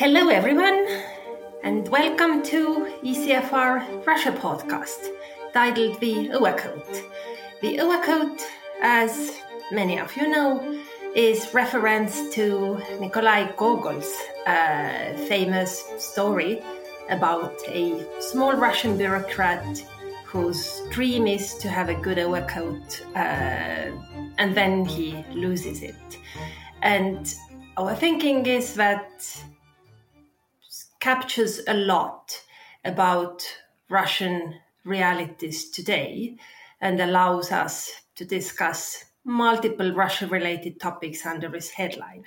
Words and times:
Hello, 0.00 0.30
everyone, 0.30 0.86
and 1.62 1.86
welcome 1.88 2.42
to 2.44 2.88
ECFR 3.04 4.06
Russia 4.06 4.32
podcast 4.32 5.10
titled 5.52 6.00
The 6.00 6.30
Overcoat. 6.32 7.02
The 7.60 7.80
Overcoat, 7.80 8.40
as 8.80 9.36
many 9.70 9.98
of 9.98 10.16
you 10.16 10.26
know, 10.26 10.80
is 11.14 11.52
reference 11.52 12.32
to 12.34 12.80
Nikolai 12.98 13.52
Gogol's 13.58 14.10
uh, 14.46 15.12
famous 15.28 15.84
story 15.98 16.62
about 17.10 17.52
a 17.68 18.02
small 18.22 18.54
Russian 18.54 18.96
bureaucrat 18.96 19.84
whose 20.24 20.80
dream 20.88 21.26
is 21.26 21.56
to 21.56 21.68
have 21.68 21.90
a 21.90 21.94
good 21.94 22.18
overcoat 22.18 23.04
uh, 23.16 23.90
and 24.38 24.54
then 24.56 24.86
he 24.86 25.22
loses 25.34 25.82
it. 25.82 26.18
And 26.80 27.34
our 27.76 27.94
thinking 27.94 28.46
is 28.46 28.72
that 28.76 29.12
captures 31.00 31.60
a 31.66 31.74
lot 31.74 32.42
about 32.84 33.42
Russian 33.88 34.54
realities 34.84 35.70
today 35.70 36.36
and 36.80 37.00
allows 37.00 37.52
us 37.52 37.90
to 38.14 38.24
discuss 38.24 39.04
multiple 39.24 39.92
Russia 39.92 40.26
related 40.26 40.80
topics 40.80 41.26
under 41.26 41.48
this 41.48 41.70
headline. 41.70 42.24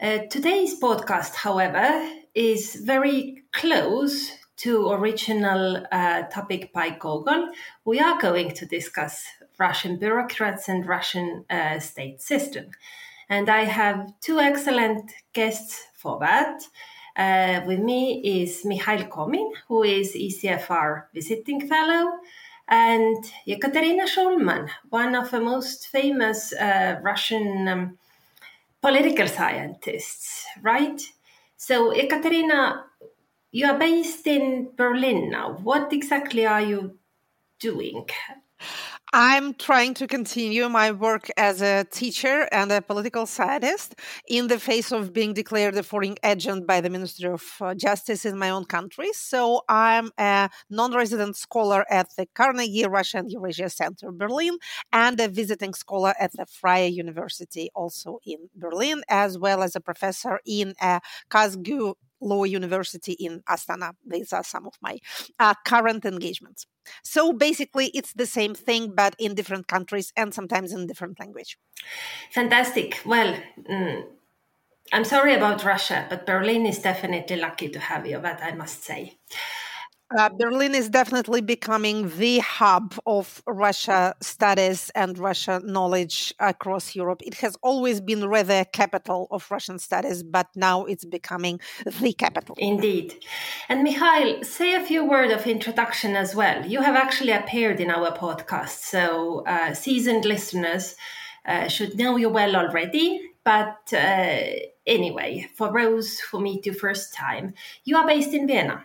Uh, 0.00 0.18
today's 0.30 0.78
podcast, 0.80 1.34
however, 1.34 2.08
is 2.34 2.76
very 2.76 3.42
close 3.52 4.32
to 4.60 4.90
original 4.90 5.86
uh, 5.90 6.22
topic 6.24 6.70
by 6.72 6.90
Gogol, 6.90 7.48
we 7.86 7.98
are 7.98 8.20
going 8.20 8.50
to 8.50 8.66
discuss 8.66 9.24
Russian 9.58 9.98
bureaucrats 9.98 10.68
and 10.68 10.86
Russian 10.86 11.46
uh, 11.48 11.78
state 11.78 12.20
system. 12.20 12.66
And 13.30 13.48
I 13.48 13.64
have 13.64 14.12
two 14.20 14.38
excellent 14.38 15.12
guests 15.32 15.84
for 15.94 16.18
that. 16.20 16.62
Uh, 17.16 17.60
with 17.66 17.80
me 17.80 18.42
is 18.42 18.64
Mikhail 18.64 19.04
Komin, 19.06 19.52
who 19.68 19.82
is 19.82 20.14
ECFR 20.14 21.04
visiting 21.12 21.68
fellow, 21.68 22.18
and 22.68 23.24
Ekaterina 23.46 24.06
Schulmann, 24.06 24.68
one 24.90 25.14
of 25.14 25.30
the 25.30 25.40
most 25.40 25.88
famous 25.88 26.52
uh, 26.52 27.00
Russian 27.02 27.68
um, 27.68 27.98
political 28.80 29.26
scientists, 29.26 30.46
right? 30.62 31.00
So, 31.56 31.92
Ekaterina, 31.92 32.84
you 33.50 33.66
are 33.66 33.78
based 33.78 34.26
in 34.26 34.70
Berlin 34.76 35.30
now. 35.30 35.58
What 35.62 35.92
exactly 35.92 36.46
are 36.46 36.62
you 36.62 36.96
doing? 37.58 38.06
I'm 39.12 39.54
trying 39.54 39.94
to 39.94 40.06
continue 40.06 40.68
my 40.68 40.92
work 40.92 41.30
as 41.36 41.60
a 41.60 41.84
teacher 41.90 42.46
and 42.52 42.70
a 42.70 42.80
political 42.80 43.26
scientist 43.26 43.96
in 44.28 44.46
the 44.46 44.60
face 44.60 44.92
of 44.92 45.12
being 45.12 45.34
declared 45.34 45.76
a 45.76 45.82
foreign 45.82 46.14
agent 46.22 46.64
by 46.64 46.80
the 46.80 46.90
Ministry 46.90 47.28
of 47.28 47.42
uh, 47.60 47.74
Justice 47.74 48.24
in 48.24 48.38
my 48.38 48.50
own 48.50 48.66
country. 48.66 49.12
So 49.12 49.62
I'm 49.68 50.12
a 50.16 50.48
non 50.70 50.94
resident 50.94 51.36
scholar 51.36 51.84
at 51.90 52.06
the 52.16 52.26
Carnegie 52.36 52.86
Russian 52.86 53.28
Eurasia 53.28 53.68
Center 53.68 54.12
Berlin 54.12 54.56
and 54.92 55.18
a 55.18 55.26
visiting 55.26 55.74
scholar 55.74 56.14
at 56.20 56.30
the 56.34 56.46
Freie 56.46 56.86
University 56.86 57.68
also 57.74 58.20
in 58.24 58.48
Berlin, 58.54 59.02
as 59.08 59.36
well 59.36 59.64
as 59.64 59.74
a 59.74 59.80
professor 59.80 60.38
in 60.46 60.74
a 60.80 61.00
KazGU 61.30 61.94
Law 62.20 62.44
University 62.44 63.12
in 63.12 63.42
Astana. 63.48 63.92
These 64.06 64.32
are 64.32 64.44
some 64.44 64.66
of 64.66 64.74
my 64.80 64.98
uh, 65.38 65.54
current 65.64 66.04
engagements. 66.04 66.66
So 67.02 67.32
basically, 67.32 67.86
it's 67.94 68.12
the 68.12 68.26
same 68.26 68.54
thing, 68.54 68.94
but 68.94 69.14
in 69.18 69.34
different 69.34 69.68
countries 69.68 70.12
and 70.16 70.34
sometimes 70.34 70.72
in 70.72 70.86
different 70.86 71.20
language. 71.20 71.58
Fantastic. 72.32 73.00
Well, 73.04 73.36
mm, 73.58 74.04
I'm 74.92 75.04
sorry 75.04 75.34
about 75.34 75.64
Russia, 75.64 76.06
but 76.08 76.26
Berlin 76.26 76.66
is 76.66 76.78
definitely 76.78 77.36
lucky 77.36 77.68
to 77.68 77.78
have 77.78 78.06
you, 78.06 78.20
that 78.20 78.42
I 78.42 78.52
must 78.52 78.82
say. 78.82 79.18
Uh, 80.18 80.28
Berlin 80.28 80.74
is 80.74 80.88
definitely 80.88 81.40
becoming 81.40 82.10
the 82.18 82.40
hub 82.40 82.94
of 83.06 83.42
Russia 83.46 84.12
studies 84.20 84.90
and 84.96 85.16
Russia 85.16 85.60
knowledge 85.64 86.34
across 86.40 86.96
Europe. 86.96 87.22
It 87.24 87.34
has 87.34 87.56
always 87.62 88.00
been 88.00 88.28
rather 88.28 88.64
capital 88.64 89.28
of 89.30 89.48
Russian 89.52 89.78
studies, 89.78 90.24
but 90.24 90.48
now 90.56 90.84
it's 90.84 91.04
becoming 91.04 91.60
the 92.00 92.12
capital. 92.12 92.56
Indeed. 92.58 93.14
And 93.68 93.84
Mikhail, 93.84 94.42
say 94.42 94.74
a 94.74 94.84
few 94.84 95.04
words 95.04 95.32
of 95.32 95.46
introduction 95.46 96.16
as 96.16 96.34
well. 96.34 96.66
You 96.66 96.82
have 96.82 96.96
actually 96.96 97.32
appeared 97.32 97.78
in 97.78 97.88
our 97.88 98.10
podcast, 98.10 98.80
so 98.80 99.44
uh, 99.46 99.74
seasoned 99.74 100.24
listeners 100.24 100.96
uh, 101.46 101.68
should 101.68 101.96
know 101.96 102.16
you 102.16 102.30
well 102.30 102.56
already. 102.56 103.20
But 103.44 103.92
uh, 103.92 104.42
anyway, 104.86 105.48
for 105.56 105.72
those 105.72 106.18
who 106.18 106.40
meet 106.40 106.66
you 106.66 106.72
first 106.72 107.14
time, 107.14 107.54
you 107.84 107.96
are 107.96 108.06
based 108.06 108.34
in 108.34 108.48
Vienna. 108.48 108.84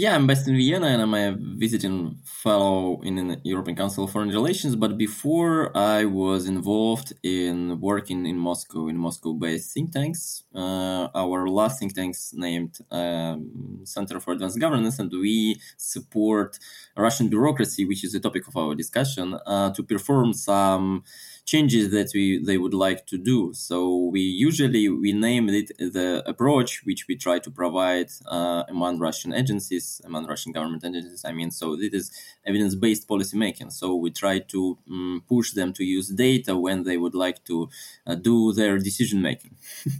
Yeah, 0.00 0.14
I'm 0.14 0.26
based 0.26 0.48
in 0.48 0.56
Vienna 0.56 0.86
and 0.86 1.02
I'm 1.02 1.12
a 1.12 1.36
visiting 1.38 2.16
fellow 2.24 3.02
in 3.02 3.16
the 3.16 3.38
European 3.44 3.76
Council 3.76 4.04
of 4.04 4.10
Foreign 4.10 4.30
Relations. 4.30 4.74
But 4.74 4.96
before, 4.96 5.76
I 5.76 6.06
was 6.06 6.46
involved 6.46 7.12
in 7.22 7.78
working 7.82 8.24
in 8.24 8.38
Moscow 8.38 8.88
in 8.88 8.96
Moscow-based 8.96 9.74
think 9.74 9.92
tanks. 9.92 10.44
Uh, 10.54 11.08
our 11.14 11.46
last 11.48 11.80
think 11.80 11.94
tanks 11.94 12.32
named 12.32 12.78
um, 12.90 13.80
Center 13.84 14.20
for 14.20 14.32
Advanced 14.32 14.58
Governance, 14.58 14.98
and 14.98 15.12
we 15.12 15.60
support 15.76 16.58
Russian 16.96 17.28
bureaucracy, 17.28 17.84
which 17.84 18.02
is 18.02 18.12
the 18.12 18.20
topic 18.20 18.48
of 18.48 18.56
our 18.56 18.74
discussion, 18.74 19.38
uh, 19.44 19.70
to 19.74 19.82
perform 19.82 20.32
some 20.32 21.04
changes 21.44 21.90
that 21.90 22.10
we 22.14 22.42
they 22.44 22.58
would 22.58 22.74
like 22.74 23.06
to 23.06 23.18
do. 23.18 23.52
So 23.52 23.76
we 24.12 24.20
usually 24.20 24.88
we 24.88 25.12
name 25.12 25.48
it 25.48 25.70
the 25.78 26.22
approach 26.26 26.82
which 26.84 27.06
we 27.08 27.16
try 27.16 27.38
to 27.40 27.50
provide 27.50 28.10
uh, 28.26 28.64
among 28.68 28.98
Russian 28.98 29.32
agencies, 29.34 30.00
among 30.04 30.26
Russian 30.26 30.52
government 30.52 30.84
agencies. 30.84 31.24
I 31.24 31.32
mean, 31.32 31.50
so 31.50 31.74
it 31.74 31.94
is 31.94 32.10
evidence-based 32.46 33.08
policy 33.08 33.36
making. 33.36 33.70
So 33.70 33.94
we 33.94 34.10
try 34.10 34.38
to 34.38 34.78
um, 34.90 35.22
push 35.28 35.52
them 35.52 35.72
to 35.74 35.84
use 35.84 36.08
data 36.08 36.56
when 36.56 36.84
they 36.84 36.96
would 36.96 37.14
like 37.14 37.44
to 37.44 37.68
uh, 38.06 38.14
do 38.14 38.52
their 38.52 38.78
decision 38.78 39.22
making. 39.22 39.56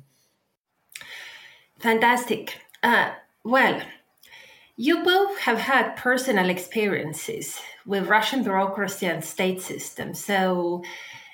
Fantastic. 1.79 2.61
Uh, 2.83 3.11
well. 3.45 3.83
You 4.83 5.05
both 5.05 5.41
have 5.41 5.59
had 5.59 5.97
personal 5.97 6.49
experiences 6.49 7.61
with 7.85 8.09
Russian 8.09 8.43
bureaucracy 8.43 9.05
and 9.05 9.23
state 9.23 9.61
system. 9.61 10.15
So, 10.15 10.83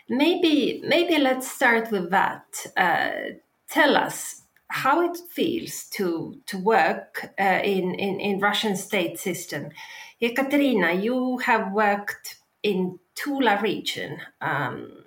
Maybe 0.08 0.82
maybe 0.84 1.18
let's 1.18 1.50
start 1.50 1.90
with 1.90 2.10
that. 2.10 2.44
Uh, 2.76 3.36
tell 3.68 3.96
us 3.96 4.42
how 4.68 5.02
it 5.08 5.18
feels 5.30 5.84
to 5.94 6.40
to 6.46 6.58
work 6.58 7.32
uh, 7.38 7.60
in, 7.62 7.94
in 7.94 8.20
in 8.20 8.40
Russian 8.40 8.76
state 8.76 9.18
system. 9.18 9.70
Ekaterina, 10.20 10.92
you 10.92 11.38
have 11.38 11.72
worked 11.72 12.36
in 12.62 12.98
Tula 13.14 13.60
region. 13.60 14.18
Um, 14.40 15.04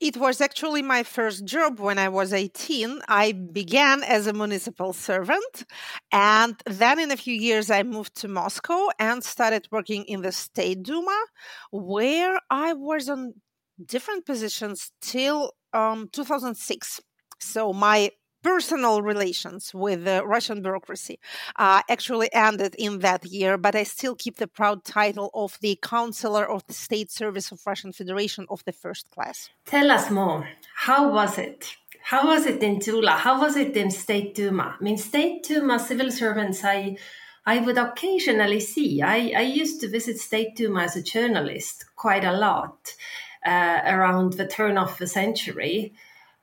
it 0.00 0.18
was 0.18 0.40
actually 0.40 0.82
my 0.82 1.02
first 1.02 1.46
job 1.46 1.80
when 1.80 1.98
I 1.98 2.10
was 2.10 2.32
18. 2.32 3.00
I 3.08 3.32
began 3.32 4.02
as 4.02 4.26
a 4.26 4.34
municipal 4.34 4.92
servant. 4.92 5.64
And 6.12 6.56
then 6.66 6.98
in 6.98 7.10
a 7.10 7.16
few 7.16 7.34
years, 7.34 7.70
I 7.70 7.84
moved 7.84 8.14
to 8.16 8.28
Moscow 8.28 8.88
and 8.98 9.24
started 9.24 9.66
working 9.70 10.04
in 10.04 10.20
the 10.20 10.32
State 10.32 10.82
Duma, 10.82 11.18
where 11.70 12.38
I 12.50 12.74
was 12.74 13.08
on 13.08 13.34
different 13.84 14.26
positions 14.26 14.90
till 15.00 15.52
um, 15.72 16.08
2006. 16.12 17.00
So 17.38 17.72
my 17.72 18.10
personal 18.42 19.00
relations 19.00 19.72
with 19.74 20.04
the 20.04 20.24
Russian 20.24 20.60
bureaucracy 20.60 21.18
uh, 21.56 21.80
actually 21.88 22.28
ended 22.32 22.74
in 22.78 22.98
that 22.98 23.24
year, 23.24 23.56
but 23.56 23.74
I 23.74 23.84
still 23.84 24.14
keep 24.14 24.36
the 24.36 24.46
proud 24.46 24.84
title 24.84 25.30
of 25.34 25.58
the 25.62 25.78
Counselor 25.82 26.44
of 26.48 26.64
the 26.66 26.74
State 26.74 27.10
Service 27.10 27.50
of 27.50 27.60
Russian 27.66 27.92
Federation 27.92 28.44
of 28.50 28.62
the 28.64 28.72
first 28.72 29.10
class. 29.10 29.48
Tell 29.64 29.90
us 29.90 30.10
more. 30.10 30.46
How 30.76 31.10
was 31.10 31.38
it? 31.38 31.74
How 32.02 32.26
was 32.26 32.44
it 32.44 32.62
in 32.62 32.80
Tula? 32.80 33.12
How 33.12 33.40
was 33.40 33.56
it 33.56 33.74
in 33.78 33.90
State 33.90 34.34
Duma? 34.34 34.76
I 34.78 34.84
mean, 34.84 34.98
State 34.98 35.42
Duma 35.44 35.78
civil 35.78 36.10
servants, 36.10 36.62
I 36.62 36.98
I 37.46 37.58
would 37.58 37.76
occasionally 37.76 38.60
see. 38.60 39.02
I, 39.02 39.32
I 39.36 39.42
used 39.42 39.80
to 39.82 39.88
visit 39.88 40.18
State 40.18 40.56
Duma 40.56 40.82
as 40.82 40.96
a 40.96 41.02
journalist 41.02 41.84
quite 41.94 42.24
a 42.24 42.32
lot 42.32 42.94
uh, 43.44 43.80
around 43.84 44.34
the 44.34 44.46
turn 44.46 44.78
of 44.78 44.96
the 44.98 45.06
century. 45.06 45.94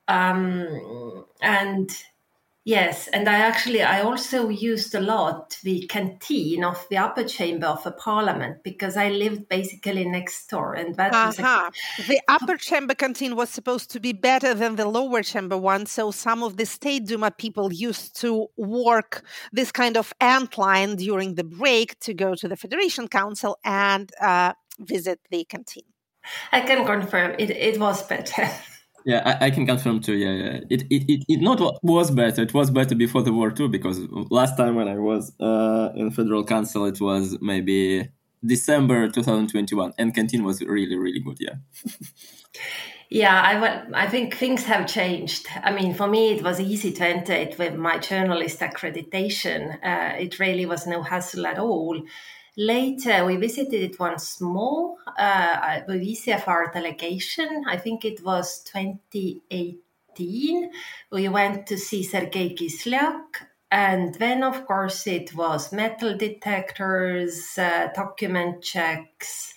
Um, 0.08 1.24
and 1.40 1.90
yes, 2.64 3.08
and 3.08 3.28
I 3.28 3.38
actually 3.38 3.82
I 3.82 4.02
also 4.02 4.48
used 4.48 4.94
a 4.94 5.00
lot 5.00 5.58
the 5.62 5.86
canteen 5.88 6.64
of 6.64 6.86
the 6.90 6.98
upper 6.98 7.24
chamber 7.24 7.66
of 7.66 7.82
the 7.84 7.92
parliament 7.92 8.62
because 8.62 8.96
I 8.96 9.10
lived 9.10 9.48
basically 9.48 10.04
next 10.04 10.48
door, 10.48 10.74
and 10.74 10.96
that 10.96 11.14
uh-huh. 11.14 11.70
a, 11.98 12.02
the 12.02 12.20
upper 12.28 12.56
chamber 12.56 12.94
canteen 12.94 13.36
was 13.36 13.48
supposed 13.48 13.90
to 13.92 14.00
be 14.00 14.12
better 14.12 14.54
than 14.54 14.76
the 14.76 14.88
lower 14.88 15.22
chamber 15.22 15.56
one. 15.56 15.86
So 15.86 16.10
some 16.10 16.42
of 16.42 16.56
the 16.56 16.66
state 16.66 17.06
Duma 17.06 17.30
people 17.30 17.72
used 17.72 18.20
to 18.20 18.48
work 18.56 19.24
this 19.52 19.70
kind 19.72 19.96
of 19.96 20.12
ant 20.20 20.58
line 20.58 20.96
during 20.96 21.36
the 21.36 21.44
break 21.44 21.98
to 22.00 22.12
go 22.12 22.34
to 22.34 22.48
the 22.48 22.56
Federation 22.56 23.08
Council 23.08 23.56
and 23.64 24.10
uh, 24.20 24.52
visit 24.80 25.20
the 25.30 25.44
canteen. 25.44 25.84
I 26.52 26.60
can 26.60 26.84
confirm 26.84 27.36
it, 27.38 27.50
it 27.50 27.80
was 27.80 28.02
better. 28.02 28.48
Yeah, 29.04 29.22
I, 29.24 29.46
I, 29.46 29.50
can 29.50 29.66
confirm 29.66 30.00
too. 30.00 30.14
Yeah, 30.14 30.30
yeah. 30.30 30.60
It, 30.70 30.82
it, 30.82 31.12
it, 31.12 31.24
it 31.28 31.40
not 31.40 31.60
was 31.82 32.12
better. 32.12 32.42
It 32.42 32.54
was 32.54 32.70
better 32.70 32.94
before 32.94 33.22
the 33.22 33.32
war 33.32 33.50
too, 33.50 33.68
because 33.68 33.98
last 34.30 34.56
time 34.56 34.76
when 34.76 34.86
I 34.86 34.96
was 34.96 35.32
uh, 35.40 35.90
in 35.96 36.12
federal 36.12 36.44
council, 36.44 36.86
it 36.86 37.00
was 37.00 37.36
maybe 37.40 38.08
December 38.44 39.08
2021, 39.08 39.94
and 39.98 40.14
canteen 40.14 40.44
was 40.44 40.60
really, 40.62 40.96
really 40.96 41.18
good. 41.18 41.38
Yeah. 41.40 41.54
Yeah, 43.14 43.42
I, 43.94 44.04
I 44.04 44.06
think 44.06 44.34
things 44.34 44.64
have 44.64 44.86
changed. 44.86 45.46
I 45.62 45.70
mean, 45.70 45.92
for 45.92 46.08
me, 46.08 46.32
it 46.32 46.42
was 46.42 46.58
easy 46.58 46.92
to 46.92 47.06
enter 47.06 47.34
it 47.34 47.58
with 47.58 47.74
my 47.74 47.98
journalist 47.98 48.60
accreditation. 48.60 49.74
Uh, 49.84 50.16
it 50.16 50.38
really 50.38 50.64
was 50.64 50.86
no 50.86 51.02
hassle 51.02 51.46
at 51.46 51.58
all. 51.58 52.02
Later, 52.56 53.24
we 53.24 53.36
visited 53.36 53.82
it 53.82 53.98
once 53.98 54.40
more 54.40 54.96
uh, 55.18 55.80
with 55.88 56.02
ECFR 56.02 56.72
delegation. 56.72 57.64
I 57.66 57.78
think 57.78 58.04
it 58.04 58.22
was 58.22 58.62
2018. 58.64 60.70
We 61.10 61.28
went 61.28 61.66
to 61.68 61.78
see 61.78 62.02
Sergei 62.02 62.54
Kislyak. 62.54 63.46
And 63.70 64.14
then, 64.16 64.42
of 64.42 64.66
course, 64.66 65.06
it 65.06 65.34
was 65.34 65.72
metal 65.72 66.14
detectors, 66.14 67.56
uh, 67.56 67.88
document 67.94 68.62
checks, 68.62 69.54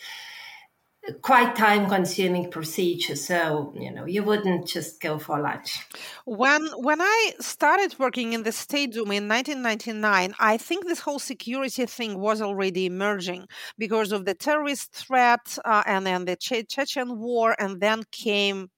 quite 1.22 1.56
time 1.56 1.88
consuming 1.88 2.50
procedure 2.50 3.16
so 3.16 3.72
you 3.76 3.92
know 3.92 4.06
you 4.06 4.24
wouldn't 4.24 4.68
just 4.68 5.00
go 5.00 5.20
for 5.20 5.40
lunch. 5.40 5.80
When 6.26 6.66
when 6.78 7.00
i 7.02 7.34
started 7.40 7.98
working 8.00 8.34
in 8.34 8.44
the 8.44 8.52
state 8.52 8.94
duma 8.94 9.16
in 9.16 9.28
1999 9.28 10.34
i 10.40 10.58
think 10.58 10.86
this 10.86 11.00
whole 11.00 11.20
security 11.20 11.86
thing 11.86 12.20
was 12.20 12.42
already 12.42 12.86
emerging 12.88 13.48
because 13.78 14.12
of 14.12 14.26
the 14.26 14.34
terrorist 14.34 14.94
threat 14.94 15.58
uh, 15.66 15.84
and 15.86 16.08
then 16.08 16.26
the 16.26 16.36
che- 16.36 16.64
chechen 16.64 17.20
war 17.20 17.56
and 17.60 17.80
then 17.82 18.04
came 18.12 18.70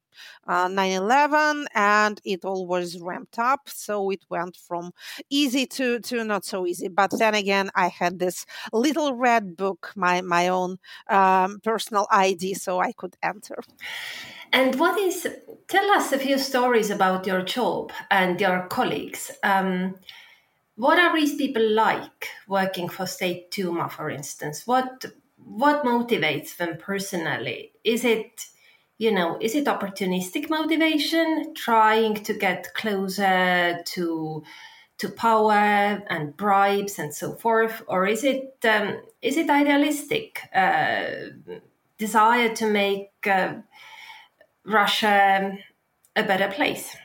uh, 0.47 0.67
9-11 0.67 1.65
and 1.73 2.21
it 2.25 2.45
all 2.45 2.67
was 2.67 2.99
ramped 2.99 3.39
up 3.39 3.61
so 3.67 4.09
it 4.11 4.23
went 4.29 4.55
from 4.55 4.91
easy 5.29 5.65
to 5.65 5.99
to 5.99 6.23
not 6.23 6.45
so 6.45 6.65
easy. 6.65 6.87
But 6.87 7.11
then 7.17 7.35
again 7.35 7.69
i 7.75 7.87
had 7.87 8.19
this 8.19 8.45
little 8.71 9.13
red 9.13 9.55
book 9.55 9.91
my 9.95 10.21
my 10.21 10.47
own 10.47 10.77
um, 11.09 11.59
personal 11.63 12.07
id 12.11 12.53
so 12.55 12.79
i 12.79 12.91
could 12.91 13.15
enter. 13.23 13.59
And 14.53 14.79
what 14.79 14.97
is 14.99 15.27
tell 15.67 15.91
us 15.91 16.11
a 16.11 16.19
few 16.19 16.37
stories 16.37 16.89
about 16.89 17.27
your 17.27 17.41
job 17.41 17.91
and 18.09 18.39
your 18.39 18.67
colleagues. 18.67 19.31
Um, 19.43 19.95
what 20.75 20.99
are 20.99 21.15
these 21.15 21.35
people 21.35 21.67
like 21.71 22.27
working 22.47 22.87
for 22.87 23.07
state 23.07 23.51
duma 23.51 23.89
for 23.89 24.09
instance? 24.09 24.65
What 24.65 25.05
what 25.37 25.83
motivates 25.83 26.57
them 26.57 26.77
personally? 26.77 27.71
Is 27.83 28.05
it 28.05 28.45
you 28.97 29.11
know, 29.11 29.37
is 29.39 29.55
it 29.55 29.65
opportunistic 29.65 30.49
motivation, 30.49 31.53
trying 31.55 32.15
to 32.23 32.33
get 32.33 32.73
closer 32.73 33.79
to 33.85 34.43
to 34.97 35.09
power 35.09 36.03
and 36.09 36.35
bribes 36.35 36.97
and 36.97 37.13
so 37.13 37.35
forth, 37.35 37.83
or 37.87 38.07
is 38.07 38.23
it 38.23 38.57
um, 38.67 39.01
is 39.21 39.37
it 39.37 39.49
idealistic 39.49 40.41
uh, 40.53 41.29
desire 41.97 42.55
to 42.55 42.65
make 42.65 43.11
uh, 43.27 43.53
Russia 44.65 45.57
a 46.15 46.23
better 46.23 46.51
place? 46.51 46.95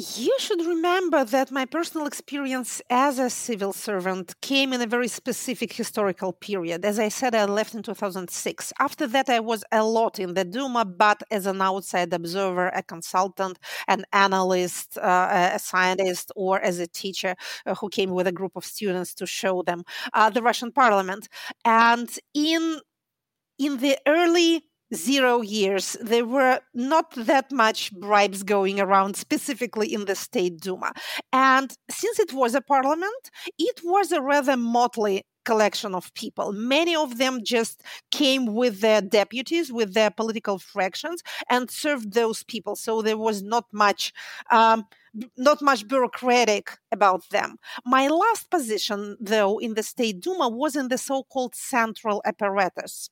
You 0.00 0.34
should 0.38 0.64
remember 0.64 1.26
that 1.26 1.50
my 1.50 1.66
personal 1.66 2.06
experience 2.06 2.80
as 2.88 3.18
a 3.18 3.28
civil 3.28 3.74
servant 3.74 4.34
came 4.40 4.72
in 4.72 4.80
a 4.80 4.86
very 4.86 5.08
specific 5.08 5.74
historical 5.74 6.32
period. 6.32 6.86
As 6.86 6.98
I 6.98 7.10
said, 7.10 7.34
I 7.34 7.44
left 7.44 7.74
in 7.74 7.82
2006. 7.82 8.72
After 8.78 9.06
that, 9.08 9.28
I 9.28 9.40
was 9.40 9.62
a 9.70 9.84
lot 9.84 10.18
in 10.18 10.32
the 10.32 10.46
Duma, 10.46 10.86
but 10.86 11.22
as 11.30 11.44
an 11.44 11.60
outside 11.60 12.14
observer, 12.14 12.68
a 12.68 12.82
consultant, 12.82 13.58
an 13.88 14.06
analyst, 14.14 14.96
uh, 14.96 15.50
a 15.52 15.58
scientist, 15.58 16.32
or 16.34 16.58
as 16.62 16.78
a 16.78 16.86
teacher 16.86 17.34
uh, 17.66 17.74
who 17.74 17.90
came 17.90 18.08
with 18.08 18.26
a 18.26 18.32
group 18.32 18.52
of 18.56 18.64
students 18.64 19.12
to 19.16 19.26
show 19.26 19.62
them 19.62 19.84
uh, 20.14 20.30
the 20.30 20.40
Russian 20.40 20.72
parliament. 20.72 21.28
And 21.66 22.08
in 22.32 22.80
in 23.58 23.76
the 23.76 23.98
early 24.06 24.64
zero 24.94 25.40
years, 25.40 25.96
there 26.00 26.26
were 26.26 26.60
not 26.74 27.12
that 27.14 27.52
much 27.52 27.92
bribes 27.92 28.42
going 28.42 28.80
around, 28.80 29.16
specifically 29.16 29.92
in 29.92 30.04
the 30.06 30.14
State 30.14 30.60
Duma. 30.60 30.92
And 31.32 31.72
since 31.90 32.18
it 32.18 32.32
was 32.32 32.54
a 32.54 32.60
parliament, 32.60 33.30
it 33.58 33.80
was 33.84 34.12
a 34.12 34.20
rather 34.20 34.56
motley 34.56 35.24
collection 35.44 35.94
of 35.94 36.12
people. 36.14 36.52
Many 36.52 36.94
of 36.94 37.18
them 37.18 37.40
just 37.42 37.82
came 38.10 38.46
with 38.46 38.80
their 38.80 39.00
deputies, 39.00 39.72
with 39.72 39.94
their 39.94 40.10
political 40.10 40.58
fractions, 40.58 41.22
and 41.48 41.70
served 41.70 42.12
those 42.12 42.42
people. 42.44 42.76
So 42.76 43.02
there 43.02 43.18
was 43.18 43.42
not 43.42 43.66
much. 43.72 44.12
Um, 44.50 44.86
not 45.36 45.60
much 45.60 45.88
bureaucratic 45.88 46.78
about 46.92 47.28
them. 47.30 47.56
My 47.84 48.06
last 48.06 48.48
position, 48.48 49.16
though, 49.20 49.58
in 49.58 49.74
the 49.74 49.82
State 49.82 50.20
Duma 50.20 50.48
was 50.48 50.76
in 50.76 50.86
the 50.86 50.98
so 50.98 51.24
called 51.24 51.56
central 51.56 52.22
apparatus 52.24 53.10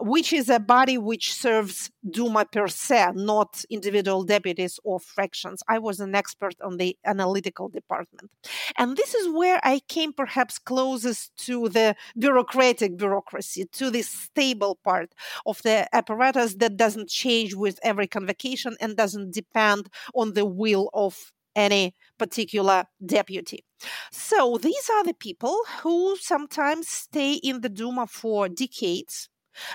which 0.00 0.32
is 0.32 0.48
a 0.48 0.58
body 0.58 0.98
which 0.98 1.32
serves 1.34 1.90
Duma 2.08 2.44
per 2.44 2.68
se, 2.68 3.12
not 3.14 3.64
individual 3.70 4.24
deputies 4.24 4.78
or 4.84 5.00
fractions. 5.00 5.62
I 5.68 5.78
was 5.78 6.00
an 6.00 6.14
expert 6.14 6.54
on 6.62 6.76
the 6.76 6.96
analytical 7.04 7.68
department. 7.68 8.30
And 8.76 8.96
this 8.96 9.14
is 9.14 9.28
where 9.28 9.60
I 9.62 9.80
came 9.88 10.12
perhaps 10.12 10.58
closest 10.58 11.36
to 11.46 11.68
the 11.68 11.96
bureaucratic 12.18 12.96
bureaucracy, 12.96 13.66
to 13.72 13.90
the 13.90 14.02
stable 14.02 14.78
part 14.84 15.14
of 15.46 15.60
the 15.62 15.88
apparatus 15.94 16.54
that 16.56 16.76
doesn't 16.76 17.08
change 17.08 17.54
with 17.54 17.78
every 17.82 18.06
convocation 18.06 18.76
and 18.80 18.96
doesn't 18.96 19.32
depend 19.34 19.88
on 20.14 20.34
the 20.34 20.44
will 20.44 20.90
of 20.94 21.32
any 21.56 21.94
particular 22.18 22.84
deputy. 23.04 23.64
So 24.12 24.58
these 24.60 24.88
are 24.90 25.04
the 25.04 25.14
people 25.14 25.58
who 25.82 26.16
sometimes 26.16 26.88
stay 26.88 27.34
in 27.34 27.60
the 27.60 27.68
Duma 27.68 28.06
for 28.06 28.48
decades 28.48 29.28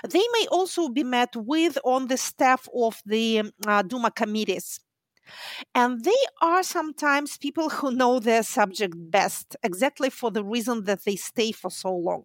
they 0.08 0.24
may 0.32 0.46
also 0.50 0.88
be 0.88 1.04
met 1.04 1.34
with 1.36 1.78
on 1.84 2.08
the 2.08 2.16
staff 2.16 2.68
of 2.74 3.02
the 3.06 3.40
um, 3.40 3.50
uh, 3.66 3.82
Duma 3.82 4.10
committees. 4.10 4.80
And 5.74 6.04
they 6.04 6.22
are 6.40 6.62
sometimes 6.62 7.36
people 7.38 7.68
who 7.68 7.90
know 7.90 8.20
their 8.20 8.42
subject 8.42 8.94
best, 8.96 9.56
exactly 9.62 10.10
for 10.10 10.30
the 10.30 10.44
reason 10.44 10.84
that 10.84 11.04
they 11.04 11.16
stay 11.16 11.52
for 11.52 11.70
so 11.70 11.94
long. 11.94 12.24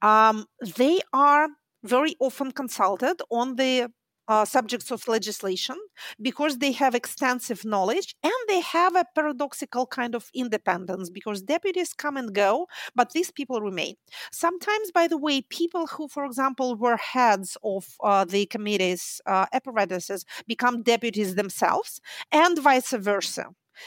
Um, 0.00 0.46
they 0.76 1.00
are 1.12 1.48
very 1.84 2.14
often 2.20 2.52
consulted 2.52 3.20
on 3.30 3.56
the 3.56 3.88
uh, 4.28 4.44
subjects 4.44 4.90
of 4.90 5.06
legislation 5.08 5.76
because 6.20 6.58
they 6.58 6.72
have 6.72 6.94
extensive 6.94 7.64
knowledge 7.64 8.14
and 8.22 8.32
they 8.48 8.60
have 8.60 8.94
a 8.94 9.06
paradoxical 9.14 9.86
kind 9.86 10.14
of 10.14 10.30
independence 10.34 11.10
because 11.10 11.42
deputies 11.42 11.92
come 11.92 12.16
and 12.16 12.34
go, 12.34 12.66
but 12.94 13.12
these 13.12 13.30
people 13.30 13.60
remain. 13.60 13.94
Sometimes, 14.32 14.90
by 14.92 15.08
the 15.08 15.18
way, 15.18 15.42
people 15.42 15.86
who, 15.86 16.08
for 16.08 16.24
example, 16.24 16.76
were 16.76 16.96
heads 16.96 17.56
of 17.64 17.86
uh, 18.02 18.24
the 18.24 18.46
committees, 18.46 19.20
uh, 19.26 19.46
apparatuses, 19.52 20.24
become 20.46 20.82
deputies 20.82 21.34
themselves, 21.34 22.00
and 22.30 22.58
vice 22.58 22.92
versa. 22.92 23.46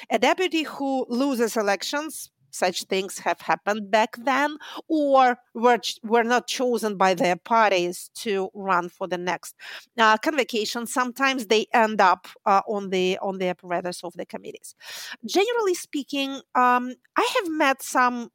A 0.10 0.20
deputy 0.20 0.63
who 0.63 1.06
loses 1.10 1.56
elections 1.56 2.32
such 2.56 2.84
things 2.84 3.20
have 3.20 3.42
happened 3.42 3.92
back 3.92 4.16
then 4.24 4.58
or 4.88 5.38
were, 5.54 5.80
were 6.04 6.24
not 6.24 6.48
chosen 6.48 6.98
by 6.98 7.14
their 7.14 7.36
parties 7.36 8.10
to 8.16 8.50
run 8.54 8.90
for 8.90 9.08
the 9.08 9.18
next 9.18 9.56
uh, 9.98 10.18
convocation. 10.18 10.88
Sometimes 10.88 11.48
they 11.48 11.68
end 11.74 12.02
up 12.02 12.28
uh, 12.46 12.62
on 12.68 12.90
the 12.90 13.18
on 13.22 13.38
the 13.38 13.48
apparatus 13.48 14.04
of 14.04 14.14
the 14.14 14.26
committees. 14.26 14.76
Generally 15.26 15.76
speaking 15.76 16.42
um, 16.56 16.94
i 17.18 17.30
have 17.36 17.52
met 17.52 17.82
some 17.82 18.30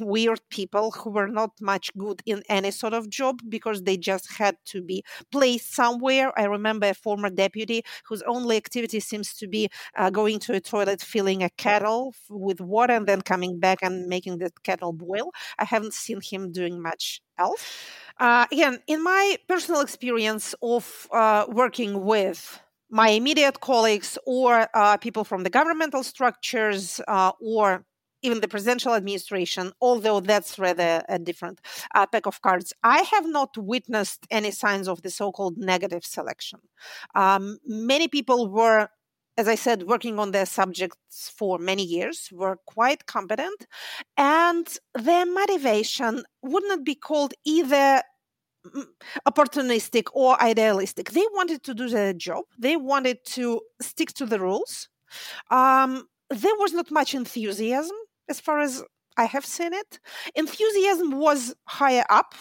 weird 0.00 0.40
people 0.50 0.90
who 0.90 1.10
were 1.10 1.28
not 1.28 1.50
much 1.60 1.90
good 1.96 2.22
in 2.26 2.42
any 2.48 2.70
sort 2.70 2.92
of 2.92 3.08
job 3.08 3.40
because 3.48 3.82
they 3.82 3.96
just 3.96 4.30
had 4.32 4.56
to 4.66 4.82
be 4.82 5.04
placed 5.30 5.74
somewhere. 5.74 6.32
I 6.38 6.44
remember 6.44 6.88
a 6.88 6.94
former 6.94 7.30
deputy 7.30 7.82
whose 8.06 8.22
only 8.22 8.56
activity 8.56 9.00
seems 9.00 9.34
to 9.34 9.46
be 9.46 9.68
uh, 9.96 10.10
going 10.10 10.38
to 10.40 10.54
a 10.54 10.60
toilet, 10.60 11.00
filling 11.00 11.42
a 11.42 11.50
kettle 11.50 12.14
with 12.28 12.60
water, 12.60 12.94
and 12.94 13.06
then 13.06 13.22
coming 13.22 13.58
back 13.58 13.78
and 13.82 14.06
making 14.06 14.38
the 14.38 14.50
kettle 14.64 14.92
boil. 14.92 15.32
I 15.58 15.64
haven't 15.64 15.94
seen 15.94 16.20
him 16.20 16.52
doing 16.52 16.82
much 16.82 17.20
else. 17.38 17.62
Uh, 18.18 18.46
again, 18.50 18.78
in 18.86 19.02
my 19.02 19.36
personal 19.48 19.80
experience 19.82 20.54
of 20.62 21.06
uh, 21.12 21.44
working 21.48 22.04
with 22.04 22.60
my 22.90 23.08
immediate 23.10 23.60
colleagues 23.60 24.16
or 24.26 24.68
uh, 24.74 24.96
people 24.96 25.24
from 25.24 25.42
the 25.42 25.50
governmental 25.50 26.02
structures 26.02 27.00
uh, 27.08 27.32
or 27.40 27.84
even 28.26 28.40
the 28.40 28.48
presidential 28.48 28.94
administration, 28.94 29.72
although 29.80 30.20
that's 30.20 30.58
rather 30.58 31.02
a 31.08 31.18
different 31.18 31.60
uh, 31.94 32.06
pack 32.06 32.26
of 32.26 32.42
cards, 32.42 32.72
I 32.82 33.00
have 33.12 33.26
not 33.26 33.56
witnessed 33.56 34.26
any 34.30 34.50
signs 34.50 34.88
of 34.88 35.02
the 35.02 35.10
so 35.10 35.32
called 35.32 35.56
negative 35.56 36.04
selection. 36.04 36.60
Um, 37.14 37.58
many 37.66 38.08
people 38.08 38.50
were 38.50 38.88
as 39.38 39.48
I 39.48 39.54
said, 39.54 39.82
working 39.82 40.18
on 40.18 40.30
their 40.30 40.46
subjects 40.46 41.30
for 41.36 41.58
many 41.58 41.84
years, 41.84 42.30
were 42.32 42.56
quite 42.64 43.04
competent, 43.04 43.66
and 44.16 44.66
their 44.94 45.26
motivation 45.26 46.24
would 46.42 46.64
not 46.66 46.84
be 46.84 46.94
called 46.94 47.34
either 47.44 48.00
opportunistic 49.28 50.04
or 50.12 50.40
idealistic. 50.42 51.10
They 51.10 51.26
wanted 51.34 51.62
to 51.64 51.74
do 51.74 51.88
their 51.88 52.12
job. 52.14 52.44
They 52.58 52.76
wanted 52.76 53.18
to 53.36 53.60
stick 53.80 54.14
to 54.14 54.26
the 54.26 54.40
rules. 54.40 54.88
Um, 55.50 56.08
there 56.30 56.56
was 56.58 56.72
not 56.72 56.90
much 56.90 57.14
enthusiasm 57.14 57.96
as 58.28 58.40
far 58.40 58.60
as 58.60 58.82
I 59.16 59.24
have 59.24 59.46
seen 59.46 59.72
it. 59.72 59.98
Enthusiasm 60.34 61.12
was 61.12 61.54
higher 61.66 62.04
up 62.10 62.34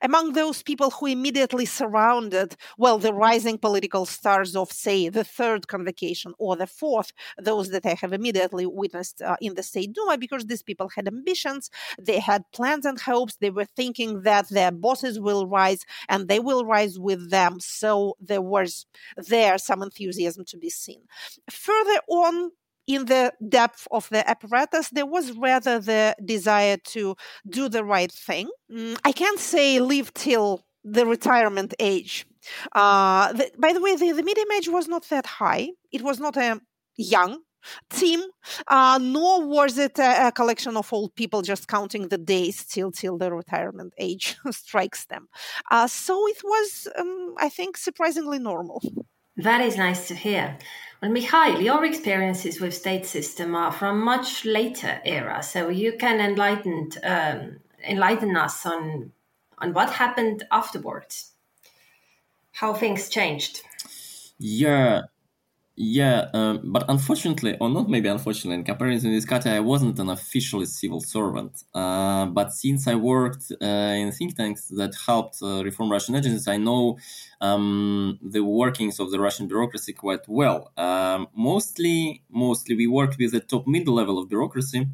among 0.00 0.32
those 0.32 0.62
people 0.62 0.90
who 0.90 1.06
immediately 1.06 1.66
surrounded, 1.66 2.56
well, 2.78 2.98
the 2.98 3.12
rising 3.12 3.58
political 3.58 4.06
stars 4.06 4.54
of, 4.56 4.72
say, 4.72 5.08
the 5.08 5.24
third 5.24 5.68
convocation 5.68 6.34
or 6.38 6.56
the 6.56 6.66
fourth, 6.66 7.12
those 7.38 7.70
that 7.70 7.84
I 7.84 7.94
have 8.00 8.12
immediately 8.12 8.66
witnessed 8.66 9.20
uh, 9.22 9.36
in 9.40 9.54
the 9.54 9.62
State 9.62 9.92
Duma, 9.92 10.18
because 10.18 10.46
these 10.46 10.62
people 10.62 10.88
had 10.94 11.08
ambitions, 11.08 11.70
they 12.00 12.20
had 12.20 12.44
plans 12.52 12.86
and 12.86 13.00
hopes, 13.00 13.36
they 13.40 13.50
were 13.50 13.64
thinking 13.64 14.22
that 14.22 14.48
their 14.48 14.70
bosses 14.70 15.18
will 15.18 15.46
rise 15.46 15.84
and 16.08 16.28
they 16.28 16.40
will 16.40 16.64
rise 16.64 16.98
with 16.98 17.30
them. 17.30 17.58
So 17.60 18.16
there 18.20 18.42
was 18.42 18.86
there 19.16 19.58
some 19.58 19.82
enthusiasm 19.82 20.44
to 20.46 20.56
be 20.58 20.70
seen. 20.70 21.02
Further 21.50 22.00
on, 22.08 22.52
in 22.86 23.06
the 23.06 23.32
depth 23.48 23.86
of 23.90 24.08
the 24.08 24.28
apparatus, 24.28 24.88
there 24.90 25.06
was 25.06 25.32
rather 25.32 25.78
the 25.78 26.16
desire 26.24 26.76
to 26.76 27.16
do 27.48 27.68
the 27.68 27.84
right 27.84 28.12
thing. 28.12 28.50
Mm, 28.70 28.98
I 29.04 29.12
can't 29.12 29.38
say 29.38 29.80
live 29.80 30.12
till 30.14 30.64
the 30.84 31.06
retirement 31.06 31.74
age. 31.78 32.26
Uh, 32.72 33.32
the, 33.32 33.50
by 33.58 33.72
the 33.72 33.80
way, 33.80 33.94
the, 33.96 34.12
the 34.12 34.22
medium 34.22 34.50
age 34.56 34.68
was 34.68 34.88
not 34.88 35.08
that 35.10 35.26
high. 35.26 35.70
It 35.92 36.02
was 36.02 36.18
not 36.18 36.36
a 36.36 36.60
young 36.96 37.38
team, 37.90 38.22
uh, 38.68 38.98
nor 39.00 39.46
was 39.46 39.78
it 39.78 39.98
a, 39.98 40.28
a, 40.28 40.32
collection 40.32 40.76
of 40.76 40.92
old 40.92 41.14
people 41.14 41.42
just 41.42 41.68
counting 41.68 42.08
the 42.08 42.18
days 42.18 42.64
till 42.64 42.90
till 42.90 43.16
the 43.18 43.32
retirement 43.32 43.92
age 43.98 44.36
strikes 44.50 45.06
them. 45.06 45.28
Uh, 45.70 45.86
so 45.86 46.26
it 46.28 46.42
was, 46.42 46.88
um, 46.98 47.34
I 47.38 47.48
think, 47.48 47.76
surprisingly 47.76 48.38
normal. 48.38 48.82
That 49.36 49.60
is 49.60 49.76
nice 49.76 50.08
to 50.08 50.14
hear. 50.14 50.58
Well, 51.00 51.10
Mikhail, 51.10 51.60
your 51.60 51.84
experiences 51.84 52.60
with 52.60 52.74
state 52.74 53.06
system 53.06 53.54
are 53.54 53.72
from 53.72 54.04
much 54.04 54.44
later 54.44 55.00
era, 55.04 55.42
so 55.42 55.68
you 55.68 55.94
can 55.98 56.20
enlighten 56.20 56.90
um, 57.02 57.58
enlighten 57.86 58.36
us 58.36 58.64
on 58.66 59.12
on 59.58 59.72
what 59.72 59.90
happened 59.90 60.44
afterwards, 60.50 61.32
how 62.52 62.74
things 62.74 63.08
changed. 63.08 63.62
Yeah, 64.38 65.02
yeah, 65.74 66.28
um, 66.34 66.60
but 66.64 66.84
unfortunately, 66.88 67.56
or 67.58 67.70
not 67.70 67.88
maybe 67.88 68.08
unfortunately, 68.08 68.56
in 68.56 68.64
comparison 68.64 69.10
with 69.10 69.26
Katya, 69.26 69.52
I 69.52 69.60
wasn't 69.60 69.98
an 69.98 70.10
officially 70.10 70.66
civil 70.66 71.00
servant. 71.00 71.64
Uh, 71.74 72.26
but 72.26 72.52
since 72.52 72.86
I 72.86 72.94
worked 72.94 73.50
uh, 73.60 73.64
in 73.64 74.12
think 74.12 74.36
tanks 74.36 74.68
that 74.68 74.94
helped 75.06 75.38
uh, 75.42 75.64
reform 75.64 75.90
Russian 75.90 76.14
agencies, 76.14 76.46
I 76.46 76.58
know 76.58 76.98
um, 77.40 78.18
the 78.22 78.44
workings 78.44 79.00
of 79.00 79.10
the 79.10 79.18
Russian 79.18 79.48
bureaucracy 79.48 79.94
quite 79.94 80.28
well. 80.28 80.72
Um, 80.76 81.28
mostly, 81.34 82.22
mostly 82.30 82.76
we 82.76 82.86
worked 82.86 83.16
with 83.18 83.32
the 83.32 83.40
top 83.40 83.66
middle 83.66 83.94
level 83.94 84.18
of 84.18 84.28
bureaucracy, 84.28 84.86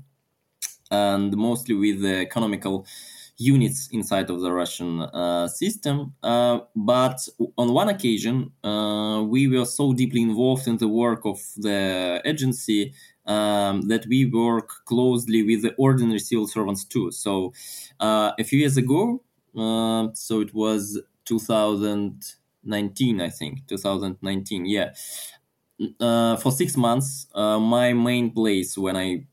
and 0.91 1.37
mostly 1.37 1.75
with 1.75 2.03
the 2.03 2.21
economical 2.21 2.87
units 3.39 3.89
inside 3.93 4.29
of 4.31 4.41
the 4.41 4.53
Russian 4.53 5.01
uh, 5.01 5.47
system. 5.49 6.15
Uh, 6.23 6.61
but 6.75 7.27
on 7.57 7.73
one 7.73 7.89
occasion, 7.89 8.53
uh, 8.65 9.23
we 9.27 9.47
were 9.47 9.65
so 9.65 9.93
deeply 9.93 10.23
involved 10.23 10.67
in 10.67 10.77
the 10.79 10.89
work 10.89 11.25
of 11.25 11.39
the 11.57 12.21
agency 12.25 12.93
um, 13.27 13.83
that 13.83 14.07
we 14.07 14.27
work 14.27 14.85
closely 14.87 15.43
with 15.45 15.63
the 15.63 15.75
ordinary 15.77 16.19
civil 16.19 16.49
servants 16.49 16.85
too. 16.85 17.11
So 17.13 17.53
uh, 18.01 18.33
a 18.39 18.45
few 18.45 18.59
years 18.59 18.77
ago, 18.77 19.23
uh, 19.57 20.09
so 20.15 20.41
it 20.41 20.53
was 20.53 21.01
2019, 21.25 23.21
I 23.21 23.29
think, 23.31 23.67
2019, 23.69 24.67
yeah. 24.67 24.95
Uh, 26.01 26.37
for 26.37 26.51
six 26.51 26.77
months, 26.77 27.29
my 27.35 27.93
main 27.93 28.33
place 28.33 28.77
when 28.77 28.97
I 28.97 29.27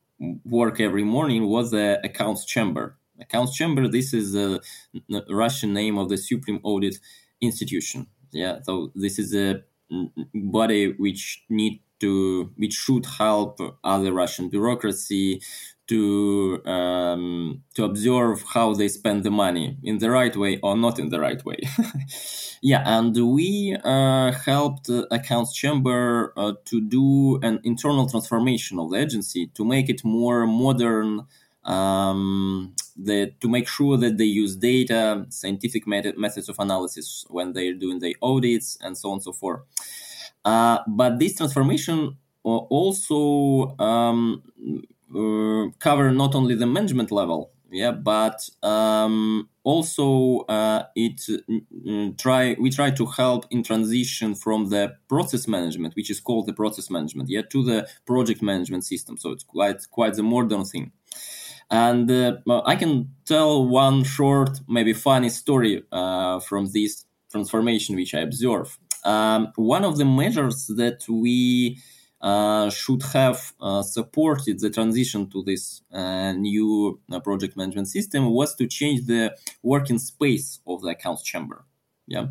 work 0.43 0.79
every 0.79 1.03
morning 1.03 1.47
was 1.47 1.71
the 1.71 1.99
accounts 2.03 2.45
chamber 2.45 2.97
accounts 3.19 3.55
chamber 3.55 3.87
this 3.87 4.13
is 4.13 4.33
the 4.33 4.61
russian 5.29 5.73
name 5.73 5.97
of 5.97 6.09
the 6.09 6.17
supreme 6.17 6.59
audit 6.63 6.97
institution 7.41 8.07
yeah 8.31 8.59
so 8.63 8.91
this 8.95 9.19
is 9.19 9.33
a 9.35 9.61
body 10.33 10.93
which 10.93 11.43
need 11.49 11.81
to 11.99 12.51
which 12.57 12.73
should 12.73 13.05
help 13.05 13.59
other 13.83 14.11
russian 14.11 14.49
bureaucracy 14.49 15.39
to 15.87 16.65
um, 16.65 17.63
to 17.75 17.83
observe 17.83 18.43
how 18.53 18.73
they 18.73 18.87
spend 18.87 19.23
the 19.23 19.29
money 19.29 19.77
in 19.83 19.99
the 19.99 20.09
right 20.09 20.35
way 20.35 20.59
or 20.63 20.75
not 20.75 20.99
in 20.99 21.09
the 21.09 21.19
right 21.19 21.43
way. 21.45 21.59
yeah, 22.61 22.81
and 22.85 23.15
we 23.15 23.77
uh, 23.83 24.31
helped 24.31 24.89
accounts 25.11 25.53
chamber 25.53 26.33
uh, 26.37 26.53
to 26.65 26.81
do 26.81 27.39
an 27.43 27.59
internal 27.63 28.09
transformation 28.09 28.79
of 28.79 28.89
the 28.91 28.97
agency 28.97 29.47
to 29.53 29.63
make 29.63 29.89
it 29.89 30.03
more 30.03 30.47
modern, 30.47 31.27
um, 31.63 32.73
the, 32.95 33.33
to 33.41 33.49
make 33.49 33.67
sure 33.67 33.97
that 33.97 34.17
they 34.17 34.25
use 34.25 34.55
data, 34.55 35.25
scientific 35.29 35.85
method, 35.87 36.17
methods 36.17 36.49
of 36.49 36.57
analysis 36.59 37.25
when 37.29 37.53
they're 37.53 37.73
doing 37.73 37.99
the 37.99 38.15
audits, 38.21 38.77
and 38.81 38.97
so 38.97 39.09
on 39.09 39.15
and 39.15 39.23
so 39.23 39.33
forth. 39.33 39.61
Uh, 40.43 40.79
but 40.87 41.19
this 41.19 41.35
transformation 41.35 42.17
also 42.43 43.75
um, 43.79 44.43
uh, 45.15 45.71
cover 45.79 46.11
not 46.11 46.35
only 46.35 46.55
the 46.55 46.67
management 46.67 47.11
level, 47.11 47.51
yeah, 47.71 47.91
but 47.91 48.47
um, 48.63 49.49
also 49.63 50.41
uh, 50.47 50.83
it 50.95 51.21
uh, 51.29 52.11
try 52.17 52.55
we 52.59 52.69
try 52.69 52.91
to 52.91 53.05
help 53.05 53.45
in 53.49 53.63
transition 53.63 54.35
from 54.35 54.69
the 54.69 54.95
process 55.09 55.47
management, 55.47 55.95
which 55.95 56.09
is 56.09 56.19
called 56.19 56.45
the 56.45 56.53
process 56.53 56.89
management, 56.89 57.29
yeah, 57.29 57.41
to 57.49 57.63
the 57.63 57.87
project 58.05 58.41
management 58.41 58.85
system. 58.85 59.17
So 59.17 59.31
it's 59.31 59.43
quite 59.43 59.89
quite 59.89 60.13
the 60.13 60.23
modern 60.23 60.63
thing. 60.63 60.91
And 61.69 62.09
uh, 62.11 62.37
I 62.65 62.75
can 62.75 63.09
tell 63.25 63.67
one 63.67 64.03
short, 64.03 64.59
maybe 64.67 64.93
funny 64.93 65.29
story 65.29 65.83
uh, 65.91 66.39
from 66.39 66.67
this 66.71 67.05
transformation 67.31 67.95
which 67.95 68.13
I 68.13 68.19
observe. 68.19 68.77
Um, 69.03 69.51
one 69.55 69.83
of 69.83 69.97
the 69.97 70.05
measures 70.05 70.67
that 70.67 71.05
we 71.09 71.79
uh, 72.21 72.69
should 72.69 73.03
have 73.13 73.53
uh, 73.61 73.83
supported 73.83 74.59
the 74.59 74.69
transition 74.69 75.29
to 75.29 75.43
this 75.43 75.81
uh, 75.91 76.31
new 76.31 76.99
uh, 77.11 77.19
project 77.19 77.55
management 77.55 77.87
system 77.87 78.31
was 78.31 78.55
to 78.55 78.67
change 78.67 79.05
the 79.05 79.35
working 79.61 79.99
space 79.99 80.59
of 80.65 80.81
the 80.81 80.89
accounts 80.89 81.23
chamber. 81.23 81.65
Yeah, 82.07 82.27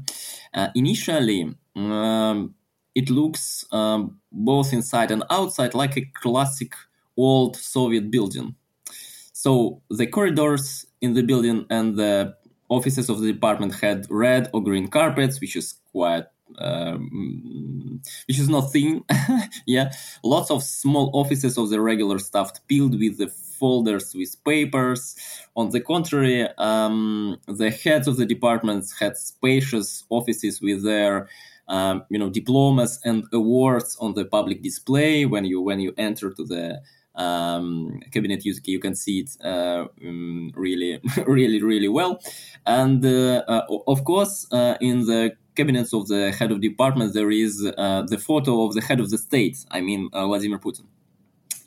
initially. 0.75 1.55
Um, 1.77 2.55
it 2.95 3.11
looks 3.11 3.65
um, 3.73 4.21
both 4.31 4.73
inside 4.73 5.11
and 5.11 5.25
outside 5.31 5.75
like 5.75 5.97
a 5.97 6.07
classic 6.15 6.73
old 7.17 7.57
Soviet 7.57 8.11
building 8.11 8.55
so 9.45 9.83
the 9.91 10.07
corridors 10.07 10.87
in 11.03 11.13
the 11.13 11.21
building 11.21 11.67
and 11.69 11.97
the 11.97 12.35
offices 12.71 13.11
of 13.11 13.21
the 13.21 13.31
department 13.31 13.75
had 13.75 14.07
red 14.09 14.49
or 14.55 14.65
green 14.65 14.89
carpets, 14.89 15.39
which 15.39 15.55
is 15.55 15.75
quite 15.93 16.25
um, 16.59 18.01
which 18.27 18.39
is 18.39 18.49
not 18.49 18.73
yeah, 19.67 19.93
lots 20.23 20.51
of 20.51 20.63
small 20.63 21.11
offices 21.13 21.59
of 21.59 21.69
the 21.69 21.79
regular 21.79 22.19
staff 22.19 22.53
filled 22.71 22.99
with 22.99 23.19
the 23.19 23.29
folders 23.29 24.15
with 24.15 24.35
papers. 24.45 25.15
On 25.57 25.69
the 25.69 25.81
contrary, 25.81 26.49
um, 26.57 27.37
the 27.47 27.71
heads 27.71 28.09
of 28.09 28.17
the 28.17 28.25
departments 28.25 28.99
had 28.99 29.15
spacious 29.19 30.05
offices 30.09 30.63
with 30.63 30.83
their 30.85 31.29
um, 31.69 32.03
you 32.09 32.19
know 32.19 32.31
diplomas 32.31 32.99
and 33.05 33.25
awards 33.31 33.95
on 34.01 34.15
the 34.15 34.25
public 34.25 34.63
display 34.63 35.27
when 35.27 35.45
you 35.45 35.61
when 35.61 35.81
you 35.81 35.93
enter 35.99 36.31
to 36.31 36.45
the 36.47 36.81
um, 37.15 38.01
cabinet 38.13 38.45
use 38.45 38.61
you 38.65 38.81
can 38.81 38.95
see 38.95 39.21
it 39.21 39.31
uh, 39.45 39.87
um, 40.05 40.53
really 40.55 41.01
really 41.27 41.63
really 41.63 41.89
well. 41.89 42.21
And 42.67 43.05
uh, 43.05 43.43
uh, 43.47 43.67
of 43.87 44.05
course 44.05 44.47
uh, 44.53 44.77
in 44.81 45.07
the 45.07 45.37
cabinets 45.55 45.93
of 45.93 46.09
the 46.09 46.33
head 46.33 46.51
of 46.51 46.61
department 46.61 47.15
there 47.15 47.31
is 47.31 47.65
uh, 47.77 48.03
the 48.03 48.19
photo 48.19 48.67
of 48.67 48.75
the 48.75 48.81
head 48.81 48.99
of 48.99 49.11
the 49.11 49.19
state 49.19 49.65
i 49.71 49.81
mean 49.81 50.11
vladimir 50.11 50.59
putin. 50.59 50.87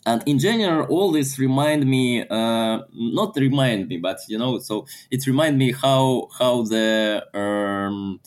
And 0.06 0.24
in 0.25 0.39
general 0.39 0.88
all 0.88 1.12
this 1.12 1.39
remind 1.39 1.86
me 1.86 2.25
not 2.30 3.36
remind 3.38 3.88
me 3.88 3.98
but 3.98 4.20
you 4.27 4.38
know 4.38 4.60
so 4.60 4.86
it 5.10 5.25
remind 5.25 5.58
me 5.58 5.72
how 5.72 6.27
how 6.38 6.63
the 6.63 7.24
um, 7.34 8.20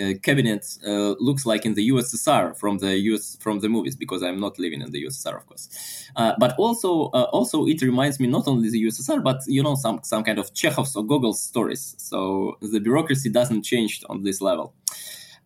uh, 0.00 0.14
cabinet 0.22 0.78
uh, 0.86 1.14
looks 1.20 1.46
like 1.46 1.64
in 1.64 1.74
the 1.74 1.88
USSR 1.90 2.56
from 2.56 2.78
the 2.78 2.96
US 3.10 3.36
from 3.40 3.60
the 3.60 3.68
movies 3.68 3.96
because 3.96 4.22
I'm 4.22 4.40
not 4.40 4.58
living 4.58 4.80
in 4.80 4.90
the 4.90 5.04
USSR, 5.04 5.36
of 5.36 5.46
course. 5.46 5.68
Uh, 6.16 6.32
but 6.38 6.54
also, 6.58 7.10
uh, 7.10 7.26
also 7.32 7.66
it 7.66 7.82
reminds 7.82 8.18
me 8.20 8.26
not 8.26 8.48
only 8.48 8.70
the 8.70 8.84
USSR, 8.84 9.22
but 9.22 9.40
you 9.46 9.62
know 9.62 9.74
some 9.74 10.00
some 10.02 10.24
kind 10.24 10.38
of 10.38 10.52
Chekhov's 10.54 10.96
or 10.96 11.04
Gogol's 11.04 11.42
stories. 11.42 11.94
So 11.98 12.56
the 12.60 12.80
bureaucracy 12.80 13.30
doesn't 13.30 13.62
change 13.62 14.02
on 14.08 14.22
this 14.22 14.40
level. 14.40 14.74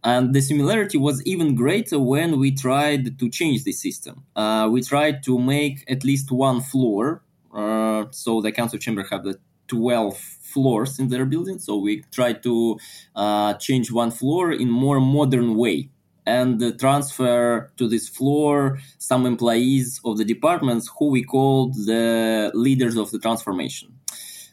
And 0.05 0.33
the 0.33 0.41
similarity 0.41 0.97
was 0.97 1.23
even 1.25 1.57
greater 1.57 1.99
when 1.99 2.39
we 2.39 2.53
tried 2.53 3.19
to 3.19 3.29
change 3.29 3.65
the 3.65 3.73
system. 3.73 4.25
Uh, 4.37 4.69
we 4.71 4.81
tried 4.81 5.25
to 5.25 5.39
make 5.39 5.85
at 5.91 6.05
least 6.05 6.31
one 6.31 6.61
floor, 6.61 7.25
uh, 7.53 8.05
so 8.13 8.41
the 8.41 8.49
accounts 8.49 8.79
chamber 8.79 9.05
had 9.11 9.25
the 9.25 9.41
12 9.69 10.17
floors 10.17 10.99
in 10.99 11.09
their 11.09 11.25
building. 11.25 11.59
So 11.59 11.77
we 11.77 12.03
try 12.11 12.33
to 12.33 12.79
uh, 13.15 13.55
change 13.55 13.93
one 13.93 14.11
floor 14.11 14.53
in 14.53 14.71
more 14.71 15.01
modern 15.01 15.57
way 15.57 15.91
and 16.27 16.79
transfer 16.79 17.71
to 17.79 17.89
this 17.89 18.09
floor 18.09 18.79
some 18.99 19.25
employees 19.25 20.01
of 20.05 20.19
the 20.19 20.25
departments 20.25 20.91
who 20.99 21.07
we 21.11 21.23
called 21.23 21.75
the 21.87 22.51
leaders 22.55 22.97
of 22.97 23.11
the 23.11 23.19
transformation. 23.19 23.89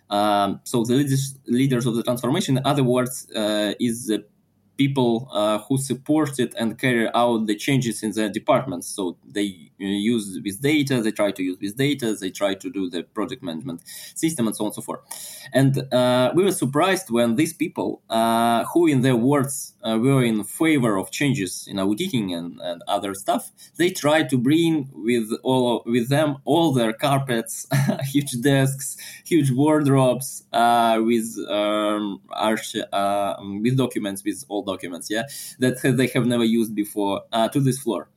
Um, 0.10 0.62
so 0.64 0.84
the 0.86 0.96
leaders, 0.96 1.38
leaders 1.48 1.86
of 1.86 1.96
the 1.96 2.04
transformation, 2.04 2.58
in 2.58 2.66
other 2.66 2.84
words, 2.84 3.30
uh, 3.36 3.74
is 3.80 4.08
the 4.08 4.26
people 4.78 5.28
uh, 5.32 5.60
who 5.60 5.78
supported 5.78 6.54
and 6.58 6.78
carry 6.78 7.10
out 7.14 7.48
the 7.48 7.56
changes 7.56 8.04
in 8.04 8.12
the 8.12 8.30
departments. 8.30 8.88
So 8.88 9.18
they 9.26 9.72
use 9.78 10.40
with 10.44 10.62
data, 10.62 11.02
they 11.02 11.12
try 11.12 11.32
to 11.32 11.44
use 11.44 11.58
with 11.62 11.78
data, 11.78 12.14
they 12.14 12.30
try 12.30 12.54
to 12.56 12.70
do 12.70 12.90
the 12.90 13.04
project 13.04 13.44
management 13.44 13.82
system, 14.16 14.48
and 14.48 14.56
so 14.56 14.64
on 14.64 14.68
and 14.68 14.76
so 14.76 14.82
forth. 14.82 15.02
And 15.54 15.94
uh, 15.94 16.32
we 16.36 16.44
were 16.44 16.52
surprised 16.52 17.10
when 17.10 17.36
these 17.36 17.54
people, 17.54 18.02
uh, 18.10 18.66
who 18.66 18.88
in 18.88 19.02
their 19.02 19.16
words 19.16 19.74
uh, 19.84 19.98
were 19.98 20.24
in 20.24 20.44
favor 20.44 20.98
of 20.98 21.12
changes 21.12 21.68
in 21.70 21.80
auditing 21.80 22.34
and, 22.34 22.60
and 22.62 22.82
other 22.88 23.14
stuff, 23.14 23.52
they 23.78 23.90
tried 23.90 24.30
to 24.30 24.38
bring 24.38 24.90
with 24.94 25.32
all 25.44 25.84
with 25.86 26.10
them 26.10 26.38
all 26.46 26.72
their 26.72 26.94
carpets, 26.94 27.68
huge 28.04 28.42
desks, 28.42 28.98
huge 29.26 29.52
wardrobes, 29.52 30.44
uh, 30.54 31.00
with 31.04 31.38
um, 31.50 32.22
arch, 32.32 32.76
with 32.76 33.78
documents, 33.78 34.24
with 34.24 34.44
all 34.48 34.64
documents, 34.64 35.10
yeah, 35.10 35.24
that 35.60 35.82
they 35.82 36.08
have 36.08 36.26
never 36.26 36.44
used 36.44 36.74
before 36.76 37.22
uh, 37.32 37.48
to 37.50 37.60
this 37.60 37.80
floor. 37.80 38.10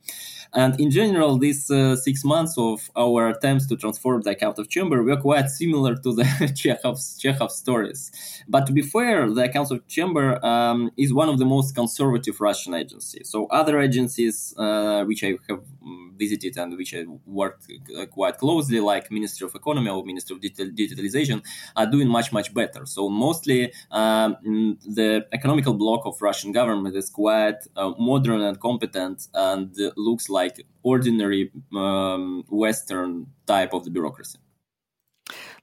And 0.53 0.79
in 0.79 0.89
general, 0.89 1.37
these 1.37 1.69
uh, 1.69 1.95
six 1.95 2.23
months 2.23 2.57
of 2.57 2.89
our 2.95 3.29
attempts 3.29 3.67
to 3.67 3.75
transform 3.77 4.21
the 4.21 4.31
account 4.31 4.57
of 4.57 4.69
chamber 4.69 5.03
were 5.03 5.17
quite 5.17 5.49
similar 5.49 5.95
to 5.95 6.13
the 6.13 6.53
Chekhov's, 6.55 7.17
Chekhov 7.19 7.51
stories. 7.51 8.11
But 8.47 8.65
to 8.67 8.73
be 8.73 8.81
fair, 8.81 9.29
the 9.29 9.43
accounts 9.43 9.69
of 9.69 9.87
chamber 9.87 10.43
um, 10.43 10.89
is 10.97 11.13
one 11.13 11.29
of 11.29 11.37
the 11.37 11.45
most 11.45 11.75
conservative 11.75 12.41
Russian 12.41 12.73
agencies. 12.73 13.29
So 13.29 13.45
other 13.47 13.79
agencies 13.79 14.55
uh, 14.57 15.03
which 15.03 15.23
I 15.23 15.37
have 15.49 15.61
mm, 15.85 16.17
visited 16.17 16.57
and 16.57 16.75
which 16.75 16.95
I 16.95 17.03
worked 17.27 17.67
uh, 17.95 18.07
quite 18.07 18.37
closely, 18.37 18.79
like 18.79 19.11
Ministry 19.11 19.45
of 19.45 19.53
Economy 19.53 19.89
or 19.89 20.03
Ministry 20.03 20.35
of 20.35 20.41
Digital- 20.41 20.71
Digitalization, 20.71 21.43
are 21.75 21.85
doing 21.85 22.07
much 22.07 22.31
much 22.33 22.53
better. 22.53 22.87
So 22.87 23.07
mostly 23.07 23.71
um, 23.91 24.77
the 24.97 25.27
economical 25.31 25.75
block 25.75 26.01
of 26.05 26.19
Russian 26.21 26.51
government 26.51 26.95
is 26.95 27.09
quite 27.09 27.59
uh, 27.75 27.91
modern 27.99 28.41
and 28.41 28.59
competent 28.59 29.27
and 29.33 29.75
looks 29.95 30.27
like 30.27 30.38
like 30.41 30.55
ordinary 30.83 31.51
um, 31.75 32.43
Western 32.49 33.27
type 33.45 33.71
of 33.73 33.81
the 33.85 33.91
bureaucracy. 33.91 34.39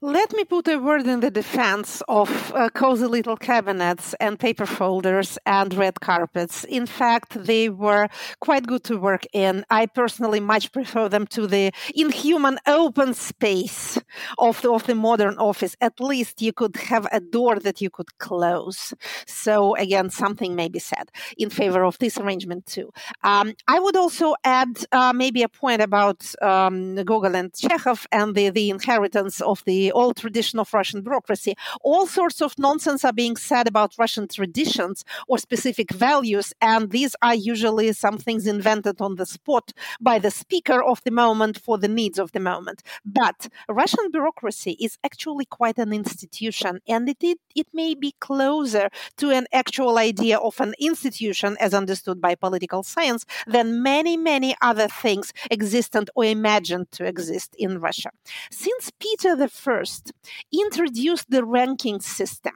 Let 0.03 0.33
me 0.35 0.45
put 0.45 0.69
a 0.69 0.77
word 0.77 1.07
in 1.07 1.21
the 1.21 1.31
defense 1.31 2.03
of 2.07 2.53
uh, 2.55 2.69
cozy 2.69 3.07
little 3.07 3.37
cabinets 3.37 4.15
and 4.21 4.39
paper 4.39 4.67
folders 4.67 5.39
and 5.47 5.73
red 5.73 6.01
carpets. 6.01 6.65
In 6.65 6.85
fact, 6.85 7.43
they 7.43 7.71
were 7.71 8.09
quite 8.41 8.67
good 8.67 8.85
to 8.85 8.99
work 8.99 9.25
in. 9.33 9.65
I 9.71 9.87
personally 9.87 10.39
much 10.39 10.71
prefer 10.71 11.09
them 11.09 11.27
to 11.29 11.47
the 11.47 11.73
inhuman 11.95 12.59
open 12.67 13.15
space 13.15 13.99
of 14.37 14.61
the, 14.61 14.71
of 14.71 14.87
the 14.87 14.95
modern 14.95 15.39
office. 15.39 15.75
At 15.81 15.99
least 15.99 16.43
you 16.43 16.53
could 16.53 16.77
have 16.77 17.09
a 17.11 17.21
door 17.21 17.59
that 17.61 17.81
you 17.81 17.89
could 17.89 18.19
close. 18.19 18.93
So, 19.27 19.77
again, 19.77 20.11
something 20.11 20.55
may 20.55 20.69
be 20.69 20.79
said 20.79 21.11
in 21.39 21.49
favor 21.49 21.85
of 21.85 21.97
this 21.99 22.19
arrangement, 22.19 22.67
too. 22.67 22.93
Um, 23.25 23.55
I 23.67 23.81
would 23.81 23.97
also 23.97 24.35
add 24.45 24.85
uh, 24.93 25.15
maybe 25.15 25.43
a 25.43 25.49
point 25.49 25.81
about 25.81 26.31
um, 26.43 26.97
Gogol 26.97 27.35
and 27.35 27.55
Chekhov 27.55 28.07
and 28.13 28.35
the, 28.35 28.51
the 28.51 28.69
inheritance 28.69 29.41
of 29.41 29.63
the 29.65 29.86
the 29.87 29.93
old 29.93 30.17
tradition 30.17 30.59
of 30.59 30.75
Russian 30.75 31.01
bureaucracy. 31.01 31.55
All 31.81 32.07
sorts 32.09 32.43
of 32.43 32.59
nonsense 32.59 33.05
are 33.05 33.13
being 33.13 33.37
said 33.37 33.69
about 33.69 33.95
Russian 33.97 34.27
traditions 34.27 35.05
or 35.29 35.39
specific 35.39 35.93
values, 35.93 36.53
and 36.61 36.91
these 36.91 37.15
are 37.23 37.37
usually 37.37 37.93
some 37.93 38.19
things 38.19 38.49
invented 38.49 39.01
on 39.01 39.15
the 39.15 39.27
spot 39.27 39.67
by 40.01 40.19
the 40.19 40.33
speaker 40.33 40.83
of 40.83 40.99
the 41.05 41.13
moment 41.13 41.57
for 41.67 41.79
the 41.79 41.93
needs 42.01 42.19
of 42.19 42.33
the 42.33 42.41
moment. 42.41 42.83
But 43.05 43.39
Russian 43.69 44.11
bureaucracy 44.11 44.73
is 44.87 44.99
actually 45.05 45.45
quite 45.45 45.79
an 45.79 45.93
institution, 45.93 46.81
and 46.89 47.09
it, 47.09 47.19
it, 47.21 47.39
it 47.55 47.69
may 47.73 47.95
be 47.95 48.13
closer 48.19 48.89
to 49.19 49.31
an 49.31 49.47
actual 49.53 49.99
idea 49.99 50.37
of 50.39 50.61
an 50.61 50.75
institution 50.81 51.57
as 51.61 51.75
understood 51.75 52.21
by 52.21 52.35
political 52.35 52.83
science 52.83 53.25
than 53.47 53.83
many, 53.85 54.17
many 54.17 54.57
other 54.61 54.89
things 54.89 55.33
existent 55.53 56.11
or 56.17 56.25
imagined 56.25 56.91
to 56.97 57.05
exist 57.05 57.55
in 57.57 57.79
Russia. 57.79 58.11
Since 58.51 58.91
Peter 58.99 59.37
the 59.37 59.49
first 59.77 60.13
introduced 60.53 61.31
the 61.31 61.45
ranking 61.45 62.01
system. 62.01 62.55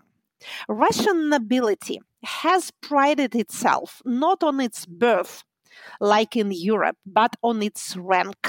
Russian 0.69 1.29
nobility 1.29 2.01
has 2.25 2.71
prided 2.81 3.35
itself 3.35 4.01
not 4.05 4.43
on 4.43 4.61
its 4.61 4.87
birth, 4.87 5.45
like 6.01 6.37
in 6.37 6.51
Europe, 6.51 6.97
but 7.05 7.37
on 7.43 7.63
its 7.63 7.97
rank. 7.97 8.41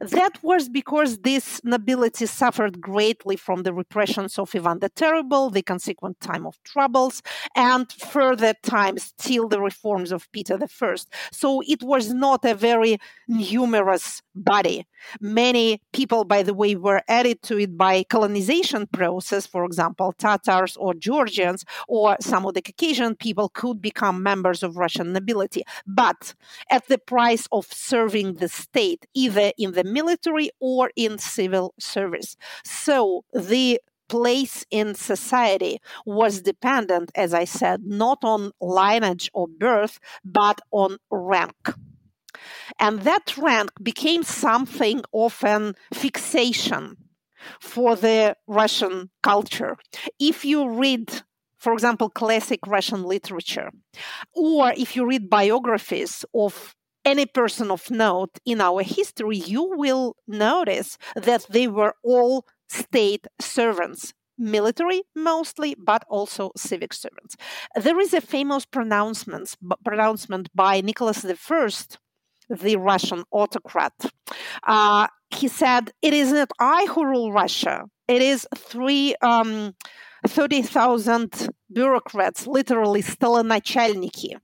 That 0.00 0.42
was 0.42 0.68
because 0.68 1.18
this 1.18 1.60
nobility 1.64 2.26
suffered 2.26 2.80
greatly 2.80 3.36
from 3.36 3.62
the 3.62 3.72
repressions 3.72 4.38
of 4.38 4.54
Ivan 4.54 4.80
the 4.80 4.88
Terrible, 4.88 5.50
the 5.50 5.62
consequent 5.62 6.20
time 6.20 6.46
of 6.46 6.62
troubles, 6.64 7.22
and 7.54 7.90
further 7.92 8.54
times 8.62 9.14
till 9.18 9.48
the 9.48 9.60
reforms 9.60 10.12
of 10.12 10.30
Peter 10.32 10.58
I. 10.60 10.94
So 11.32 11.62
it 11.66 11.82
was 11.82 12.12
not 12.12 12.44
a 12.44 12.54
very 12.54 12.98
numerous 13.28 14.22
body. 14.34 14.86
Many 15.20 15.80
people, 15.92 16.24
by 16.24 16.42
the 16.42 16.54
way, 16.54 16.74
were 16.76 17.02
added 17.08 17.42
to 17.42 17.58
it 17.58 17.76
by 17.76 18.04
colonization 18.04 18.86
process. 18.86 19.46
For 19.46 19.64
example, 19.64 20.12
Tatars 20.12 20.76
or 20.76 20.94
Georgians 20.94 21.64
or 21.88 22.16
some 22.20 22.46
of 22.46 22.54
the 22.54 22.62
Caucasian 22.62 23.14
people 23.16 23.48
could 23.48 23.80
become 23.80 24.22
members 24.22 24.62
of 24.62 24.76
Russian 24.76 25.12
nobility, 25.12 25.62
but 25.86 26.34
at 26.70 26.86
the 26.88 26.98
price 26.98 27.46
of 27.52 27.66
serving 27.72 28.34
the 28.34 28.48
state, 28.48 29.06
either 29.14 29.52
in 29.58 29.72
the 29.72 29.84
military 29.84 30.50
or 30.60 30.90
in 30.96 31.18
civil 31.18 31.74
service. 31.78 32.36
So 32.64 33.24
the 33.32 33.80
place 34.08 34.64
in 34.70 34.94
society 34.94 35.80
was 36.04 36.42
dependent, 36.42 37.10
as 37.14 37.32
I 37.32 37.44
said, 37.44 37.84
not 37.84 38.18
on 38.22 38.52
lineage 38.60 39.30
or 39.32 39.48
birth, 39.48 39.98
but 40.24 40.60
on 40.70 40.98
rank. 41.10 41.56
And 42.78 43.00
that 43.02 43.36
rank 43.38 43.70
became 43.82 44.22
something 44.22 45.02
of 45.12 45.42
an 45.44 45.74
fixation 45.92 46.96
for 47.60 47.96
the 47.96 48.36
Russian 48.46 49.10
culture. 49.22 49.76
If 50.18 50.44
you 50.44 50.68
read 50.68 51.22
for 51.64 51.72
example, 51.72 52.10
classic 52.10 52.60
Russian 52.66 53.04
literature, 53.04 53.70
or 54.34 54.74
if 54.76 54.94
you 54.94 55.06
read 55.06 55.30
biographies 55.30 56.22
of 56.34 56.74
any 57.05 57.25
person 57.25 57.71
of 57.71 57.89
note 57.89 58.37
in 58.45 58.61
our 58.61 58.83
history, 58.83 59.37
you 59.37 59.63
will 59.63 60.15
notice 60.27 60.97
that 61.15 61.45
they 61.49 61.67
were 61.67 61.95
all 62.03 62.45
state 62.67 63.25
servants, 63.39 64.13
military 64.37 65.01
mostly, 65.15 65.75
but 65.77 66.03
also 66.09 66.51
civic 66.55 66.93
servants. 66.93 67.35
There 67.75 67.99
is 67.99 68.13
a 68.13 68.21
famous 68.21 68.65
pronouncement, 68.65 69.55
pronouncement 69.83 70.49
by 70.53 70.81
Nicholas 70.81 71.25
I, 71.25 71.69
the 72.49 72.75
Russian 72.75 73.23
autocrat. 73.31 73.93
Uh, 74.67 75.07
he 75.29 75.47
said, 75.47 75.91
It 76.01 76.13
is 76.13 76.31
not 76.31 76.51
I 76.59 76.85
who 76.89 77.05
rule 77.05 77.31
Russia, 77.31 77.85
it 78.07 78.21
is 78.21 78.47
three. 78.55 79.15
Um, 79.21 79.73
30,000 80.27 81.49
bureaucrats, 81.71 82.45
literally 82.45 83.01
stoloначальники, 83.01 84.35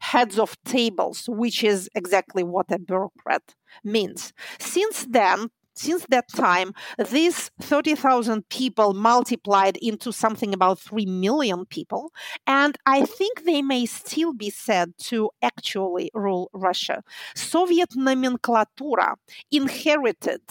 heads 0.00 0.38
of 0.38 0.56
tables, 0.64 1.24
which 1.28 1.64
is 1.64 1.88
exactly 1.94 2.42
what 2.42 2.70
a 2.70 2.78
bureaucrat 2.78 3.54
means. 3.84 4.32
Since 4.58 5.06
then, 5.06 5.50
since 5.74 6.04
that 6.08 6.28
time, 6.34 6.72
these 7.10 7.52
30,000 7.62 8.48
people 8.48 8.94
multiplied 8.94 9.76
into 9.76 10.12
something 10.12 10.52
about 10.52 10.80
3 10.80 11.06
million 11.06 11.66
people. 11.66 12.10
And 12.48 12.76
I 12.84 13.04
think 13.04 13.44
they 13.44 13.62
may 13.62 13.86
still 13.86 14.32
be 14.32 14.50
said 14.50 14.94
to 15.04 15.30
actually 15.40 16.10
rule 16.14 16.50
Russia. 16.52 17.04
Soviet 17.36 17.90
nomenclatura 17.90 19.14
inherited 19.52 20.42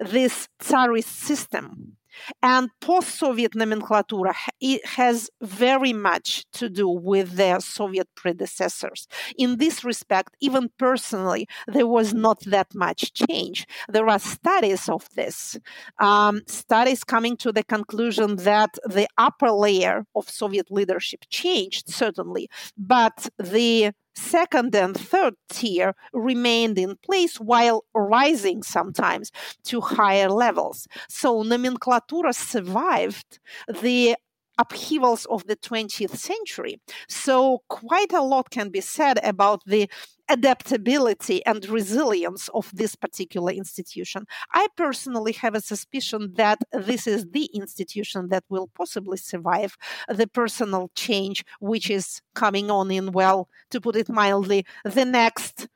this 0.00 0.48
Tsarist 0.58 1.08
system 1.08 1.96
and 2.42 2.70
post 2.80 3.18
Soviet 3.18 3.52
nomenclatura 3.52 4.34
it 4.60 4.84
has 4.86 5.30
very 5.40 5.92
much 5.92 6.44
to 6.52 6.68
do 6.68 6.88
with 6.88 7.32
their 7.32 7.60
Soviet 7.60 8.08
predecessors. 8.14 9.06
In 9.38 9.56
this 9.56 9.84
respect, 9.84 10.36
even 10.40 10.70
personally, 10.78 11.46
there 11.66 11.86
was 11.86 12.14
not 12.14 12.40
that 12.46 12.74
much 12.74 13.12
change. 13.12 13.66
There 13.88 14.08
are 14.08 14.18
studies 14.18 14.88
of 14.88 15.08
this, 15.14 15.58
um, 15.98 16.42
studies 16.46 17.04
coming 17.04 17.36
to 17.38 17.52
the 17.52 17.64
conclusion 17.64 18.36
that 18.36 18.78
the 18.86 19.06
upper 19.18 19.50
layer 19.50 20.04
of 20.14 20.28
Soviet 20.28 20.70
leadership 20.70 21.24
changed, 21.30 21.88
certainly, 21.88 22.48
but 22.76 23.28
the 23.38 23.92
second 24.14 24.74
and 24.74 24.96
third 24.96 25.34
tier 25.48 25.94
remained 26.12 26.78
in 26.78 26.96
place 27.04 27.36
while 27.36 27.84
rising 27.94 28.62
sometimes 28.62 29.30
to 29.64 29.80
higher 29.80 30.28
levels. 30.28 30.86
So 31.08 31.42
nomenclatura 31.42 32.34
survived 32.34 33.38
the 33.82 34.16
upheavals 34.60 35.24
of 35.26 35.46
the 35.46 35.56
20th 35.56 36.16
century. 36.16 36.80
So, 37.08 37.62
quite 37.68 38.12
a 38.12 38.22
lot 38.22 38.50
can 38.50 38.68
be 38.70 38.80
said 38.80 39.18
about 39.24 39.60
the 39.66 39.88
adaptability 40.28 41.44
and 41.44 41.68
resilience 41.68 42.48
of 42.54 42.70
this 42.72 42.94
particular 42.94 43.52
institution. 43.52 44.26
I 44.52 44.68
personally 44.76 45.32
have 45.32 45.54
a 45.54 45.60
suspicion 45.60 46.34
that 46.36 46.58
this 46.72 47.06
is 47.06 47.26
the 47.32 47.46
institution 47.62 48.28
that 48.28 48.44
will 48.48 48.68
possibly 48.76 49.16
survive 49.16 49.76
the 50.08 50.28
personal 50.28 50.90
change 50.94 51.44
which 51.60 51.90
is 51.90 52.20
coming 52.34 52.70
on 52.70 52.90
in, 52.90 53.12
well, 53.12 53.48
to 53.70 53.80
put 53.80 53.96
it 53.96 54.08
mildly, 54.08 54.64
the 54.84 55.04
next 55.04 55.68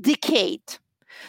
decade. 0.00 0.78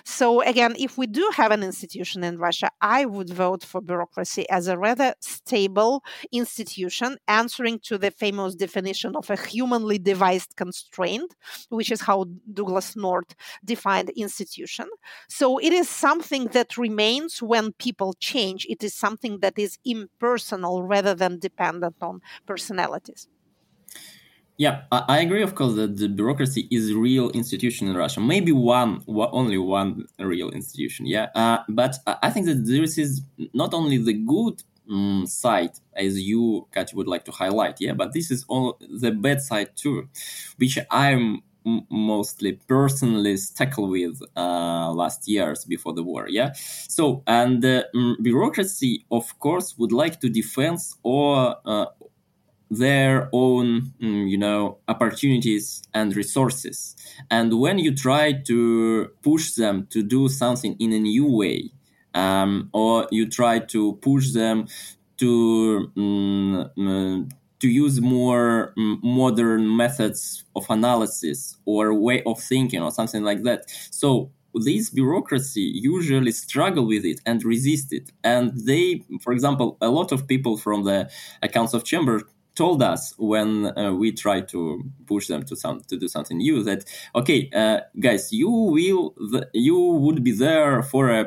So, 0.06 0.42
again, 0.42 0.76
if 0.78 0.98
we 0.98 1.08
do 1.08 1.30
have 1.36 1.52
an 1.52 1.64
institution 1.64 2.24
in 2.24 2.38
Russia, 2.38 2.70
I 2.82 3.06
would 3.06 3.30
vote 3.30 3.64
for 3.64 3.82
bureaucracy 3.82 4.50
as 4.50 4.68
a 4.68 4.78
rather 4.78 5.14
stable 5.22 6.04
institution, 6.32 7.18
answering 7.28 7.80
to 7.84 7.98
the 7.98 8.12
famous 8.12 8.56
definition 8.56 9.16
of 9.16 9.30
a 9.30 9.36
humanly 9.36 10.00
devised 10.00 10.56
constraint, 10.56 11.36
which 11.70 11.92
is 11.92 12.02
how 12.02 12.26
Douglass 12.54 12.96
North 12.96 13.36
defined 13.64 14.10
institution. 14.12 14.88
So, 15.30 15.58
it 15.60 15.74
is 15.74 15.90
something 15.90 16.46
that 16.48 16.78
remains 16.78 17.42
when 17.42 17.74
people 17.74 18.14
change, 18.20 18.66
it 18.70 18.84
is 18.84 18.94
something 18.94 19.40
that 19.40 19.58
is 19.58 19.78
impersonal 19.86 20.84
rather 20.84 21.14
than 21.16 21.40
dependent 21.40 21.96
on 22.02 22.22
personalities. 22.46 23.28
Yeah, 24.60 24.82
I 24.92 25.22
agree, 25.22 25.42
of 25.42 25.56
course, 25.56 25.76
that 25.76 25.96
the 25.96 26.10
bureaucracy 26.10 26.68
is 26.70 26.94
real 26.94 27.30
institution 27.30 27.88
in 27.88 27.96
Russia. 27.96 28.20
Maybe 28.20 28.52
one, 28.52 29.02
only 29.08 29.58
one 29.58 30.06
real 30.20 30.50
institution. 30.50 31.06
Yeah, 31.06 31.28
uh, 31.34 31.60
but 31.70 31.96
I 32.06 32.30
think 32.30 32.46
that 32.48 32.66
this 32.66 32.98
is 32.98 33.22
not 33.54 33.74
only 33.74 33.98
the 34.00 34.12
good 34.12 34.62
um, 34.92 35.26
side, 35.26 35.72
as 35.96 36.20
you, 36.22 36.68
Katya, 36.74 36.98
would 36.98 37.08
like 37.08 37.24
to 37.26 37.32
highlight. 37.32 37.78
Yeah, 37.80 37.94
but 37.94 38.12
this 38.12 38.32
is 38.32 38.44
all 38.50 38.78
the 38.82 39.12
bad 39.12 39.42
side 39.42 39.78
too, 39.78 40.10
which 40.58 40.78
I'm 40.92 41.42
mostly 41.90 42.54
personally 42.68 43.38
tackle 43.56 43.88
with 43.90 44.22
uh, 44.36 44.92
last 44.92 45.28
years 45.28 45.66
before 45.66 45.94
the 45.94 46.02
war 46.02 46.26
yeah 46.30 46.52
so 46.56 47.22
and 47.28 47.64
uh, 47.64 47.84
bureaucracy 48.22 49.06
of 49.12 49.38
course 49.40 49.78
would 49.78 49.92
like 49.92 50.20
to 50.22 50.30
defend 50.30 50.80
or 51.04 51.58
uh, 51.66 51.86
their 52.72 53.30
own 53.34 53.94
mm, 54.02 54.30
you 54.30 54.38
know 54.38 54.78
opportunities 54.88 55.82
and 55.94 56.16
resources. 56.16 56.96
And 57.32 57.60
when 57.60 57.80
you 57.80 57.96
try 57.96 58.34
to 58.34 59.10
push 59.24 59.52
them 59.54 59.88
to 59.92 60.04
do 60.04 60.30
something 60.30 60.76
in 60.80 60.94
a 60.94 61.00
new 61.00 61.26
way 61.26 61.72
um, 62.14 62.70
or 62.74 63.08
you 63.12 63.28
try 63.30 63.60
to 63.60 63.94
push 64.02 64.32
them 64.32 64.68
to 65.18 65.92
um, 65.98 67.30
to 67.60 67.68
use 67.68 68.00
more 68.00 68.74
modern 68.76 69.76
methods 69.76 70.46
of 70.56 70.66
analysis 70.70 71.58
or 71.66 71.94
way 71.94 72.24
of 72.24 72.40
thinking 72.40 72.82
or 72.82 72.92
something 72.92 73.24
like 73.24 73.44
that. 73.44 73.66
So 73.92 74.32
this 74.56 74.90
bureaucracy 74.90 75.72
usually 75.76 76.32
struggle 76.32 76.88
with 76.88 77.06
it 77.06 77.20
and 77.26 77.44
resist 77.44 77.94
it. 77.94 78.12
And 78.24 78.54
they 78.66 79.04
for 79.22 79.34
example 79.34 79.78
a 79.82 79.90
lot 79.90 80.12
of 80.12 80.28
people 80.28 80.58
from 80.58 80.84
the 80.84 81.10
accounts 81.44 81.74
of 81.74 81.84
chamber 81.84 82.22
told 82.60 82.84
us 82.84 83.14
when 83.18 83.50
uh, 83.78 83.94
we 83.94 84.12
tried 84.12 84.46
to 84.50 84.84
push 85.08 85.28
them 85.28 85.42
to 85.50 85.56
some 85.56 85.80
to 85.88 85.96
do 86.04 86.08
something 86.16 86.38
new 86.38 86.58
that 86.70 86.84
okay 87.16 87.40
uh, 87.62 87.80
guys 88.08 88.24
you 88.42 88.52
will 88.76 89.16
you 89.54 89.78
would 90.04 90.20
be 90.30 90.34
there 90.46 90.84
for 90.92 91.04
a, 91.20 91.22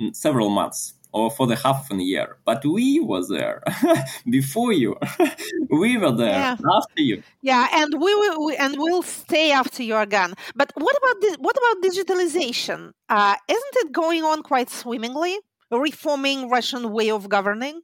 mm, 0.00 0.10
several 0.26 0.48
months 0.48 0.94
or 1.12 1.30
for 1.36 1.46
the 1.50 1.56
half 1.64 1.90
of 1.90 1.98
a 1.98 2.02
year 2.02 2.28
but 2.50 2.64
we 2.64 2.86
was 3.12 3.28
there 3.28 3.58
before 4.38 4.72
you. 4.82 4.92
We 5.82 5.90
were 6.02 6.16
there 6.24 6.40
yeah. 6.44 6.56
after 6.78 7.02
you. 7.10 7.16
Yeah 7.52 7.64
and 7.80 7.90
we 8.04 8.12
will 8.20 8.38
we, 8.46 8.52
and 8.64 8.72
we'll 8.82 9.06
stay 9.22 9.48
after 9.60 9.80
you 9.88 9.94
are 10.00 10.10
gone 10.18 10.32
but 10.60 10.68
what 10.84 10.96
about 11.00 11.18
this 11.24 11.36
what 11.46 11.56
about 11.60 11.76
digitalization? 11.88 12.80
Uh, 13.16 13.34
isn't 13.56 13.76
it 13.82 13.88
going 13.92 14.22
on 14.30 14.38
quite 14.50 14.70
swimmingly? 14.80 15.34
Reforming 15.70 16.38
russian 16.56 16.84
way 16.96 17.08
of 17.16 17.22
governing 17.36 17.76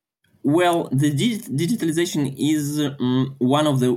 well, 0.47 0.89
the 0.93 1.11
digitalization 1.11 2.33
is 2.39 2.79
um, 3.01 3.35
one 3.39 3.67
of 3.67 3.81
the 3.81 3.91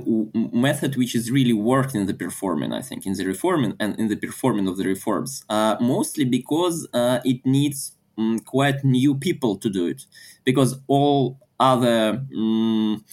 method 0.52 0.96
which 0.96 1.14
is 1.14 1.30
really 1.30 1.52
worked 1.52 1.94
in 1.94 2.06
the 2.06 2.12
performing. 2.12 2.72
I 2.72 2.82
think 2.82 3.06
in 3.06 3.12
the 3.12 3.24
reforming 3.24 3.76
and 3.78 3.96
in 4.00 4.08
the 4.08 4.16
performing 4.16 4.66
of 4.66 4.76
the 4.76 4.84
reforms, 4.84 5.44
uh, 5.48 5.76
mostly 5.80 6.24
because 6.24 6.88
uh, 6.92 7.20
it 7.24 7.46
needs 7.46 7.92
um, 8.18 8.40
quite 8.40 8.82
new 8.82 9.14
people 9.14 9.58
to 9.58 9.70
do 9.70 9.86
it, 9.86 10.06
because 10.42 10.80
all 10.88 11.38
other. 11.60 12.20
Um, 12.36 13.04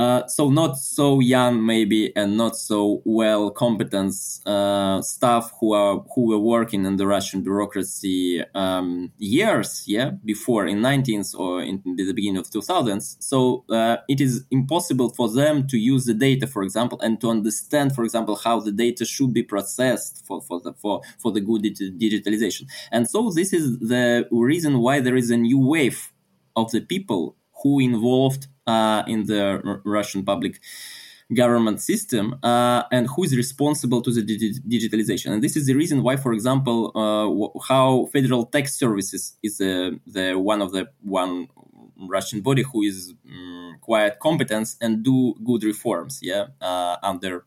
uh, 0.00 0.26
so 0.26 0.42
not 0.50 0.72
so 0.78 1.20
young 1.20 1.54
maybe 1.64 2.00
and 2.16 2.36
not 2.36 2.56
so 2.56 3.02
well 3.04 3.50
competent 3.50 4.14
uh, 4.46 5.00
staff 5.02 5.52
who 5.58 5.68
are 5.72 5.96
who 6.14 6.22
were 6.30 6.44
working 6.56 6.82
in 6.86 6.96
the 6.96 7.06
Russian 7.06 7.42
bureaucracy 7.42 8.42
um, 8.54 9.12
years 9.18 9.84
yeah 9.86 10.10
before 10.24 10.66
in 10.66 10.78
19th 10.80 11.30
or 11.42 11.62
in 11.62 11.82
the 11.96 12.12
beginning 12.12 12.38
of 12.38 12.46
2000s 12.50 13.16
so 13.20 13.64
uh, 13.70 13.96
it 14.08 14.20
is 14.20 14.44
impossible 14.50 15.10
for 15.18 15.28
them 15.40 15.66
to 15.66 15.76
use 15.76 16.04
the 16.06 16.14
data 16.14 16.46
for 16.46 16.62
example 16.62 16.98
and 17.00 17.20
to 17.20 17.28
understand 17.28 17.94
for 17.94 18.04
example 18.04 18.36
how 18.36 18.58
the 18.58 18.72
data 18.72 19.04
should 19.04 19.32
be 19.32 19.42
processed 19.42 20.24
for 20.26 20.40
for 20.42 20.60
the 20.60 20.72
for 20.82 21.00
for 21.18 21.30
the 21.32 21.40
good 21.40 21.62
digitalization. 21.62 22.64
And 22.90 23.08
so 23.08 23.30
this 23.30 23.52
is 23.52 23.78
the 23.78 24.26
reason 24.30 24.78
why 24.78 25.00
there 25.00 25.16
is 25.16 25.30
a 25.30 25.36
new 25.36 25.60
wave 25.74 26.12
of 26.56 26.70
the 26.72 26.80
people 26.80 27.36
who 27.62 27.80
involved 27.80 28.46
uh, 28.70 29.02
in 29.14 29.20
the 29.30 29.42
R- 29.70 29.80
Russian 29.84 30.22
public 30.32 30.54
government 31.32 31.78
system 31.80 32.24
uh, 32.42 32.82
and 32.90 33.04
who 33.12 33.20
is 33.26 33.32
responsible 33.44 34.00
to 34.06 34.10
the 34.16 34.22
dig- 34.30 34.62
digitalization. 34.74 35.28
And 35.32 35.40
this 35.46 35.54
is 35.56 35.64
the 35.66 35.74
reason 35.82 36.02
why, 36.06 36.16
for 36.24 36.32
example, 36.38 36.78
uh, 36.94 37.26
w- 37.38 37.52
how 37.70 37.86
Federal 38.12 38.42
Tax 38.54 38.64
Services 38.82 39.22
is 39.48 39.60
uh, 39.60 39.90
the 40.16 40.26
one 40.52 40.60
of 40.66 40.70
the 40.72 40.82
one 41.20 41.48
Russian 42.16 42.40
body 42.48 42.64
who 42.70 42.82
is 42.90 42.98
um, 43.30 43.76
quite 43.80 44.18
competent 44.18 44.68
and 44.80 44.92
do 45.10 45.34
good 45.44 45.62
reforms. 45.72 46.18
Yeah, 46.30 46.44
uh, 46.60 46.96
under 47.02 47.44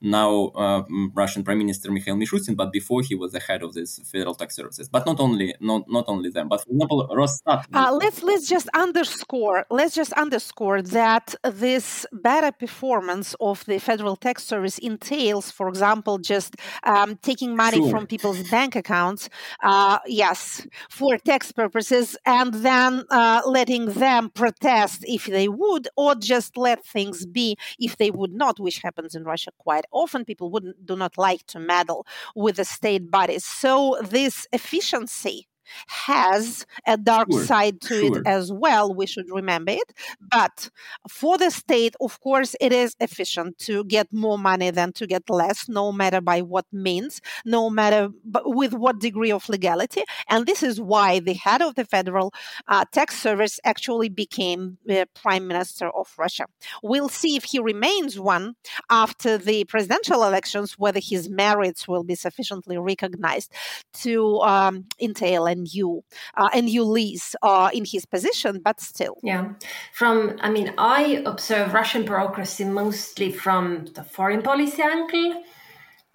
now 0.00 0.46
uh, 0.48 0.82
Russian 1.14 1.42
Prime 1.42 1.58
Minister 1.58 1.90
Mikhail 1.90 2.16
Mishustin, 2.16 2.56
but 2.56 2.72
before 2.72 3.02
he 3.02 3.14
was 3.14 3.32
the 3.32 3.40
head 3.40 3.62
of 3.62 3.74
this 3.74 3.98
federal 4.10 4.34
tax 4.34 4.54
services. 4.54 4.88
But 4.88 5.06
not 5.06 5.20
only 5.20 5.54
not 5.60 5.84
not 5.88 6.04
only 6.08 6.30
them, 6.30 6.48
but 6.48 6.62
for 6.62 6.70
example, 6.70 7.08
Rosstat. 7.10 7.64
Uh, 7.72 7.92
let's 7.92 8.22
let's 8.22 8.48
just 8.48 8.68
underscore 8.74 9.64
let's 9.70 9.94
just 9.94 10.12
underscore 10.12 10.82
that 10.82 11.34
this 11.42 12.06
better 12.12 12.52
performance 12.52 13.34
of 13.40 13.64
the 13.66 13.78
federal 13.78 14.16
tax 14.16 14.44
service 14.44 14.78
entails, 14.78 15.50
for 15.50 15.68
example, 15.68 16.18
just 16.18 16.56
um, 16.84 17.16
taking 17.22 17.56
money 17.56 17.78
sure. 17.78 17.90
from 17.90 18.06
people's 18.06 18.42
bank 18.50 18.76
accounts, 18.76 19.28
uh, 19.62 19.98
yes, 20.06 20.66
for 20.90 21.16
tax 21.18 21.52
purposes, 21.52 22.16
and 22.26 22.52
then 22.54 23.04
uh, 23.10 23.42
letting 23.46 23.86
them 23.86 24.30
protest 24.30 25.04
if 25.06 25.26
they 25.26 25.48
would, 25.48 25.88
or 25.96 26.14
just 26.14 26.56
let 26.56 26.84
things 26.84 27.24
be 27.24 27.56
if 27.78 27.96
they 27.96 28.10
would 28.10 28.32
not, 28.32 28.60
which 28.60 28.80
happens 28.82 29.14
in 29.14 29.24
Russia 29.24 29.50
quite 29.58 29.85
often 29.92 30.24
people 30.24 30.50
wouldn't 30.50 30.84
do 30.86 30.96
not 30.96 31.18
like 31.18 31.46
to 31.46 31.58
meddle 31.58 32.06
with 32.34 32.56
the 32.56 32.64
state 32.64 33.10
bodies. 33.10 33.44
So 33.44 33.98
this 34.02 34.46
efficiency 34.52 35.48
has 35.86 36.66
a 36.86 36.96
dark 36.96 37.28
sure, 37.30 37.44
side 37.44 37.80
to 37.82 38.00
sure. 38.00 38.18
it 38.18 38.26
as 38.26 38.52
well. 38.52 38.94
We 38.94 39.06
should 39.06 39.30
remember 39.30 39.72
it. 39.72 39.92
But 40.30 40.70
for 41.08 41.38
the 41.38 41.50
state, 41.50 41.94
of 42.00 42.20
course, 42.20 42.54
it 42.60 42.72
is 42.72 42.94
efficient 43.00 43.58
to 43.58 43.84
get 43.84 44.12
more 44.12 44.38
money 44.38 44.70
than 44.70 44.92
to 44.92 45.06
get 45.06 45.28
less, 45.28 45.68
no 45.68 45.92
matter 45.92 46.20
by 46.20 46.42
what 46.42 46.66
means, 46.72 47.20
no 47.44 47.70
matter 47.70 48.10
with 48.44 48.74
what 48.74 49.00
degree 49.00 49.32
of 49.32 49.48
legality. 49.48 50.02
And 50.28 50.46
this 50.46 50.62
is 50.62 50.80
why 50.80 51.20
the 51.20 51.34
head 51.34 51.62
of 51.62 51.74
the 51.74 51.84
federal 51.84 52.32
uh, 52.68 52.84
tax 52.92 53.20
service 53.20 53.58
actually 53.64 54.08
became 54.08 54.78
the 54.84 55.08
prime 55.14 55.46
minister 55.48 55.88
of 55.90 56.12
Russia. 56.18 56.46
We'll 56.82 57.08
see 57.08 57.36
if 57.36 57.44
he 57.44 57.58
remains 57.58 58.18
one 58.18 58.54
after 58.90 59.38
the 59.38 59.64
presidential 59.64 60.24
elections, 60.24 60.78
whether 60.78 61.00
his 61.02 61.28
merits 61.28 61.88
will 61.88 62.04
be 62.04 62.14
sufficiently 62.14 62.78
recognized 62.78 63.52
to 63.94 64.38
um, 64.40 64.86
entail 65.00 65.46
a 65.46 65.55
new 65.56 66.04
uh, 66.36 66.48
a 66.52 66.62
new 66.62 66.84
lease 66.84 67.34
uh, 67.42 67.70
in 67.72 67.84
his 67.84 68.06
position, 68.06 68.60
but 68.62 68.80
still. 68.80 69.16
Yeah, 69.22 69.52
from 69.92 70.38
I 70.40 70.50
mean, 70.50 70.72
I 70.78 71.22
observe 71.26 71.74
Russian 71.74 72.04
bureaucracy 72.04 72.64
mostly 72.64 73.32
from 73.32 73.86
the 73.94 74.04
foreign 74.04 74.42
policy 74.42 74.82
angle, 74.82 75.42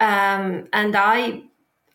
um, 0.00 0.68
and 0.72 0.96
I 0.96 1.42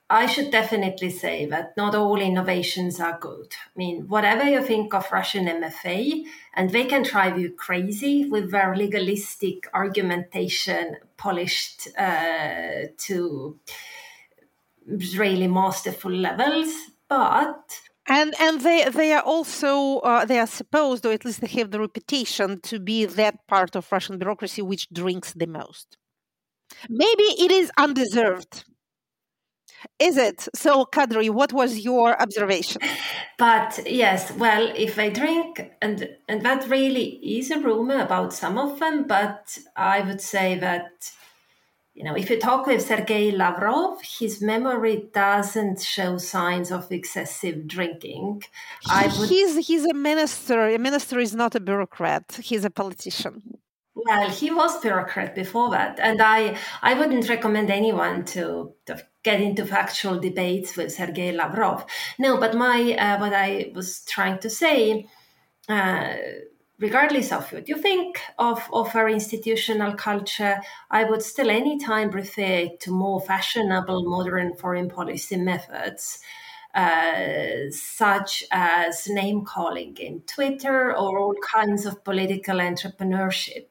I 0.10 0.26
should 0.26 0.52
definitely 0.52 1.10
say 1.10 1.46
that 1.48 1.76
not 1.76 1.94
all 1.94 2.22
innovations 2.22 3.00
are 3.02 3.20
good. 3.20 3.54
I 3.66 3.72
mean, 3.76 4.08
whatever 4.08 4.44
you 4.46 4.64
think 4.64 4.94
of 4.94 5.12
Russian 5.12 5.48
MFA, 5.48 6.24
and 6.54 6.70
they 6.70 6.86
can 6.86 7.04
drive 7.04 7.38
you 7.38 7.52
crazy 7.52 8.26
with 8.30 8.52
their 8.52 8.74
legalistic 8.74 9.68
argumentation 9.74 10.96
polished 11.18 11.90
uh, 11.98 12.88
to 13.00 13.60
really 14.88 15.48
masterful 15.48 16.12
levels. 16.12 16.74
But 17.10 17.80
and 18.08 18.34
and 18.40 18.62
they 18.62 18.86
they 18.90 19.14
are 19.14 19.22
also 19.22 20.00
uh, 20.00 20.26
they 20.26 20.40
are 20.40 20.48
supposed 20.48 21.06
or 21.06 21.12
at 21.12 21.26
least 21.26 21.42
they 21.42 21.48
have 21.48 21.72
the 21.72 21.80
reputation 21.80 22.60
to 22.62 22.80
be 22.80 23.06
that 23.06 23.36
part 23.48 23.76
of 23.76 23.92
russian 23.92 24.18
bureaucracy 24.18 24.62
which 24.62 24.88
drinks 24.90 25.34
the 25.34 25.48
most. 25.48 25.98
Maybe 26.90 27.24
it 27.24 27.52
is 27.52 27.72
undeserved. 27.78 28.66
Is 30.00 30.18
it? 30.18 30.48
So 30.56 30.86
kadri 30.86 31.30
what 31.30 31.54
was 31.54 31.80
your 31.80 32.20
observation? 32.22 32.82
But 33.38 33.80
yes 33.86 34.32
well 34.32 34.72
if 34.76 34.96
they 34.96 35.10
drink 35.10 35.72
and 35.82 36.10
and 36.28 36.42
that 36.44 36.68
really 36.68 37.20
is 37.38 37.52
a 37.52 37.60
rumor 37.60 38.00
about 38.02 38.34
some 38.34 38.58
of 38.58 38.80
them 38.80 39.06
but 39.06 39.60
i 39.76 40.02
would 40.02 40.22
say 40.22 40.58
that 40.58 41.12
you 41.98 42.04
know, 42.04 42.16
if 42.16 42.30
you 42.30 42.40
talk 42.40 42.68
with 42.68 42.86
Sergei 42.86 43.32
Lavrov, 43.32 44.00
his 44.20 44.40
memory 44.40 45.10
doesn't 45.14 45.82
show 45.82 46.20
signs 46.20 46.72
of 46.72 46.92
excessive 46.92 47.68
drinking. 47.68 48.44
I 48.88 49.08
would... 49.18 49.30
He's 49.30 49.66
he's 49.66 49.84
a 49.84 49.96
minister. 49.96 50.68
A 50.68 50.78
minister 50.78 51.18
is 51.20 51.34
not 51.34 51.56
a 51.56 51.60
bureaucrat. 51.60 52.40
He's 52.50 52.64
a 52.66 52.70
politician. 52.70 53.58
Well, 53.96 54.30
he 54.30 54.52
was 54.52 54.80
bureaucrat 54.80 55.34
before 55.34 55.72
that, 55.72 56.00
and 56.00 56.22
I 56.22 56.56
I 56.84 56.94
wouldn't 56.94 57.30
recommend 57.30 57.72
anyone 57.72 58.26
to, 58.26 58.74
to 58.86 59.04
get 59.24 59.42
into 59.42 59.66
factual 59.66 60.20
debates 60.20 60.78
with 60.78 60.94
Sergei 60.94 61.32
Lavrov. 61.32 61.84
No, 62.20 62.38
but 62.38 62.54
my 62.54 62.94
uh, 62.94 63.18
what 63.20 63.34
I 63.34 63.72
was 63.74 64.02
trying 64.06 64.38
to 64.46 64.52
say. 64.52 65.08
Uh, 65.68 66.14
regardless 66.80 67.32
of 67.32 67.52
what 67.52 67.68
you 67.68 67.78
think 67.78 68.20
of, 68.38 68.68
of 68.72 68.96
our 68.96 69.10
institutional 69.10 69.94
culture, 69.96 70.60
I 70.92 71.04
would 71.04 71.22
still 71.22 71.50
anytime 71.50 72.12
refer 72.12 72.70
to 72.80 72.92
more 72.92 73.20
fashionable 73.22 74.04
modern 74.04 74.56
foreign 74.56 74.90
policy 74.90 75.38
methods. 75.38 76.20
Uh, 76.76 77.72
such 77.72 78.44
as 78.52 79.08
name 79.08 79.44
calling 79.44 79.98
in 79.98 80.22
Twitter 80.28 80.96
or 80.96 81.18
all 81.18 81.34
kinds 81.52 81.88
of 81.88 82.04
political 82.04 82.58
entrepreneurship 82.58 83.66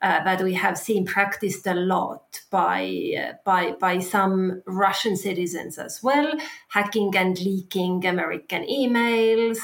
uh, 0.00 0.22
that 0.22 0.40
we 0.42 0.54
have 0.54 0.78
seen 0.78 1.04
practiced 1.04 1.66
a 1.66 1.74
lot 1.74 2.40
by, 2.50 3.14
uh, 3.18 3.32
by, 3.44 3.72
by 3.80 3.98
some 3.98 4.62
Russian 4.66 5.16
citizens 5.16 5.76
as 5.76 6.02
well, 6.04 6.34
hacking 6.68 7.16
and 7.16 7.36
leaking 7.40 8.06
American 8.06 8.62
emails. 8.62 9.58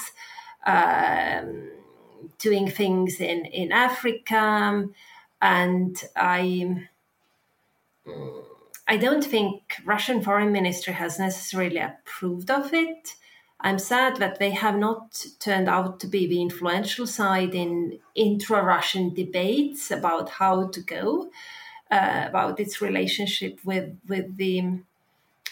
Um, 0.67 1.71
doing 2.39 2.71
things 2.71 3.21
in 3.21 3.45
in 3.47 3.73
Africa, 3.73 4.89
and 5.41 6.05
I. 6.17 6.89
I 8.89 8.97
don't 8.97 9.25
think 9.25 9.63
Russian 9.85 10.23
foreign 10.23 10.51
ministry 10.51 10.93
has 10.93 11.19
necessarily 11.19 11.79
approved 11.79 12.51
of 12.51 12.75
it. 12.75 13.15
I'm 13.61 13.79
sad 13.79 14.17
that 14.17 14.41
they 14.41 14.51
have 14.51 14.77
not 14.77 15.25
turned 15.39 15.69
out 15.69 16.01
to 16.01 16.09
be 16.09 16.27
the 16.27 16.43
influential 16.43 17.07
side 17.07 17.55
in 17.55 18.01
intra-Russian 18.17 19.15
debates 19.15 19.93
about 19.93 20.31
how 20.31 20.67
to 20.67 20.81
go 20.81 21.31
uh, 21.91 22.25
about 22.27 22.59
its 22.59 22.83
relationship 22.83 23.61
with 23.65 23.97
with 24.09 24.37
the 24.37 24.81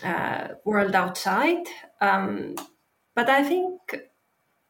uh, 0.02 0.48
world 0.64 0.94
outside. 0.94 1.66
Um, 2.00 2.56
but 3.14 3.28
I 3.28 3.44
think 3.44 4.09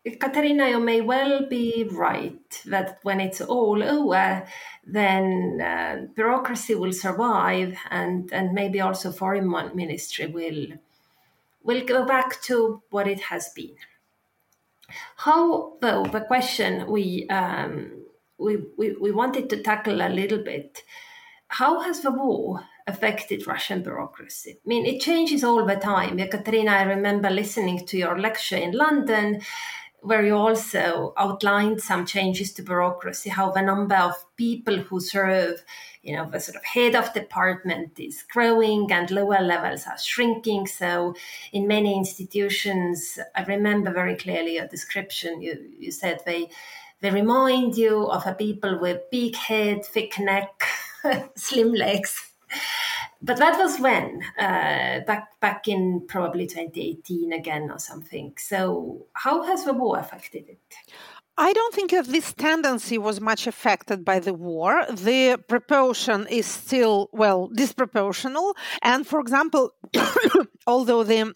Katerina, 0.04 0.68
you 0.70 0.80
may 0.80 1.02
well 1.02 1.46
be 1.46 1.86
right 1.90 2.62
that 2.64 3.00
when 3.02 3.20
it's 3.20 3.42
all 3.42 3.82
over, 3.82 4.46
then 4.86 5.60
uh, 5.60 6.06
bureaucracy 6.14 6.74
will 6.74 6.92
survive, 6.92 7.76
and 7.90 8.32
and 8.32 8.54
maybe 8.54 8.80
also 8.80 9.12
foreign 9.12 9.50
ministry 9.74 10.26
will 10.26 10.78
will 11.62 11.84
go 11.84 12.06
back 12.06 12.40
to 12.42 12.82
what 12.88 13.06
it 13.06 13.20
has 13.20 13.50
been. 13.50 13.76
How, 15.16 15.74
though, 15.82 16.04
the 16.04 16.22
question 16.22 16.90
we 16.90 17.28
um, 17.28 18.06
we, 18.38 18.56
we 18.78 18.92
we 18.92 19.12
wanted 19.12 19.50
to 19.50 19.62
tackle 19.62 20.00
a 20.00 20.08
little 20.08 20.42
bit: 20.42 20.82
How 21.48 21.80
has 21.80 22.00
the 22.00 22.10
war 22.10 22.64
affected 22.86 23.46
Russian 23.46 23.82
bureaucracy? 23.82 24.60
I 24.64 24.66
mean, 24.66 24.86
it 24.86 25.02
changes 25.02 25.44
all 25.44 25.66
the 25.66 25.76
time. 25.76 26.16
Katerina, 26.16 26.70
I 26.70 26.82
remember 26.84 27.28
listening 27.28 27.84
to 27.86 27.98
your 27.98 28.18
lecture 28.18 28.56
in 28.56 28.72
London 28.72 29.42
where 30.02 30.24
you 30.24 30.34
also 30.34 31.12
outlined 31.16 31.80
some 31.80 32.06
changes 32.06 32.52
to 32.54 32.62
bureaucracy, 32.62 33.30
how 33.30 33.50
the 33.50 33.62
number 33.62 33.96
of 33.96 34.14
people 34.36 34.78
who 34.78 35.00
serve, 35.00 35.62
you 36.02 36.16
know, 36.16 36.28
the 36.28 36.40
sort 36.40 36.56
of 36.56 36.64
head 36.64 36.94
of 36.96 37.12
department 37.12 37.98
is 37.98 38.24
growing 38.30 38.90
and 38.92 39.10
lower 39.10 39.40
levels 39.40 39.86
are 39.86 39.98
shrinking. 39.98 40.66
So 40.66 41.14
in 41.52 41.68
many 41.68 41.96
institutions, 41.96 43.18
I 43.36 43.44
remember 43.44 43.92
very 43.92 44.16
clearly 44.16 44.54
your 44.54 44.68
description. 44.68 45.42
You, 45.42 45.58
you 45.78 45.90
said 45.90 46.20
they 46.24 46.50
they 47.02 47.10
remind 47.10 47.78
you 47.78 48.04
of 48.10 48.26
a 48.26 48.34
people 48.34 48.78
with 48.78 49.10
big 49.10 49.34
head, 49.34 49.86
thick 49.86 50.18
neck, 50.18 50.62
slim 51.34 51.72
legs 51.72 52.30
but 53.22 53.36
that 53.36 53.58
was 53.58 53.78
when 53.80 54.22
uh, 54.38 55.00
back 55.06 55.40
back 55.40 55.68
in 55.68 56.06
probably 56.06 56.46
2018 56.46 57.32
again 57.32 57.70
or 57.70 57.78
something. 57.78 58.34
So 58.38 59.06
how 59.12 59.42
has 59.42 59.64
the 59.64 59.74
war 59.74 59.98
affected 59.98 60.48
it? 60.48 60.58
I 61.36 61.54
don't 61.54 61.74
think 61.74 61.92
that 61.92 62.06
this 62.06 62.34
tendency 62.34 62.98
was 62.98 63.18
much 63.18 63.46
affected 63.46 64.04
by 64.04 64.18
the 64.18 64.34
war. 64.34 64.84
The 64.90 65.42
proportion 65.48 66.26
is 66.28 66.44
still, 66.44 67.08
well, 67.12 67.48
disproportional. 67.56 68.52
And 68.82 69.06
for 69.06 69.20
example, 69.20 69.72
although 70.66 71.02
the 71.02 71.32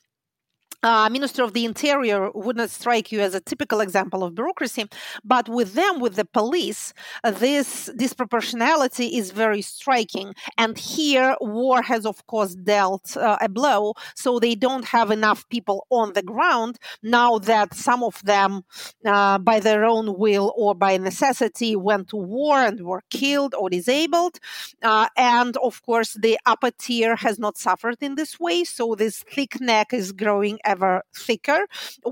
uh, 0.85 1.09
Minister 1.11 1.43
of 1.43 1.55
the 1.55 1.65
Interior 1.65 2.31
would 2.33 2.57
not 2.57 2.71
strike 2.71 3.11
you 3.11 3.21
as 3.21 3.35
a 3.35 3.41
typical 3.41 3.81
example 3.81 4.23
of 4.23 4.35
bureaucracy, 4.35 4.85
but 5.25 5.49
with 5.49 5.73
them, 5.73 5.99
with 5.99 6.15
the 6.17 6.27
police, 6.27 6.93
uh, 7.25 7.31
this 7.31 7.91
disproportionality 7.97 9.19
is 9.19 9.31
very 9.31 9.63
striking. 9.63 10.35
And 10.59 10.77
here, 10.77 11.37
war 11.41 11.81
has, 11.83 12.05
of 12.05 12.27
course, 12.27 12.55
dealt 12.55 13.17
uh, 13.17 13.39
a 13.41 13.49
blow, 13.49 13.95
so 14.15 14.39
they 14.39 14.55
don't 14.55 14.85
have 14.85 15.11
enough 15.11 15.49
people 15.49 15.87
on 15.91 16.13
the 16.13 16.23
ground 16.23 16.79
now 17.03 17.39
that 17.39 17.75
some 17.75 18.03
of 18.03 18.23
them, 18.23 18.63
uh, 19.07 19.39
by 19.39 19.61
their 19.61 19.85
own 19.85 20.19
will 20.19 20.53
or 20.55 20.75
by 20.75 20.99
necessity, 20.99 21.75
went 21.77 22.09
to 22.09 22.17
war 22.17 22.59
and 22.59 22.83
were 22.83 23.03
killed 23.09 23.55
or 23.55 23.71
disabled. 23.71 24.39
Uh, 24.83 25.09
and 25.17 25.57
of 25.59 25.83
course, 25.83 26.13
the 26.15 26.39
upper 26.45 26.71
tier 26.73 27.17
has 27.17 27.39
not 27.39 27.57
suffered 27.57 27.97
in 28.03 28.17
this 28.17 28.39
way, 28.39 28.65
so 28.65 28.95
this 28.95 29.23
thick 29.23 29.59
neck 29.63 29.95
is 29.95 30.13
growing 30.13 30.59
ever 30.75 30.95
thicker, 31.27 31.61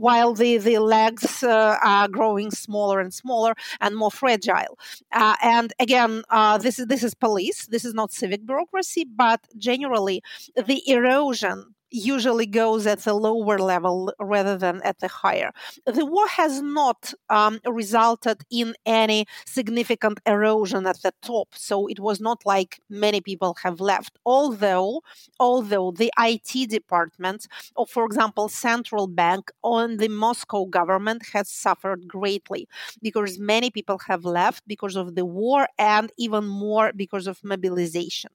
while 0.07 0.33
the, 0.43 0.53
the 0.69 0.79
legs 0.79 1.43
uh, 1.43 1.77
are 1.95 2.09
growing 2.19 2.51
smaller 2.65 2.99
and 3.05 3.13
smaller 3.23 3.53
and 3.81 3.93
more 4.03 4.11
fragile. 4.23 4.75
Uh, 5.23 5.37
and 5.57 5.69
again, 5.87 6.13
uh, 6.39 6.57
this 6.65 6.79
is 6.81 6.87
this 6.93 7.03
is 7.09 7.15
police. 7.27 7.61
This 7.75 7.85
is 7.89 7.95
not 8.01 8.09
civic 8.21 8.41
bureaucracy, 8.47 9.05
but 9.25 9.41
generally 9.69 10.19
the 10.71 10.79
erosion 10.97 11.59
usually 11.93 12.47
goes 12.47 12.87
at 12.87 13.01
the 13.01 13.15
lower 13.15 13.59
level 13.59 14.13
rather 14.19 14.57
than 14.57 14.81
at 14.83 14.99
the 15.01 15.09
higher. 15.09 15.53
The 15.87 16.07
war 16.07 16.27
has 16.29 16.63
not 16.63 17.13
um, 17.29 17.61
resulted 17.67 18.43
in 18.51 18.75
any 18.87 19.27
significant 19.47 20.21
erosion 20.27 20.87
at 20.87 21.03
the 21.03 21.13
top, 21.23 21.49
so 21.53 21.87
it 21.87 22.01
was 22.01 22.21
not 22.21 22.45
like 22.45 22.81
many 22.89 23.21
people 23.21 23.57
have 23.63 23.81
left. 23.81 24.19
Although, 24.25 25.03
although 25.39 25.93
the 25.93 26.13
IT 26.19 26.71
department, 26.71 27.47
or 27.77 27.87
for 27.87 28.05
example, 28.05 28.49
central 28.49 29.07
bank, 29.07 29.51
on 29.63 29.99
the 29.99 30.09
Moscow 30.09 30.65
government 30.65 31.23
has 31.33 31.49
suffered 31.49 32.09
greatly 32.09 32.69
because 33.03 33.39
many 33.39 33.71
people 33.71 33.99
have 34.07 34.25
left 34.25 34.67
because 34.67 34.97
of 34.97 35.15
the 35.15 35.25
war 35.25 35.69
and 35.79 36.13
even 36.19 36.47
more 36.47 36.93
because 36.95 37.27
of 37.27 37.43
mobilization. 37.45 38.31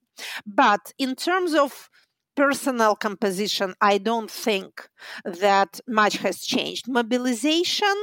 But 0.46 0.92
in 0.98 1.14
terms 1.14 1.54
of 1.54 1.90
personnel 2.38 2.94
composition, 2.94 3.74
I 3.80 3.98
don't 3.98 4.30
think 4.30 4.88
that 5.24 5.80
much 5.88 6.18
has 6.18 6.36
changed. 6.54 6.86
Mobilization 6.86 7.96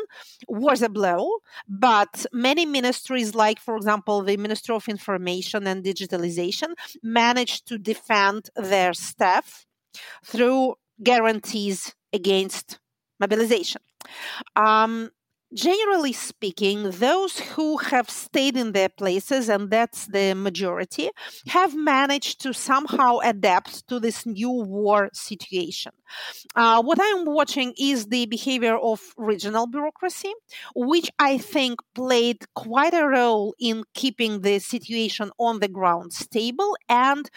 was 0.50 0.82
a 0.82 0.90
blow, 0.90 1.22
but 1.70 2.26
many 2.34 2.66
ministries, 2.66 3.34
like, 3.34 3.60
for 3.60 3.78
example, 3.78 4.22
the 4.22 4.36
Ministry 4.36 4.76
of 4.76 4.90
Information 4.90 5.66
and 5.66 5.86
Digitalization, 5.86 6.74
managed 7.02 7.66
to 7.70 7.78
defend 7.78 8.50
their 8.58 8.94
staff 8.94 9.66
through 10.26 10.76
guarantees 11.02 11.96
against 12.12 12.80
mobilization. 13.22 13.82
Um, 14.58 15.12
generally 15.54 16.12
speaking, 16.14 16.90
those 16.92 17.40
who 17.40 17.78
have 17.78 18.10
stayed 18.10 18.58
in 18.58 18.72
their 18.74 18.90
places, 18.90 19.50
and 19.50 19.70
that's 19.70 20.08
the 20.08 20.34
majority, 20.34 21.10
have 21.48 21.76
managed 21.76 22.42
to 22.42 22.54
somehow 22.54 23.20
adapt 23.20 23.88
to 23.88 24.00
this 24.00 24.26
new 24.26 24.52
war 24.52 25.10
situation. 25.14 25.92
Uh, 26.56 26.82
what 26.82 27.00
I'm 27.02 27.26
watching 27.26 27.74
is 27.80 28.08
the 28.08 28.26
behavior 28.26 28.78
of 28.78 29.02
regional 29.18 29.68
bureaucracy, 29.68 30.34
which 30.76 31.10
I 31.20 31.38
think 31.38 31.80
played 31.96 32.40
quite 32.56 32.94
a 32.94 33.08
role 33.08 33.56
in 33.60 33.84
keeping 33.94 34.42
the 34.42 34.60
situation 34.60 35.32
on 35.40 35.60
the 35.60 35.68
ground 35.68 36.14
stable 36.14 36.78
and 36.90 37.30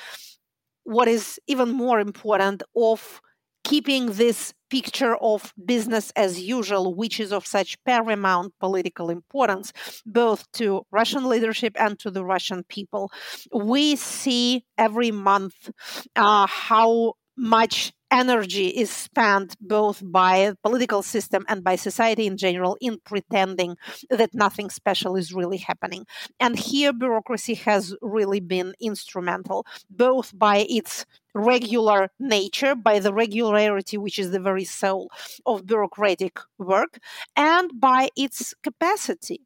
what 0.84 1.08
is 1.08 1.38
even 1.46 1.70
more 1.70 2.00
important 2.00 2.62
of 2.76 3.20
keeping 3.64 4.12
this 4.12 4.54
picture 4.70 5.16
of 5.16 5.52
business 5.64 6.12
as 6.16 6.40
usual, 6.40 6.94
which 6.94 7.20
is 7.20 7.32
of 7.32 7.46
such 7.46 7.82
paramount 7.84 8.52
political 8.60 9.10
importance, 9.10 9.72
both 10.04 10.50
to 10.52 10.82
Russian 10.90 11.24
leadership 11.28 11.74
and 11.78 11.98
to 12.00 12.10
the 12.10 12.24
Russian 12.24 12.64
people. 12.64 13.10
We 13.52 13.96
see 13.96 14.64
every 14.76 15.10
month 15.10 15.70
uh, 16.16 16.46
how 16.46 17.14
much 17.36 17.92
energy 18.10 18.68
is 18.68 18.90
spent 18.90 19.56
both 19.60 20.02
by 20.04 20.50
the 20.50 20.56
political 20.62 21.02
system 21.02 21.44
and 21.48 21.62
by 21.62 21.76
society 21.76 22.26
in 22.26 22.36
general 22.36 22.76
in 22.80 22.98
pretending 23.04 23.76
that 24.10 24.34
nothing 24.34 24.70
special 24.70 25.16
is 25.16 25.32
really 25.32 25.58
happening. 25.58 26.06
And 26.40 26.58
here, 26.58 26.92
bureaucracy 26.92 27.54
has 27.54 27.94
really 28.00 28.40
been 28.40 28.74
instrumental, 28.80 29.66
both 29.90 30.36
by 30.36 30.66
its 30.68 31.04
regular 31.38 32.10
nature, 32.18 32.74
by 32.74 32.98
the 32.98 33.12
regularity, 33.12 33.96
which 33.96 34.18
is 34.18 34.30
the 34.30 34.40
very 34.40 34.64
soul 34.64 35.10
of 35.46 35.66
bureaucratic 35.66 36.38
work, 36.58 36.98
and 37.36 37.70
by 37.80 38.10
its 38.16 38.54
capacity 38.62 39.42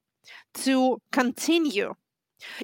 to 0.54 1.00
continue 1.12 1.94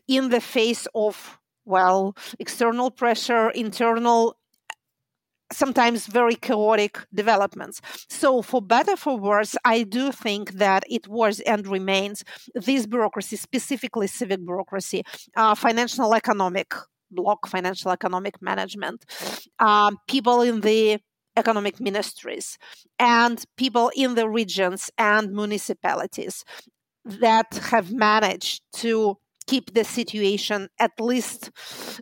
in 0.06 0.30
the 0.30 0.40
face 0.40 0.86
of 0.94 1.38
well, 1.64 2.16
external 2.38 2.90
pressure, 2.90 3.50
internal 3.50 4.38
sometimes 5.52 6.06
very 6.06 6.34
chaotic 6.34 6.98
developments. 7.14 7.80
So, 8.08 8.42
for 8.42 8.60
better 8.60 8.96
for 8.96 9.18
worse, 9.18 9.56
I 9.64 9.82
do 9.82 10.12
think 10.12 10.52
that 10.52 10.84
it 10.88 11.08
was 11.08 11.40
and 11.40 11.66
remains 11.66 12.24
this 12.54 12.86
bureaucracy, 12.86 13.36
specifically 13.36 14.06
civic 14.06 14.44
bureaucracy, 14.44 15.04
uh, 15.36 15.54
financial 15.54 16.14
economic 16.14 16.74
block, 17.10 17.46
financial 17.46 17.90
economic 17.90 18.40
management, 18.40 19.04
um, 19.58 19.98
people 20.08 20.42
in 20.42 20.60
the 20.60 20.98
economic 21.36 21.80
ministries, 21.80 22.58
and 22.98 23.44
people 23.56 23.90
in 23.94 24.14
the 24.14 24.28
regions 24.28 24.90
and 24.98 25.32
municipalities 25.32 26.44
that 27.04 27.54
have 27.70 27.92
managed 27.92 28.62
to 28.72 29.16
keep 29.46 29.72
the 29.72 29.84
situation 29.84 30.68
at 30.78 30.92
least 31.00 31.50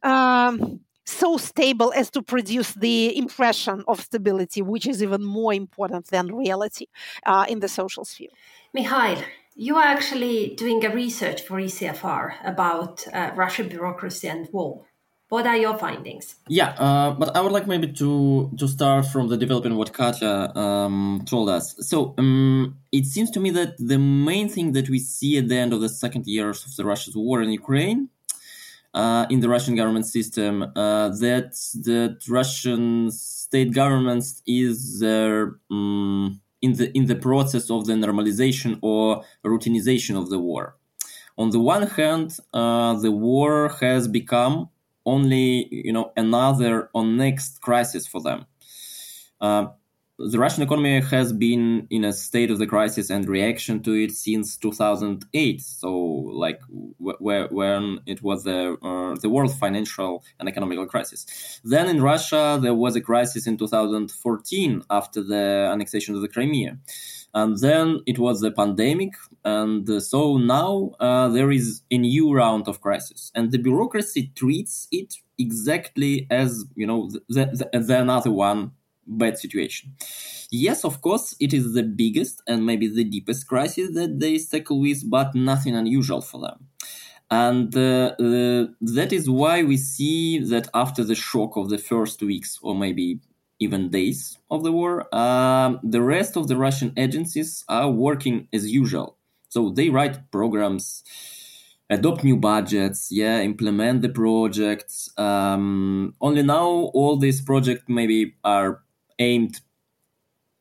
um, 0.03 0.81
so 1.07 1.37
stable 1.37 1.92
as 1.95 2.11
to 2.11 2.21
produce 2.21 2.73
the 2.73 3.16
impression 3.16 3.85
of 3.87 4.01
stability, 4.01 4.61
which 4.61 4.87
is 4.87 5.03
even 5.03 5.23
more 5.23 5.55
important 5.55 6.07
than 6.09 6.35
reality 6.35 6.87
uh, 7.25 7.47
in 7.49 7.61
the 7.61 7.69
social 7.69 8.05
sphere. 8.05 8.31
Mikhail, 8.75 9.23
you 9.55 9.77
are 9.77 9.85
actually 9.85 10.55
doing 10.57 10.85
a 10.85 10.90
research 10.90 11.42
for 11.42 11.57
ECFR 11.59 12.35
about 12.45 13.07
uh, 13.12 13.31
Russian 13.35 13.69
bureaucracy 13.69 14.29
and 14.29 14.49
war. 14.53 14.85
What 15.29 15.45
are 15.47 15.57
your 15.57 15.77
findings? 15.77 16.37
Yeah, 16.49 16.69
uh, 16.79 17.11
but 17.11 17.37
I 17.37 17.41
would 17.41 17.51
like 17.51 17.67
maybe 17.67 17.89
to 17.95 18.51
to 18.59 18.69
start 18.69 19.07
from 19.07 19.27
the 19.29 19.37
development 19.37 19.75
what 19.77 19.93
Katya 19.93 20.53
um, 20.55 21.25
told 21.27 21.49
us. 21.49 21.75
So 21.81 22.15
um, 22.17 22.77
it 22.93 23.07
seems 23.07 23.31
to 23.33 23.41
me 23.41 23.51
that 23.51 23.77
the 23.79 23.99
main 23.99 24.49
thing 24.49 24.73
that 24.73 24.89
we 24.89 25.01
see 25.01 25.37
at 25.39 25.49
the 25.49 25.57
end 25.57 25.73
of 25.73 25.81
the 25.81 25.89
second 25.89 26.27
years 26.27 26.65
of 26.65 26.77
the 26.77 26.85
Russia's 26.85 27.17
war 27.17 27.43
in 27.43 27.51
Ukraine 27.51 28.09
uh, 28.97 29.27
in 29.29 29.41
the 29.41 29.49
Russian 29.49 29.75
government 29.75 30.07
system 30.07 30.62
uh, 30.62 31.09
that 31.09 31.53
the 31.75 32.17
Russian 32.29 33.11
state 33.11 33.73
government 33.73 34.25
is 34.47 35.03
um, 35.03 36.41
in 36.62 36.73
the 36.75 36.97
in 36.97 37.07
the 37.07 37.17
process 37.17 37.71
of 37.71 37.87
the 37.87 37.93
normalization 37.93 38.79
or 38.81 39.25
routinization 39.45 40.17
of 40.17 40.31
the 40.31 40.39
war. 40.39 40.77
On 41.37 41.51
the 41.51 41.61
one 41.61 41.87
hand, 41.99 42.39
uh, 42.55 42.95
the 42.95 43.12
war 43.12 43.77
has 43.81 44.09
become 44.09 44.71
only 45.07 45.69
you 45.71 45.92
know 45.92 46.12
another 46.16 46.90
or 46.92 47.05
next 47.05 47.61
crisis 47.61 48.07
for 48.07 48.21
them. 48.21 48.47
Uh, 49.40 49.66
the 50.19 50.38
Russian 50.38 50.62
economy 50.62 51.01
has 51.01 51.31
been 51.33 51.87
in 51.90 52.03
a 52.05 52.12
state 52.12 52.51
of 52.51 52.59
the 52.59 52.66
crisis 52.66 53.11
and 53.11 53.29
reaction 53.29 53.83
to 53.83 53.92
it 53.92 54.12
since 54.12 54.57
2008. 54.57 55.61
So, 55.61 55.95
like 55.95 56.61
w- 56.99 57.49
when 57.51 58.01
it 58.07 58.23
was 58.23 58.45
the 58.45 58.79
uh, 58.83 59.21
the 59.21 59.29
world 59.29 59.55
financial 59.59 60.25
and 60.40 60.49
economical 60.49 60.87
crisis. 60.87 61.61
Then 61.64 61.88
in 61.88 62.03
Russia 62.03 62.59
there 62.61 62.75
was 62.75 62.97
a 62.97 63.01
crisis 63.01 63.47
in 63.47 63.59
2014 63.59 64.83
after 64.88 65.23
the 65.23 65.69
annexation 65.71 66.14
of 66.14 66.23
the 66.23 66.29
Crimea, 66.29 66.79
and 67.37 67.59
then 67.59 68.01
it 68.07 68.18
was 68.18 68.40
the 68.40 68.51
pandemic, 68.51 69.12
and 69.44 70.03
so 70.03 70.38
now 70.38 70.92
uh, 70.99 71.29
there 71.29 71.53
is 71.53 71.83
a 71.90 71.99
new 71.99 72.33
round 72.33 72.66
of 72.66 72.81
crisis, 72.81 73.31
and 73.35 73.53
the 73.53 73.59
bureaucracy 73.59 74.33
treats 74.35 74.88
it 74.90 75.14
exactly 75.38 76.27
as 76.31 76.64
you 76.75 76.87
know 76.87 77.11
the, 77.11 77.20
the, 77.29 77.79
the 77.79 78.01
another 78.01 78.33
one 78.33 78.72
bad 79.07 79.37
situation. 79.38 79.92
Yes, 80.51 80.83
of 80.85 81.03
course, 81.03 81.37
it 81.38 81.53
is 81.53 81.75
the 81.75 81.83
biggest 81.83 82.42
and 82.49 82.64
maybe 82.64 82.88
the 82.88 83.05
deepest 83.05 83.46
crisis 83.46 83.94
that 83.94 84.18
they 84.18 84.38
tackle 84.38 84.81
with, 84.81 85.09
but 85.09 85.35
nothing 85.35 85.77
unusual 85.77 86.22
for 86.22 86.40
them. 86.40 86.66
And 87.31 87.77
uh, 87.77 88.14
uh, 88.18 88.66
that 88.81 89.11
is 89.12 89.29
why 89.29 89.64
we 89.64 89.77
see 89.77 90.38
that 90.53 90.68
after 90.72 91.03
the 91.05 91.16
shock 91.16 91.57
of 91.57 91.68
the 91.68 91.79
first 91.79 92.22
weeks 92.22 92.59
or 92.62 92.75
maybe 92.75 93.20
even 93.59 93.90
days 93.90 94.38
of 94.51 94.62
the 94.62 94.73
war, 94.73 95.14
um, 95.14 95.81
the 95.83 96.03
rest 96.03 96.37
of 96.37 96.49
the 96.49 96.57
Russian 96.57 96.92
agencies 96.97 97.64
are 97.69 97.90
working 97.90 98.49
as 98.53 98.71
usual. 98.71 99.16
So 99.49 99.71
they 99.71 99.88
write 99.88 100.31
programs, 100.31 101.03
adopt 101.88 102.25
new 102.25 102.37
budgets, 102.37 103.09
yeah, 103.11 103.40
implement 103.40 104.03
the 104.03 104.09
projects. 104.09 105.11
Um, 105.16 106.14
only 106.21 106.42
now 106.42 106.90
all 106.92 107.16
these 107.16 107.40
projects 107.40 107.85
maybe 107.88 108.35
are 108.45 108.83
aimed 109.19 109.61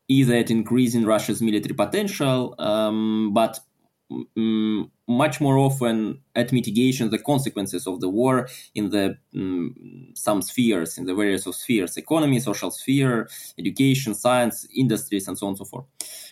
either 0.07 0.35
at 0.35 0.51
increasing 0.51 1.03
Russia's 1.03 1.41
military 1.41 1.73
potential, 1.73 2.55
um, 2.59 3.31
but 3.33 3.59
um, 4.37 4.91
much 5.07 5.39
more 5.39 5.57
often 5.57 6.19
at 6.35 6.51
mitigation 6.51 7.09
the 7.09 7.19
consequences 7.19 7.85
of 7.85 8.01
the 8.01 8.09
war 8.09 8.47
in 8.73 8.89
the 8.89 9.17
um, 9.35 9.75
some 10.15 10.41
spheres, 10.41 10.97
in 10.97 11.05
the 11.05 11.13
various 11.13 11.45
of 11.45 11.55
spheres, 11.55 11.97
economy, 11.97 12.39
social 12.39 12.71
sphere, 12.71 13.29
education, 13.59 14.13
science, 14.15 14.67
industries, 14.75 15.27
and 15.27 15.37
so 15.37 15.45
on 15.45 15.51
and 15.51 15.57
so 15.57 15.65
forth. 15.65 15.85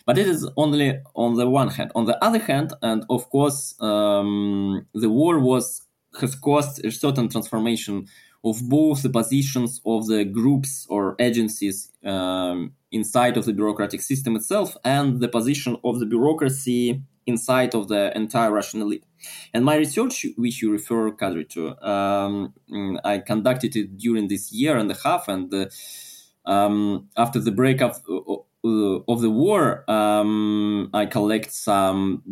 But 0.06 0.18
it 0.18 0.26
is 0.26 0.48
only 0.56 1.00
on 1.14 1.34
the 1.34 1.48
one 1.48 1.68
hand. 1.68 1.92
On 1.94 2.04
the 2.04 2.22
other 2.22 2.40
hand, 2.40 2.72
and 2.82 3.04
of 3.08 3.30
course, 3.30 3.80
um, 3.80 4.86
the 4.94 5.10
war 5.10 5.38
was 5.38 5.82
has 6.20 6.34
caused 6.34 6.84
a 6.84 6.90
certain 6.92 7.28
transformation 7.28 8.06
of 8.44 8.60
both 8.68 9.02
the 9.02 9.08
positions 9.08 9.80
of 9.86 10.06
the 10.06 10.24
groups 10.24 10.86
or 10.88 11.16
agencies 11.18 11.90
um, 12.04 12.72
inside 12.92 13.36
of 13.36 13.46
the 13.46 13.52
bureaucratic 13.52 14.02
system 14.02 14.36
itself 14.36 14.76
and 14.84 15.20
the 15.20 15.28
position 15.28 15.76
of 15.82 15.98
the 15.98 16.06
bureaucracy 16.06 17.02
inside 17.26 17.74
of 17.74 17.88
the 17.88 18.12
entire 18.16 18.50
Russian 18.52 18.82
elite. 18.82 19.04
And 19.52 19.64
my 19.64 19.76
research, 19.76 20.26
which 20.36 20.60
you 20.62 20.70
refer, 20.70 21.10
Kadri, 21.12 21.48
to, 21.50 21.86
um, 21.86 22.54
I 23.04 23.18
conducted 23.18 23.76
it 23.76 23.96
during 23.96 24.28
this 24.28 24.52
year 24.52 24.76
and 24.76 24.90
a 24.90 24.96
half, 25.02 25.28
and 25.28 25.52
uh, 25.52 25.66
um, 26.44 27.08
after 27.16 27.40
the 27.40 27.52
breakup 27.52 27.96
of 28.64 29.20
the 29.20 29.30
war, 29.30 29.84
um, 29.90 30.88
I 30.94 31.04
collect 31.04 31.52
some 31.52 32.22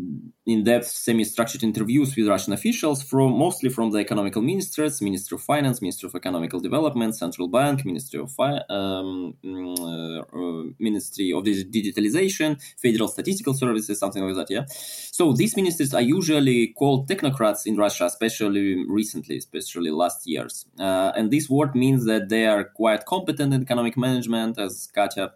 in-depth, 0.47 0.87
semi-structured 0.87 1.63
interviews 1.63 2.17
with 2.17 2.27
Russian 2.27 2.55
officials 2.55 3.03
from 3.03 3.39
mostly 3.39 3.69
from 3.69 3.91
the 3.91 3.99
economical 3.99 4.41
ministers, 4.41 5.03
Ministry 5.03 5.37
of 5.37 5.43
Finance, 5.43 5.83
Ministry 5.83 6.07
of 6.09 6.15
Economical 6.15 6.59
Development, 6.59 7.15
Central 7.15 7.49
Bank, 7.49 7.85
Ministry 7.85 8.19
of 8.19 8.33
Fi- 8.33 8.63
um, 8.71 9.35
uh, 9.45 10.21
uh, 10.21 10.65
Ministry 10.79 11.33
of 11.33 11.45
Digitalization, 11.45 12.59
Federal 12.81 13.09
Statistical 13.09 13.53
Services, 13.53 13.99
something 13.99 14.25
like 14.25 14.35
that. 14.35 14.51
Yeah. 14.51 14.65
So 14.69 15.35
these 15.35 15.55
ministers 15.55 15.93
are 15.93 16.01
usually 16.01 16.69
called 16.69 17.09
technocrats 17.09 17.67
in 17.67 17.77
Russia, 17.77 18.07
especially 18.07 18.85
recently, 18.89 19.37
especially 19.37 19.91
last 19.91 20.27
years. 20.27 20.65
Uh, 20.79 21.13
and 21.15 21.31
this 21.31 21.51
word 21.51 21.75
means 21.75 22.07
that 22.07 22.31
they 22.31 22.47
are 22.47 22.65
quite 22.65 23.05
competent 23.05 23.53
in 23.53 23.63
economic 23.63 23.99
management, 23.99 24.59
as 24.59 24.89
Katya 24.95 25.33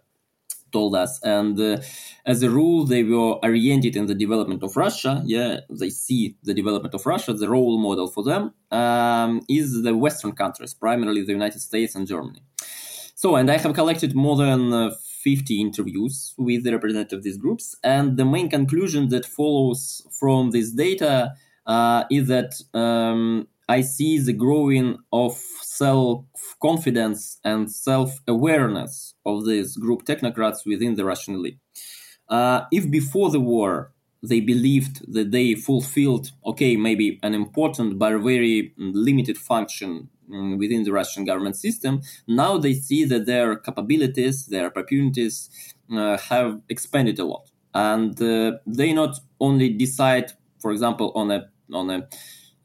told 0.77 0.93
us. 1.03 1.11
And 1.23 1.55
uh, 1.59 1.77
as 2.33 2.39
a 2.47 2.49
rule, 2.59 2.79
they 2.93 3.03
were 3.11 3.33
oriented 3.47 3.93
in 3.99 4.05
the 4.11 4.17
development 4.25 4.61
of 4.67 4.71
Russia. 4.85 5.13
Yeah, 5.35 5.51
they 5.81 5.91
see 6.05 6.21
the 6.47 6.55
development 6.61 6.93
of 6.97 7.01
Russia. 7.13 7.31
The 7.33 7.49
role 7.57 7.77
model 7.87 8.07
for 8.15 8.23
them 8.31 8.43
um, 8.81 9.31
is 9.59 9.67
the 9.87 9.95
Western 10.05 10.33
countries, 10.43 10.73
primarily 10.85 11.21
the 11.23 11.37
United 11.41 11.61
States 11.69 11.95
and 11.95 12.05
Germany. 12.13 12.41
So, 13.21 13.27
and 13.39 13.47
I 13.55 13.57
have 13.63 13.73
collected 13.81 14.11
more 14.25 14.37
than 14.45 14.61
uh, 14.73 14.91
50 15.23 15.59
interviews 15.67 16.15
with 16.37 16.63
the 16.63 16.71
representatives 16.77 17.19
of 17.19 17.23
these 17.23 17.37
groups. 17.37 17.75
And 17.83 18.05
the 18.19 18.25
main 18.35 18.47
conclusion 18.57 19.09
that 19.13 19.25
follows 19.25 19.81
from 20.19 20.51
this 20.51 20.69
data 20.71 21.33
uh, 21.65 22.03
is 22.17 22.27
that 22.27 22.51
um, 22.73 23.47
I 23.69 23.81
see 23.81 24.17
the 24.19 24.33
growing 24.33 24.97
of 25.11 25.33
self 25.61 26.25
confidence 26.61 27.39
and 27.43 27.71
self 27.71 28.19
awareness 28.27 29.13
of 29.25 29.45
these 29.45 29.75
group 29.77 30.05
technocrats 30.05 30.65
within 30.65 30.95
the 30.95 31.05
Russian 31.05 31.35
elite. 31.35 31.59
Uh, 32.29 32.61
if 32.71 32.89
before 32.89 33.29
the 33.29 33.39
war 33.39 33.93
they 34.23 34.39
believed 34.39 35.13
that 35.13 35.31
they 35.31 35.53
fulfilled, 35.53 36.31
okay, 36.45 36.75
maybe 36.75 37.19
an 37.21 37.33
important 37.33 37.99
but 37.99 38.17
very 38.19 38.73
limited 38.77 39.37
function 39.37 40.09
mm, 40.29 40.57
within 40.57 40.83
the 40.83 40.91
Russian 40.91 41.23
government 41.23 41.55
system, 41.55 42.01
now 42.27 42.57
they 42.57 42.73
see 42.73 43.05
that 43.05 43.27
their 43.27 43.55
capabilities, 43.55 44.47
their 44.47 44.65
opportunities 44.65 45.49
uh, 45.91 46.17
have 46.17 46.59
expanded 46.67 47.19
a 47.19 47.25
lot. 47.25 47.49
And 47.73 48.19
uh, 48.21 48.53
they 48.65 48.91
not 48.91 49.19
only 49.39 49.69
decide, 49.69 50.31
for 50.59 50.71
example, 50.71 51.11
on 51.13 51.29
a 51.31 51.49
on 51.71 51.89
a 51.91 52.07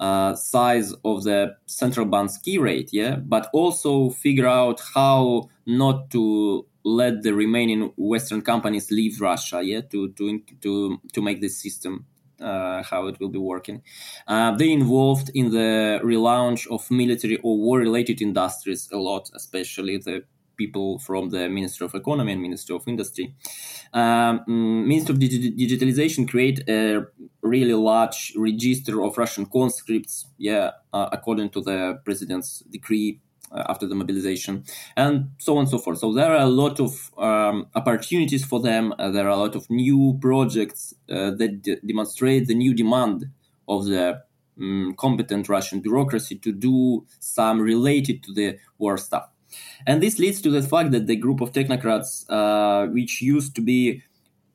uh, 0.03 0.35
size 0.35 0.93
of 1.05 1.23
the 1.23 1.55
central 1.67 2.05
bank's 2.07 2.37
key 2.37 2.59
rate, 2.59 2.91
yeah, 2.93 3.15
but 3.15 3.49
also 3.53 4.11
figure 4.11 4.49
out 4.49 4.81
how 4.95 5.49
not 5.65 6.11
to 6.11 6.67
let 6.85 7.23
the 7.23 7.33
remaining 7.33 7.93
Western 7.97 8.43
companies 8.43 8.91
leave 8.91 9.21
Russia, 9.21 9.63
yeah, 9.63 9.81
to 9.93 10.09
to 10.15 10.41
to 10.61 10.99
to 11.13 11.23
make 11.23 11.41
this 11.41 11.63
system 11.63 12.05
uh, 12.41 12.83
how 12.83 13.07
it 13.07 13.21
will 13.21 13.29
be 13.29 13.39
working. 13.39 13.81
Uh, 14.27 14.51
they 14.57 14.73
involved 14.73 15.31
in 15.35 15.51
the 15.51 16.01
relaunch 16.03 16.67
of 16.67 16.91
military 16.91 17.39
or 17.45 17.57
war-related 17.57 18.21
industries 18.21 18.89
a 18.93 18.97
lot, 18.97 19.31
especially 19.35 19.99
the 19.99 20.25
people 20.63 20.99
from 21.07 21.23
the 21.35 21.49
Ministry 21.59 21.85
of 21.89 21.95
Economy 22.03 22.33
and 22.33 22.43
Ministry 22.49 22.75
of 22.79 22.83
Industry. 22.95 23.27
Um, 24.01 24.35
mm, 24.49 24.87
Ministry 24.93 25.13
of 25.15 25.19
Digi- 25.25 25.55
Digitalization 25.65 26.23
create 26.33 26.59
a 26.69 26.81
really 27.55 27.77
large 27.91 28.21
register 28.49 28.95
of 29.05 29.19
Russian 29.23 29.45
conscripts, 29.47 30.15
yeah, 30.39 30.71
uh, 30.97 31.09
according 31.17 31.49
to 31.55 31.61
the 31.69 31.79
president's 32.07 32.51
decree 32.77 33.21
uh, 33.53 33.65
after 33.73 33.87
the 33.87 33.95
mobilization, 33.95 34.65
and 34.97 35.15
so 35.39 35.51
on 35.57 35.61
and 35.65 35.69
so 35.69 35.79
forth. 35.79 35.99
So 35.99 36.13
there 36.13 36.31
are 36.35 36.45
a 36.51 36.55
lot 36.65 36.81
of 36.81 36.93
um, 37.19 37.67
opportunities 37.75 38.45
for 38.51 38.61
them. 38.61 38.85
Uh, 38.99 39.11
there 39.11 39.27
are 39.27 39.37
a 39.39 39.43
lot 39.47 39.55
of 39.55 39.69
new 39.69 40.19
projects 40.21 40.95
uh, 41.11 41.31
that 41.41 41.63
d- 41.63 41.77
demonstrate 41.87 42.47
the 42.47 42.55
new 42.55 42.73
demand 42.83 43.27
of 43.69 43.87
the 43.87 44.23
um, 44.61 44.95
competent 44.97 45.49
Russian 45.49 45.81
bureaucracy 45.81 46.37
to 46.39 46.53
do 46.53 47.07
some 47.19 47.61
related 47.61 48.23
to 48.25 48.33
the 48.33 48.59
war 48.79 48.97
stuff. 48.99 49.32
And 49.87 50.03
this 50.03 50.19
leads 50.19 50.41
to 50.43 50.51
the 50.51 50.63
fact 50.63 50.91
that 50.93 51.07
the 51.07 51.17
group 51.17 51.41
of 51.41 51.53
technocrats, 51.53 52.25
uh, 52.29 52.87
which 52.89 53.23
used 53.23 53.55
to 53.57 53.61
be 53.61 54.03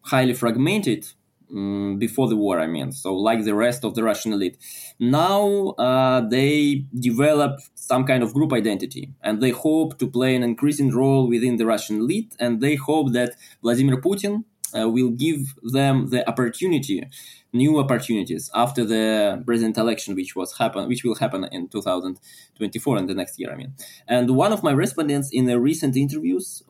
highly 0.02 0.34
fragmented, 0.34 1.08
um, 1.54 1.98
before 1.98 2.28
the 2.28 2.36
war, 2.36 2.60
I 2.60 2.68
mean. 2.68 2.92
So, 2.92 3.16
like 3.16 3.46
the 3.46 3.56
rest 3.56 3.84
of 3.84 3.96
the 3.96 4.04
Russian 4.04 4.34
elite. 4.34 4.58
Now 5.00 5.70
uh, 5.78 6.22
they 6.22 6.86
develop 7.00 7.60
some 7.76 8.06
kind 8.06 8.24
of 8.24 8.34
group 8.34 8.52
identity 8.54 9.14
and 9.22 9.42
they 9.42 9.52
hope 9.52 9.98
to 10.00 10.08
play 10.08 10.36
an 10.36 10.44
increasing 10.44 10.92
role 10.94 11.28
within 11.28 11.58
the 11.58 11.66
Russian 11.66 11.98
elite. 11.98 12.36
And 12.40 12.62
they 12.62 12.76
hope 12.76 13.14
that 13.14 13.36
Vladimir 13.62 14.02
Putin 14.02 14.44
uh, 14.78 14.90
will 14.90 15.12
give 15.12 15.54
them 15.64 16.10
the 16.10 16.28
opportunity, 16.28 17.08
new 17.54 17.80
opportunities 17.80 18.50
after 18.54 18.84
the 18.84 19.42
president 19.46 19.78
election, 19.78 20.16
which 20.16 20.36
was 20.36 20.58
happen, 20.58 20.88
which 20.88 21.04
will 21.04 21.16
happen 21.16 21.46
in 21.52 21.68
2024 21.68 22.98
and 22.98 23.10
the 23.10 23.14
next 23.14 23.40
year. 23.40 23.52
I 23.52 23.56
mean, 23.56 23.74
and 24.08 24.36
one 24.36 24.52
of 24.54 24.64
my 24.64 24.72
respondents 24.72 25.30
in 25.32 25.46
the 25.46 25.60
recent 25.60 25.96
interviews 25.96 26.64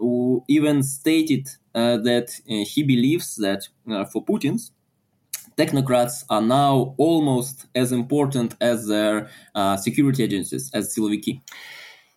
even 0.47 0.83
stated 0.83 1.47
uh, 1.73 1.97
that 1.97 2.29
uh, 2.49 2.65
he 2.65 2.83
believes 2.83 3.35
that 3.35 3.67
uh, 3.89 4.05
for 4.05 4.23
Putin's 4.23 4.71
technocrats 5.57 6.23
are 6.29 6.41
now 6.41 6.93
almost 6.97 7.65
as 7.75 7.91
important 7.91 8.55
as 8.61 8.87
their 8.87 9.29
uh, 9.55 9.75
security 9.75 10.23
agencies, 10.23 10.69
as 10.73 10.95
Siloviki. 10.95 11.41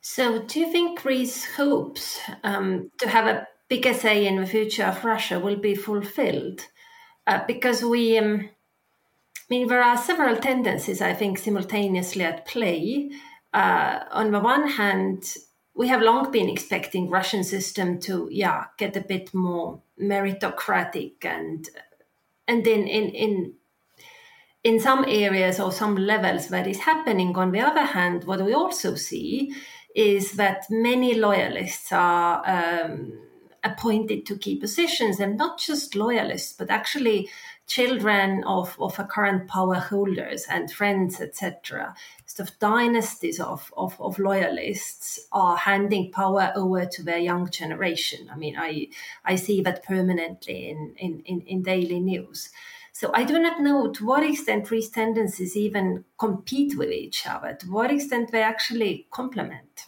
So, 0.03 0.43
do 0.43 0.61
you 0.61 0.71
think 0.73 1.03
Greece 1.03 1.45
hopes 1.57 2.19
um, 2.43 2.91
to 2.99 3.09
have 3.09 3.27
a 3.27 3.47
bigger 3.71 3.95
say 3.95 4.27
in 4.27 4.37
the 4.37 4.47
future 4.47 4.85
of 4.85 5.05
Russia 5.05 5.41
will 5.41 5.57
be 5.57 5.75
fulfilled? 5.75 6.67
Uh, 7.27 7.41
because 7.47 7.83
we, 7.83 8.19
um, 8.19 8.51
I 8.51 9.45
mean, 9.49 9.69
there 9.69 9.83
are 9.83 9.97
several 9.97 10.37
tendencies, 10.37 11.01
I 11.01 11.15
think, 11.15 11.39
simultaneously 11.39 12.25
at 12.25 12.47
play. 12.47 13.11
Uh, 13.55 14.01
on 14.11 14.33
the 14.33 14.41
one 14.41 14.69
hand, 14.69 15.37
we 15.75 15.89
have 15.89 16.03
long 16.03 16.31
been 16.31 16.51
expecting 16.51 17.09
Russian 17.09 17.45
system 17.45 18.01
to, 18.01 18.29
yeah, 18.31 18.65
get 18.77 18.97
a 18.97 19.01
bit 19.01 19.33
more 19.33 19.81
meritocratic 19.99 21.25
and 21.25 21.69
and 22.49 22.65
then 22.65 22.87
in 22.89 23.11
in 23.11 23.55
in 24.65 24.81
some 24.81 25.05
areas 25.07 25.61
or 25.61 25.73
some 25.73 25.97
levels 25.97 26.49
that 26.49 26.67
is 26.67 26.81
happening. 26.81 27.37
On 27.37 27.53
the 27.53 27.61
other 27.61 27.85
hand, 27.85 28.25
what 28.25 28.45
we 28.45 28.53
also 28.53 28.95
see 28.95 29.55
is 29.95 30.33
that 30.33 30.65
many 30.71 31.15
loyalists 31.15 31.93
are 31.93 32.43
um, 32.47 33.13
appointed 33.63 34.27
to 34.27 34.39
key 34.39 34.57
positions, 34.57 35.21
and 35.21 35.37
not 35.37 35.59
just 35.59 35.95
loyalists, 35.95 36.53
but 36.53 36.71
actually 36.71 37.29
children 37.67 38.43
of, 38.45 38.77
of 38.81 38.99
a 38.99 39.05
current 39.05 39.47
power 39.47 39.77
holders 39.77 40.45
and 40.51 40.73
friends, 40.73 41.21
etc. 41.21 41.95
Sort 42.27 42.49
of 42.49 42.59
dynasties 42.59 43.39
of, 43.39 43.73
of, 43.77 44.01
of 44.01 44.19
loyalists 44.19 45.21
are 45.31 45.57
handing 45.57 46.11
power 46.11 46.53
over 46.57 46.85
to 46.85 47.03
their 47.03 47.19
young 47.19 47.49
generation. 47.49 48.29
I 48.33 48.37
mean, 48.37 48.57
I 48.59 48.89
I 49.25 49.37
see 49.37 49.61
that 49.63 49.85
permanently 49.85 50.71
in, 50.71 50.95
in, 50.97 51.23
in, 51.25 51.41
in 51.43 51.63
daily 51.63 52.01
news. 52.01 52.51
So 52.93 53.11
I 53.15 53.25
do 53.25 53.39
not 53.39 53.61
know 53.63 53.91
to 53.93 54.05
what 54.05 54.25
extent 54.25 54.69
these 54.69 54.91
tendencies 54.91 55.57
even 55.57 56.05
compete 56.19 56.77
with 56.77 56.91
each 56.91 57.27
other, 57.27 57.55
to 57.55 57.71
what 57.71 57.91
extent 57.91 58.33
they 58.33 58.43
actually 58.43 59.07
complement. 59.11 59.87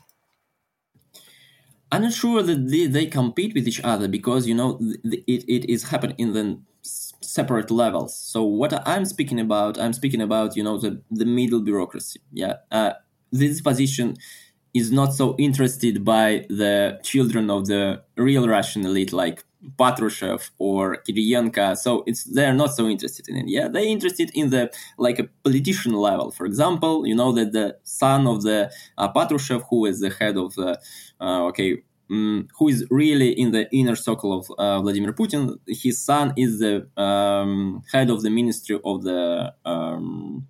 I'm 1.93 2.03
not 2.03 2.15
sure 2.15 2.43
that 2.43 2.71
they, 2.71 2.87
they 2.87 3.07
compete 3.07 3.55
with 3.55 3.69
each 3.69 3.81
other 3.85 4.09
because 4.09 4.47
you 4.47 4.55
know 4.55 4.81
it, 5.05 5.45
it 5.57 5.71
is 5.71 5.85
happening 5.91 6.17
in 6.19 6.33
the 6.33 6.59
separate 6.83 7.71
levels. 7.71 8.17
So 8.17 8.43
what 8.43 8.73
I'm 8.89 9.05
speaking 9.05 9.39
about, 9.39 9.79
I'm 9.79 9.93
speaking 9.93 10.23
about 10.23 10.57
you 10.57 10.65
know 10.65 10.79
the 10.79 11.03
the 11.11 11.27
middle 11.27 11.61
bureaucracy. 11.61 12.21
Yeah, 12.33 12.55
uh, 12.71 12.95
this 13.31 13.61
position 13.61 14.17
is 14.73 14.91
not 14.91 15.13
so 15.13 15.37
interested 15.39 16.03
by 16.03 16.47
the 16.49 16.99
children 17.03 17.51
of 17.51 17.67
the 17.67 18.03
real 18.17 18.49
Russian 18.49 18.87
elite 18.87 19.13
like 19.13 19.45
Patrushev 19.77 20.51
or 20.59 20.99
Kirienko. 21.07 21.77
So 21.77 22.03
it's 22.07 22.25
they're 22.25 22.55
not 22.55 22.75
so 22.75 22.89
interested 22.89 23.29
in 23.29 23.37
it. 23.37 23.45
Yeah, 23.49 23.69
they're 23.69 23.85
interested 23.85 24.31
in 24.35 24.51
the 24.51 24.73
like 24.99 25.19
a 25.19 25.29
politician 25.45 25.93
level. 25.93 26.31
For 26.31 26.47
example, 26.47 27.07
you 27.07 27.15
know 27.15 27.33
that 27.33 27.53
the 27.53 27.77
son 27.85 28.27
of 28.27 28.43
the 28.43 28.71
uh, 28.99 29.13
Patrushev, 29.13 29.65
who 29.71 29.87
is 29.87 30.01
the 30.01 30.11
head 30.11 30.37
of 30.37 30.55
the 30.55 30.81
uh, 31.21 31.45
okay 31.47 31.83
um, 32.13 32.49
who 32.59 32.69
is 32.69 32.87
really 32.91 33.31
in 33.31 33.53
the 33.53 33.69
inner 33.73 33.97
circle 33.97 34.39
of 34.39 34.51
uh, 34.59 34.81
Vladimir 34.81 35.13
Putin. 35.13 35.59
His 35.67 35.99
son 35.99 36.35
is 36.37 36.59
the 36.59 36.87
um, 37.01 37.83
head 37.91 38.11
of 38.11 38.23
the 38.23 38.31
Ministry 38.31 38.79
of 38.85 39.03
the 39.03 39.55
um, 39.65 40.47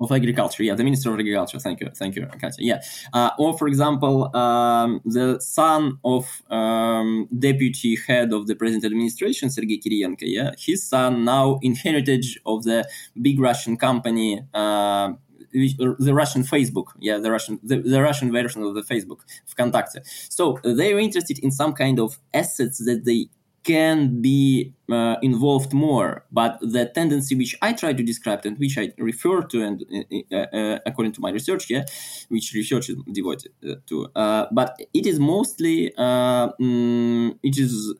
of 0.00 0.10
Agriculture. 0.10 0.62
Yeah, 0.62 0.74
the 0.74 0.84
Minister 0.84 1.12
of 1.12 1.20
Agriculture. 1.20 1.58
Thank 1.58 1.80
you, 1.80 1.88
thank 1.94 2.16
you, 2.16 2.26
Katya. 2.26 2.52
Yeah, 2.58 2.80
uh, 3.12 3.30
or 3.38 3.56
for 3.58 3.68
example, 3.68 4.34
um, 4.36 5.00
the 5.04 5.40
son 5.40 5.98
of 6.04 6.26
um, 6.50 7.28
deputy 7.38 7.96
head 8.06 8.32
of 8.32 8.46
the 8.46 8.54
present 8.54 8.84
administration, 8.84 9.50
Sergei 9.50 9.78
Kirienko. 9.78 10.22
Yeah, 10.22 10.52
his 10.58 10.82
son 10.82 11.24
now 11.24 11.58
in 11.62 11.74
heritage 11.74 12.38
of 12.46 12.64
the 12.64 12.88
big 13.20 13.38
Russian 13.38 13.76
company. 13.76 14.42
Uh, 14.54 15.12
the 15.52 16.12
Russian 16.14 16.44
Facebook, 16.44 16.92
yeah, 17.00 17.18
the 17.18 17.30
Russian 17.30 17.58
the, 17.64 17.78
the 17.78 18.00
Russian 18.00 18.30
version 18.30 18.62
of 18.62 18.74
the 18.74 18.82
Facebook, 18.82 19.20
VKontakte. 19.48 19.98
So 20.30 20.60
they 20.62 20.92
are 20.92 20.98
interested 21.00 21.40
in 21.40 21.50
some 21.50 21.72
kind 21.72 21.98
of 21.98 22.20
assets 22.32 22.78
that 22.84 23.04
they 23.04 23.28
can 23.64 24.20
be 24.22 24.72
uh, 24.90 25.16
involved 25.22 25.72
more 25.72 26.24
but 26.32 26.58
the 26.60 26.86
tendency 26.94 27.34
which 27.34 27.54
i 27.62 27.72
try 27.72 27.92
to 27.92 28.02
describe 28.02 28.44
and 28.44 28.58
which 28.58 28.78
i 28.78 28.90
refer 28.98 29.42
to 29.42 29.62
and 29.62 29.84
uh, 30.32 30.36
uh, 30.36 30.78
according 30.86 31.12
to 31.12 31.20
my 31.20 31.30
research 31.30 31.68
yeah 31.68 31.84
which 32.28 32.52
research 32.54 32.88
is 32.88 32.96
devoted 33.12 33.52
uh, 33.68 33.74
to 33.86 34.08
uh, 34.16 34.46
but 34.50 34.80
it 34.94 35.06
is 35.06 35.18
mostly 35.18 35.94
um, 35.96 37.38
it 37.42 37.58
is 37.58 37.94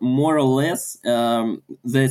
more 0.00 0.38
or 0.38 0.42
less 0.62 0.98
um, 1.04 1.62
the 1.84 2.06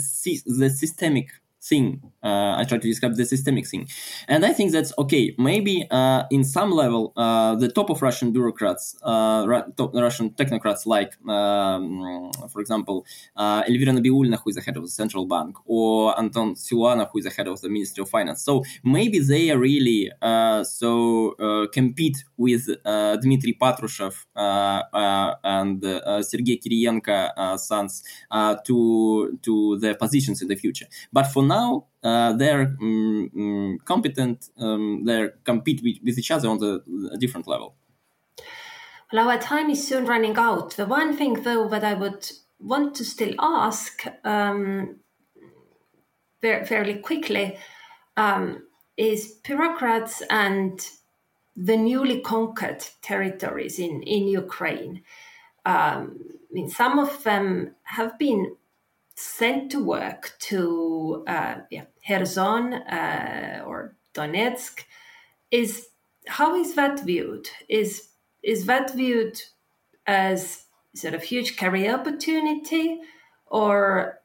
the 0.46 0.70
systemic 0.70 1.30
thing. 1.62 2.02
Uh, 2.24 2.56
I 2.58 2.66
try 2.68 2.78
to 2.78 2.88
describe 2.88 3.16
the 3.16 3.26
systemic 3.26 3.68
thing, 3.68 3.88
and 4.28 4.46
I 4.46 4.54
think 4.54 4.72
that's 4.72 4.94
okay. 4.98 5.36
Maybe 5.38 5.88
uh, 5.90 6.24
in 6.30 6.44
some 6.44 6.72
level, 6.72 7.14
uh, 7.16 7.56
the 7.56 7.68
top 7.68 7.90
of 7.90 8.02
Russian 8.02 8.32
bureaucrats, 8.32 8.96
uh, 9.04 9.46
top 9.78 9.94
Russian 9.94 10.32
technocrats, 10.32 10.86
like 10.86 11.14
um, 11.28 12.32
for 12.52 12.62
example 12.62 13.06
uh, 13.36 13.64
Elvira 13.68 13.94
Nabiullina, 13.94 14.40
who 14.42 14.50
is 14.50 14.56
the 14.56 14.62
head 14.62 14.78
of 14.78 14.84
the 14.84 14.90
central 14.90 15.26
bank, 15.26 15.56
or 15.66 16.18
Anton 16.20 16.56
Siluanov, 16.56 17.10
who 17.12 17.20
is 17.20 17.26
the 17.26 17.32
head 17.32 17.48
of 17.48 17.62
the 17.62 17.70
Ministry 17.70 18.02
of 18.02 18.10
Finance. 18.10 18.44
So 18.44 18.64
maybe 18.84 19.20
they 19.20 19.52
are 19.52 19.60
really 19.60 20.12
uh, 20.22 20.64
so 20.64 21.68
compete 21.74 22.24
with 22.38 22.66
Dmitry 23.22 23.58
Patrushev 23.60 24.26
and 24.36 25.84
Sergei 26.26 26.58
Kirienko 26.58 27.60
sons 27.60 28.04
to 28.66 29.40
to 29.42 29.78
their 29.80 29.96
positions 29.96 30.42
in 30.42 30.48
the 30.48 30.56
future. 30.56 30.88
But 31.14 31.28
for 31.28 31.44
now, 31.58 31.88
uh, 32.04 32.34
they're 32.34 32.68
um, 32.82 33.78
competent. 33.86 34.50
Um, 34.58 35.04
they're 35.06 35.30
compete 35.44 35.82
with, 35.84 35.98
with, 36.06 36.18
each 36.18 36.32
other 36.32 36.48
on 36.50 36.58
the 36.64 36.72
a 37.16 37.18
different 37.18 37.48
level. 37.48 37.76
Well, 39.12 39.30
our 39.30 39.38
time 39.38 39.70
is 39.70 39.88
soon 39.88 40.06
running 40.06 40.38
out. 40.38 40.70
The 40.78 40.86
one 40.86 41.12
thing, 41.18 41.34
though, 41.44 41.68
that 41.74 41.84
I 41.84 41.94
would 41.94 42.24
want 42.60 42.96
to 42.96 43.04
still 43.04 43.36
ask 43.40 44.04
um, 44.24 45.00
fairly 46.42 46.96
quickly 46.96 47.58
um, 48.18 48.64
is 48.98 49.40
bureaucrats 49.44 50.24
and 50.30 50.80
the 51.56 51.78
newly 51.78 52.22
conquered 52.22 52.84
territories 53.02 53.80
in, 53.80 54.02
in 54.04 54.28
Ukraine. 54.28 55.04
Um, 55.66 56.02
I 56.50 56.54
mean, 56.54 56.70
some 56.70 57.00
of 57.00 57.24
them 57.24 57.76
have 57.84 58.18
been 58.18 58.56
sent 59.22 59.72
to 59.72 59.84
work 59.84 60.34
to 60.40 61.24
uh, 61.28 61.56
yeah, 61.70 61.86
Kherson 62.08 62.74
uh, 62.74 63.64
or 63.66 63.96
Donetsk. 64.14 64.84
Is 65.52 65.88
how 66.28 66.56
is 66.56 66.76
that 66.76 67.00
viewed? 67.02 67.50
Is 67.70 68.10
is 68.44 68.66
that 68.66 68.94
viewed 68.94 69.40
as 70.08 70.66
sort 70.96 71.14
of 71.14 71.24
huge 71.24 71.58
career 71.58 71.94
opportunity, 71.94 73.00
or 73.46 74.22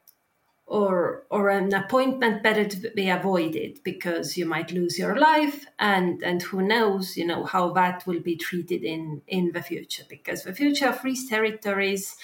or 0.67 1.25
or 1.31 1.49
an 1.49 1.73
appointment 1.75 2.43
better 2.43 2.65
to 2.65 2.91
be 2.95 3.09
avoided 3.09 3.79
because 3.85 4.37
you 4.37 4.45
might 4.47 4.73
lose 4.73 4.99
your 4.99 5.17
life 5.17 5.65
and 5.79 6.23
and 6.23 6.43
who 6.43 6.61
knows 6.61 7.17
you 7.17 7.25
know 7.25 7.45
how 7.45 7.73
that 7.73 8.05
will 8.07 8.21
be 8.21 8.35
treated 8.35 8.83
in 8.83 9.23
in 9.29 9.53
the 9.53 9.63
future 9.63 10.03
because 10.09 10.43
the 10.43 10.53
future 10.53 10.89
of 10.89 11.01
these 11.03 11.29
territories 11.29 12.17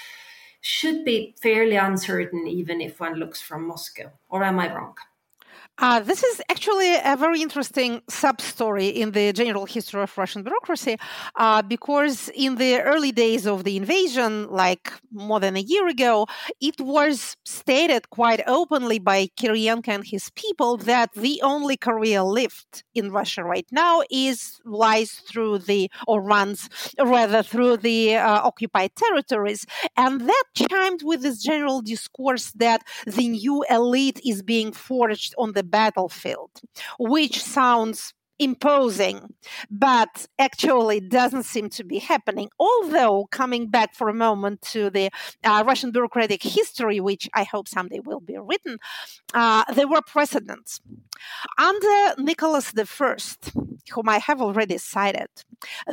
should 0.63 1.05
be 1.05 1.35
fairly 1.43 1.77
uncertain, 1.77 2.47
even 2.47 2.81
if 2.81 3.01
one 3.01 3.17
looks 3.17 3.43
from 3.43 3.67
Moscow. 3.67 4.11
Or 4.31 4.45
am 4.45 4.59
I 4.59 4.75
wrong? 4.75 4.95
Uh, 5.79 5.99
this 6.01 6.23
is 6.23 6.41
actually 6.51 6.95
a 6.97 7.17
very 7.17 7.41
interesting 7.41 8.03
sub 8.09 8.41
story 8.41 8.89
in 8.89 9.13
the 9.13 9.33
general 9.33 9.65
history 9.65 10.03
of 10.03 10.17
Russian 10.19 10.43
bureaucracy, 10.43 10.97
uh, 11.37 11.63
because 11.63 12.29
in 12.35 12.57
the 12.57 12.81
early 12.83 13.11
days 13.11 13.47
of 13.47 13.65
the 13.65 13.77
invasion, 13.77 14.49
like 14.51 14.93
more 15.11 15.41
than 15.41 15.57
a 15.57 15.61
year 15.61 15.89
ago, 15.89 16.27
it 16.61 16.79
was 16.79 17.37
stated 17.47 18.11
quite 18.11 18.43
openly 18.47 18.99
by 18.99 19.29
Kirienko 19.39 19.89
and 19.89 20.07
his 20.07 20.31
people 20.37 20.77
that 20.77 21.11
the 21.15 21.41
only 21.43 21.77
career 21.79 22.21
left 22.23 22.85
in 22.95 23.11
Russia 23.11 23.43
right 23.43 23.67
now 23.73 24.03
is 24.11 24.61
lies 24.67 25.11
through 25.11 25.59
the 25.59 25.91
or 26.07 26.21
runs 26.23 26.69
rather 27.03 27.43
through 27.43 27.79
the 27.79 28.15
uh, 28.15 28.43
occupied 28.43 28.95
territories, 28.95 29.65
and 29.97 30.21
that 30.29 30.45
chimed 30.55 31.03
with 31.03 31.23
this 31.23 31.43
general 31.43 31.81
discourse 31.81 32.53
that 32.53 32.83
the 33.07 33.29
new 33.29 33.65
elite 33.71 34.21
is 34.25 34.43
being 34.43 34.71
forged 34.71 35.35
on 35.39 35.53
the 35.53 35.63
battlefield, 35.73 36.51
which 37.01 37.43
sounds 37.43 38.15
imposing, 38.43 39.35
but 39.71 40.27
actually 40.39 41.01
doesn't 41.01 41.45
seem 41.45 41.69
to 41.71 41.85
be 41.85 41.99
happening. 41.99 42.49
Although, 42.59 43.29
coming 43.31 43.69
back 43.69 43.95
for 43.95 44.09
a 44.09 44.15
moment 44.15 44.63
to 44.73 44.91
the 44.91 45.11
uh, 45.45 45.63
Russian 45.67 45.93
bureaucratic 45.93 46.43
history, 46.43 47.01
which 47.01 47.29
I 47.35 47.45
hope 47.45 47.69
someday 47.69 48.01
will 48.01 48.21
be 48.21 48.37
written, 48.39 48.79
uh, 49.35 49.65
there 49.75 49.89
were 49.89 50.03
precedents. 50.03 50.81
Under 51.59 52.15
Nicholas 52.19 52.73
I, 52.77 53.17
whom 53.93 54.09
I 54.09 54.19
have 54.19 54.41
already 54.41 54.79
cited, 54.79 55.29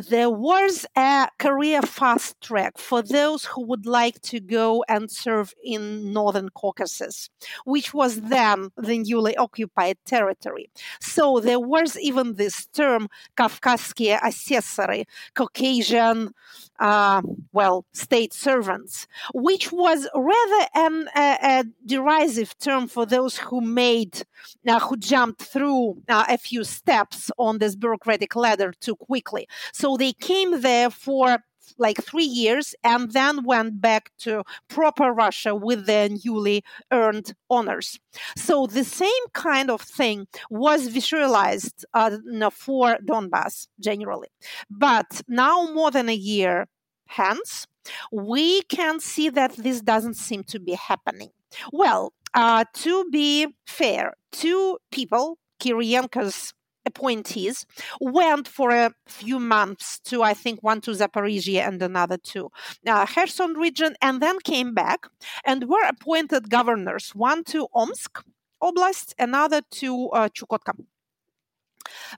there 0.10 0.30
was 0.30 0.86
a 0.96 1.28
career 1.38 1.82
fast 1.82 2.42
track 2.42 2.78
for 2.78 3.02
those 3.02 3.46
who 3.46 3.66
would 3.66 3.86
like 3.86 4.22
to 4.24 4.40
go 4.40 4.84
and 4.88 5.12
serve 5.12 5.54
in 5.64 6.12
Northern 6.12 6.50
Caucasus, 6.50 7.30
which 7.66 7.94
was 7.94 8.22
then 8.22 8.70
the 8.78 9.00
newly 9.00 9.36
occupied 9.38 9.98
territory. 10.06 10.70
So 11.00 11.40
there 11.40 11.60
was 11.60 11.98
even 12.00 12.36
this 12.40 12.66
term 12.68 13.08
Kafkaskian 13.38 14.20
assessori, 14.22 15.06
Caucasian, 15.36 16.34
uh, 16.80 17.22
well, 17.52 17.86
state 17.94 18.34
servants, 18.34 19.06
which 19.34 19.72
was 19.72 20.08
rather 20.16 20.68
an, 20.76 21.10
a, 21.16 21.38
a, 21.44 21.64
derisive 21.86 22.58
term 22.60 22.88
for 22.88 23.06
those 23.06 23.38
who 23.38 23.62
made, 23.62 24.24
uh, 24.68 24.80
who 24.80 24.98
jumped 24.98 25.42
through 25.42 26.02
uh, 26.08 26.26
a 26.28 26.38
few 26.38 26.64
steps 26.64 27.30
on 27.38 27.60
this 27.60 27.76
bureaucratic 27.76 28.36
ladder 28.36 28.74
too 28.80 28.96
quickly. 28.96 29.48
So 29.74 29.98
they 29.98 30.14
came 30.14 30.62
there 30.62 30.90
for 30.90 31.40
like 31.78 31.98
three 32.04 32.24
years 32.26 32.76
and 32.84 33.12
then 33.12 33.44
went 33.44 33.82
back 33.82 34.12
to 34.20 34.44
proper 34.68 35.12
Russia 35.12 35.56
with 35.56 35.86
their 35.86 36.10
newly 36.10 36.64
earned 36.92 37.34
honors. 37.50 38.00
So 38.36 38.68
the 38.68 38.84
same 38.84 39.26
kind 39.34 39.70
of 39.70 39.82
thing 39.82 40.28
was 40.50 40.88
visualized 40.88 41.86
uh, 41.94 42.18
for 42.52 42.98
Donbass 43.06 43.68
generally. 43.80 44.30
But 44.70 45.22
now, 45.28 45.72
more 45.74 45.92
than 45.92 46.10
a 46.10 46.16
year 46.16 46.68
hence, 47.08 47.68
we 48.12 48.62
can 48.64 49.00
see 49.00 49.30
that 49.30 49.54
this 49.58 49.82
doesn't 49.82 50.16
seem 50.16 50.44
to 50.46 50.60
be 50.60 50.74
happening. 50.74 51.30
Well, 51.72 52.14
uh, 52.34 52.66
to 52.74 53.10
be 53.10 53.48
fair, 53.66 54.14
two 54.32 54.78
people, 54.92 55.40
Kirienko's 55.60 56.54
appointees 56.90 57.66
went 58.00 58.48
for 58.48 58.70
a 58.72 58.94
few 59.08 59.40
months 59.40 60.00
to, 60.10 60.16
I 60.32 60.34
think, 60.44 60.58
one 60.72 60.82
to 60.82 60.92
Zaporizhia 60.92 61.62
and 61.68 61.82
another 61.82 62.18
to 62.32 62.40
uh, 62.88 63.06
Kherson 63.14 63.54
region, 63.66 63.92
and 64.02 64.22
then 64.24 64.38
came 64.54 64.74
back 64.74 65.00
and 65.46 65.70
were 65.74 65.88
appointed 65.88 66.50
governors, 66.50 67.06
one 67.30 67.44
to 67.46 67.68
Omsk 67.74 68.14
Oblast, 68.62 69.14
another 69.18 69.62
to 69.82 70.10
uh, 70.10 70.30
Chukotka. 70.36 70.74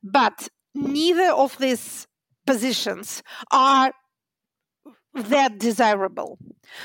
But 0.04 0.50
neither 0.74 1.32
of 1.44 1.58
these 1.58 2.08
positions 2.46 3.24
are 3.52 3.94
that 5.14 5.60
desirable. 5.60 6.38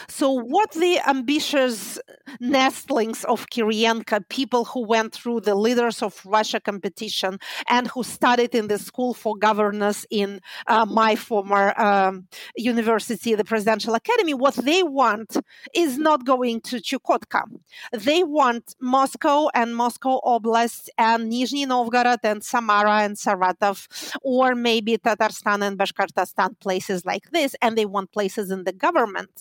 So, 0.08 0.32
what 0.32 0.72
the 0.72 1.00
ambitious 1.06 1.98
nestlings 2.40 3.24
of 3.24 3.46
Kirienko, 3.50 4.28
people 4.28 4.64
who 4.64 4.84
went 4.84 5.12
through 5.12 5.40
the 5.40 5.54
Leaders 5.54 6.02
of 6.02 6.20
Russia 6.24 6.60
competition 6.60 7.38
and 7.68 7.86
who 7.88 8.02
studied 8.02 8.54
in 8.54 8.68
the 8.68 8.78
School 8.78 9.14
for 9.14 9.36
Governors 9.36 10.06
in 10.10 10.40
uh, 10.66 10.84
my 10.86 11.14
former 11.14 11.78
um, 11.80 12.26
university, 12.56 13.34
the 13.34 13.44
Presidential 13.44 13.94
Academy, 13.94 14.34
what 14.34 14.54
they 14.56 14.82
want 14.82 15.36
is 15.74 15.98
not 15.98 16.24
going 16.24 16.60
to 16.62 16.76
Chukotka. 16.76 17.44
They 17.92 18.22
want 18.22 18.74
Moscow 18.80 19.48
and 19.54 19.76
Moscow 19.76 20.20
Oblast 20.24 20.88
and 20.98 21.30
Nizhny 21.32 21.66
Novgorod 21.66 22.20
and 22.22 22.42
Samara 22.42 23.02
and 23.02 23.16
Saratov, 23.16 24.16
or 24.22 24.54
maybe 24.54 24.98
Tatarstan 24.98 25.66
and 25.66 25.78
Bashkortostan, 25.78 26.58
places 26.60 27.04
like 27.04 27.30
this, 27.30 27.54
and 27.62 27.76
they 27.78 27.86
want 27.86 28.10
places 28.16 28.46
in 28.50 28.60
the 28.64 28.72
government 28.86 29.34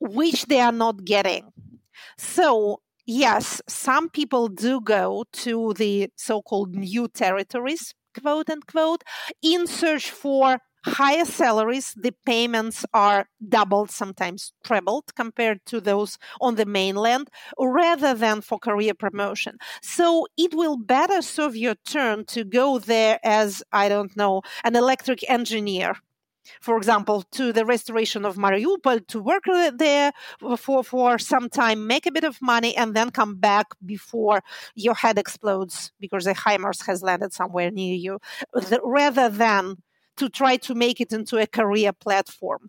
which 0.00 0.40
they 0.46 0.60
are 0.60 0.78
not 0.84 1.04
getting. 1.04 1.44
So, 2.18 2.80
yes, 3.06 3.62
some 3.68 4.08
people 4.08 4.48
do 4.48 4.80
go 4.80 5.24
to 5.44 5.74
the 5.74 6.10
so 6.16 6.42
called 6.42 6.74
new 6.74 7.08
territories, 7.08 7.94
quote 8.20 8.50
unquote, 8.50 9.02
in 9.42 9.66
search 9.66 10.10
for 10.10 10.58
higher 10.84 11.24
salaries. 11.24 11.94
The 11.96 12.14
payments 12.26 12.84
are 12.92 13.26
doubled, 13.56 13.90
sometimes 13.90 14.52
trebled 14.68 15.14
compared 15.14 15.64
to 15.66 15.80
those 15.80 16.18
on 16.40 16.56
the 16.56 16.66
mainland, 16.66 17.26
rather 17.58 18.12
than 18.14 18.42
for 18.42 18.58
career 18.58 18.94
promotion. 18.94 19.54
So 19.82 20.26
it 20.36 20.52
will 20.54 20.76
better 20.76 21.22
serve 21.22 21.56
your 21.56 21.76
turn 21.86 22.26
to 22.26 22.44
go 22.44 22.78
there 22.78 23.18
as, 23.24 23.62
I 23.72 23.88
don't 23.88 24.14
know, 24.16 24.42
an 24.64 24.76
electric 24.76 25.20
engineer 25.30 25.94
for 26.60 26.76
example, 26.76 27.22
to 27.32 27.52
the 27.52 27.64
restoration 27.64 28.24
of 28.24 28.36
Mariupol, 28.36 29.06
to 29.08 29.20
work 29.20 29.44
there 29.74 30.12
for, 30.58 30.84
for 30.84 31.18
some 31.18 31.48
time, 31.48 31.86
make 31.86 32.06
a 32.06 32.12
bit 32.12 32.24
of 32.24 32.40
money, 32.40 32.76
and 32.76 32.94
then 32.94 33.10
come 33.10 33.36
back 33.36 33.66
before 33.84 34.42
your 34.74 34.94
head 34.94 35.18
explodes 35.18 35.92
because 36.00 36.26
a 36.26 36.34
HIMARS 36.34 36.86
has 36.86 37.02
landed 37.02 37.32
somewhere 37.32 37.70
near 37.70 37.94
you, 37.94 38.18
rather 38.82 39.28
than 39.28 39.76
to 40.16 40.28
try 40.28 40.56
to 40.56 40.74
make 40.74 41.00
it 41.00 41.12
into 41.12 41.38
a 41.38 41.46
career 41.46 41.92
platform. 41.92 42.68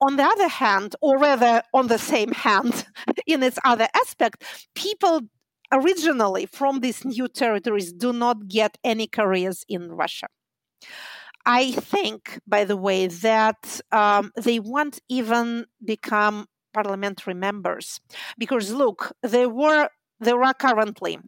On 0.00 0.16
the 0.16 0.24
other 0.24 0.48
hand, 0.48 0.96
or 1.02 1.18
rather 1.18 1.62
on 1.74 1.88
the 1.88 1.98
same 1.98 2.32
hand, 2.32 2.86
in 3.26 3.42
its 3.42 3.58
other 3.64 3.88
aspect, 3.94 4.42
people 4.74 5.20
originally 5.72 6.46
from 6.46 6.80
these 6.80 7.04
new 7.04 7.28
territories 7.28 7.92
do 7.92 8.12
not 8.12 8.48
get 8.48 8.78
any 8.82 9.06
careers 9.06 9.64
in 9.68 9.92
Russia. 9.92 10.26
I 11.46 11.72
think, 11.72 12.40
by 12.46 12.64
the 12.64 12.76
way, 12.76 13.06
that 13.06 13.80
um, 13.92 14.30
they 14.36 14.60
won't 14.60 15.00
even 15.08 15.66
become 15.84 16.46
parliamentary 16.72 17.34
members 17.34 18.00
because 18.38 18.72
look, 18.72 19.12
there 19.22 19.48
were 19.48 19.88
there 20.20 20.42
are 20.42 20.54
currently 20.54 21.18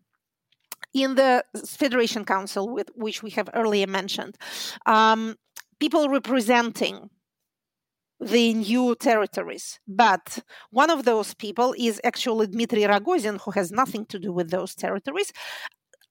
in 0.95 1.15
the 1.15 1.43
Federation 1.67 2.25
Council, 2.25 2.69
with 2.69 2.91
which 2.95 3.23
we 3.23 3.31
have 3.31 3.49
earlier 3.55 3.87
mentioned, 3.87 4.37
um, 4.85 5.37
people 5.81 6.09
representing 6.09 7.09
the 8.21 8.55
new 8.55 8.95
territories. 8.95 9.81
But 9.89 10.41
one 10.71 10.91
of 10.91 11.05
those 11.05 11.35
people 11.35 11.75
is 11.79 12.01
actually 12.05 12.47
Dmitry 12.47 12.83
Rogozin, 12.83 13.41
who 13.41 13.51
has 13.53 13.73
nothing 13.73 14.07
to 14.07 14.19
do 14.19 14.33
with 14.33 14.51
those 14.51 14.75
territories. 14.75 15.33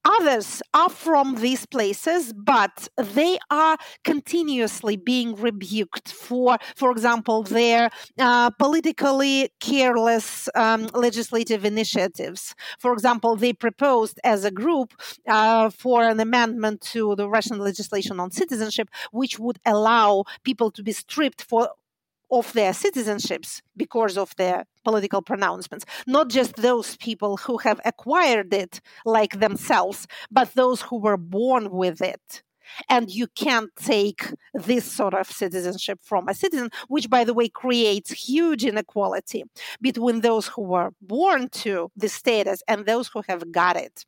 Others 0.03 0.63
are 0.73 0.89
from 0.89 1.35
these 1.35 1.65
places, 1.67 2.33
but 2.33 2.87
they 2.97 3.37
are 3.51 3.77
continuously 4.03 4.97
being 4.97 5.35
rebuked 5.35 6.11
for, 6.11 6.57
for 6.75 6.91
example, 6.91 7.43
their 7.43 7.91
uh, 8.17 8.49
politically 8.51 9.49
careless 9.59 10.49
um, 10.55 10.87
legislative 10.95 11.65
initiatives. 11.65 12.55
For 12.79 12.93
example, 12.93 13.35
they 13.35 13.53
proposed 13.53 14.19
as 14.23 14.43
a 14.43 14.51
group 14.51 14.93
uh, 15.27 15.69
for 15.69 16.03
an 16.03 16.19
amendment 16.19 16.81
to 16.93 17.15
the 17.15 17.29
Russian 17.29 17.59
legislation 17.59 18.19
on 18.19 18.31
citizenship, 18.31 18.89
which 19.11 19.37
would 19.37 19.59
allow 19.65 20.23
people 20.43 20.71
to 20.71 20.81
be 20.81 20.93
stripped 20.93 21.43
for 21.43 21.69
of 22.31 22.51
their 22.53 22.71
citizenships 22.71 23.61
because 23.75 24.17
of 24.17 24.35
their 24.37 24.65
political 24.83 25.21
pronouncements. 25.21 25.85
Not 26.07 26.29
just 26.29 26.55
those 26.55 26.97
people 26.97 27.37
who 27.37 27.57
have 27.59 27.79
acquired 27.85 28.53
it 28.53 28.79
like 29.05 29.39
themselves, 29.39 30.07
but 30.31 30.53
those 30.53 30.81
who 30.81 30.97
were 30.97 31.17
born 31.17 31.69
with 31.71 32.01
it. 32.01 32.43
And 32.89 33.11
you 33.11 33.27
can't 33.27 33.69
take 33.75 34.33
this 34.53 34.89
sort 34.89 35.13
of 35.13 35.29
citizenship 35.29 35.99
from 36.01 36.29
a 36.29 36.33
citizen, 36.33 36.69
which, 36.87 37.09
by 37.09 37.25
the 37.25 37.33
way, 37.33 37.49
creates 37.49 38.11
huge 38.11 38.63
inequality 38.63 39.43
between 39.81 40.21
those 40.21 40.47
who 40.47 40.61
were 40.61 40.91
born 41.01 41.49
to 41.49 41.91
the 41.97 42.07
status 42.07 42.63
and 42.69 42.85
those 42.85 43.09
who 43.09 43.23
have 43.27 43.51
got 43.51 43.75
it. 43.75 44.05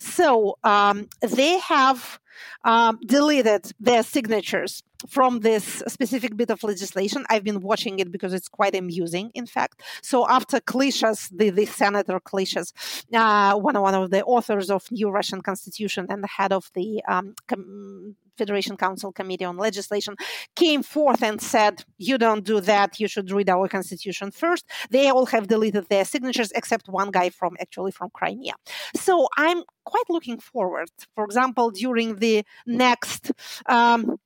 So 0.00 0.58
um, 0.64 1.08
they 1.22 1.58
have 1.60 2.18
um, 2.64 2.98
deleted 3.06 3.72
their 3.80 4.02
signatures 4.02 4.82
from 5.06 5.40
this 5.40 5.82
specific 5.88 6.36
bit 6.36 6.50
of 6.50 6.62
legislation. 6.62 7.24
I've 7.30 7.44
been 7.44 7.60
watching 7.60 7.98
it 7.98 8.10
because 8.10 8.32
it's 8.32 8.48
quite 8.48 8.74
amusing, 8.74 9.30
in 9.34 9.46
fact. 9.46 9.82
So 10.02 10.28
after 10.28 10.58
Klishas, 10.60 11.30
the, 11.36 11.50
the 11.50 11.66
Senator 11.66 12.20
Klishas, 12.20 12.72
uh, 13.12 13.58
one, 13.58 13.80
one 13.80 13.94
of 13.94 14.10
the 14.10 14.24
authors 14.24 14.70
of 14.70 14.90
New 14.90 15.10
Russian 15.10 15.40
Constitution 15.42 16.06
and 16.08 16.22
the 16.22 16.28
head 16.28 16.52
of 16.52 16.70
the 16.74 17.02
um, 17.08 17.34
com- 17.48 18.16
Federation 18.36 18.76
Council 18.76 19.12
Committee 19.12 19.44
on 19.44 19.56
Legislation, 19.56 20.16
came 20.56 20.82
forth 20.82 21.22
and 21.22 21.40
said, 21.40 21.84
You 21.98 22.18
don't 22.18 22.44
do 22.44 22.60
that. 22.60 22.98
You 23.00 23.08
should 23.08 23.30
read 23.30 23.48
our 23.48 23.68
constitution 23.68 24.30
first. 24.30 24.64
They 24.90 25.08
all 25.08 25.26
have 25.26 25.48
deleted 25.48 25.88
their 25.88 26.04
signatures, 26.04 26.50
except 26.52 26.88
one 26.88 27.10
guy 27.10 27.30
from 27.30 27.56
actually 27.60 27.92
from 27.92 28.10
Crimea. 28.10 28.54
So 28.96 29.28
I'm 29.36 29.62
quite 29.84 30.08
looking 30.08 30.38
forward, 30.38 30.88
for 31.14 31.24
example, 31.24 31.70
during 31.70 32.16
the 32.16 32.44
next. 32.66 33.32
Um, 33.66 34.18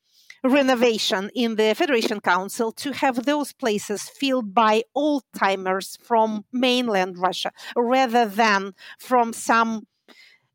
renovation 0.45 1.30
in 1.34 1.57
the 1.57 1.74
Federation 1.74 2.20
Council 2.20 2.72
to 2.72 2.93
have 2.93 3.24
those 3.24 3.53
places 3.53 4.09
filled 4.09 4.55
by 4.55 4.84
old 4.95 5.24
timers 5.36 5.99
from 6.03 6.45
mainland 6.53 7.18
Russia 7.18 7.51
rather 7.76 8.26
than 8.26 8.74
from 8.99 9.32
some 9.32 9.86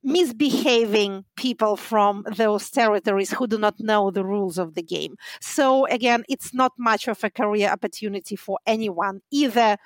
misbehaving 0.03 1.23
people 1.37 1.77
from 1.77 2.25
those 2.35 2.69
territories 2.69 3.31
who 3.31 3.47
do 3.47 3.57
not 3.57 3.79
know 3.79 4.11
the 4.11 4.25
rules 4.25 4.57
of 4.57 4.75
the 4.75 4.83
game. 4.83 5.15
So, 5.39 5.85
again, 5.85 6.23
it's 6.27 6.53
not 6.53 6.73
much 6.77 7.07
of 7.07 7.23
a 7.23 7.29
career 7.29 7.69
opportunity 7.69 8.35
for 8.35 8.59
anyone, 8.65 9.21
either 9.31 9.77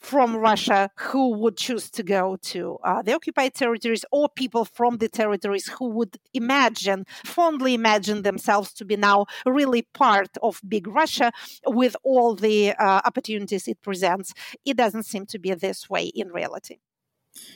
from 0.00 0.36
Russia 0.36 0.90
who 0.96 1.36
would 1.36 1.56
choose 1.56 1.90
to 1.90 2.02
go 2.02 2.36
to 2.42 2.78
uh, 2.84 3.02
the 3.02 3.14
occupied 3.14 3.54
territories 3.54 4.04
or 4.10 4.28
people 4.28 4.64
from 4.64 4.96
the 4.96 5.08
territories 5.08 5.68
who 5.68 5.88
would 5.90 6.16
imagine, 6.34 7.04
fondly 7.24 7.74
imagine 7.74 8.22
themselves 8.22 8.72
to 8.72 8.84
be 8.84 8.96
now 8.96 9.26
really 9.46 9.82
part 9.94 10.30
of 10.42 10.60
big 10.66 10.86
Russia 10.86 11.30
with 11.66 11.96
all 12.02 12.34
the 12.34 12.72
uh, 12.72 13.00
opportunities 13.04 13.68
it 13.68 13.80
presents. 13.82 14.32
It 14.64 14.76
doesn't 14.76 15.04
seem 15.04 15.26
to 15.26 15.38
be 15.38 15.54
this 15.54 15.88
way 15.88 16.06
in 16.06 16.28
reality. 16.28 16.78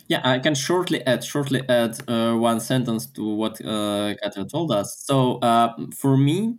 Yeah, 0.06 0.20
I 0.22 0.38
can 0.38 0.54
shortly 0.54 1.04
add 1.06 1.24
shortly 1.24 1.62
add 1.68 1.98
uh, 2.08 2.34
one 2.34 2.60
sentence 2.60 3.06
to 3.12 3.24
what 3.34 3.64
uh, 3.64 4.14
told 4.50 4.70
us. 4.70 4.98
So 5.00 5.38
uh, 5.38 5.74
for 5.94 6.16
me, 6.16 6.58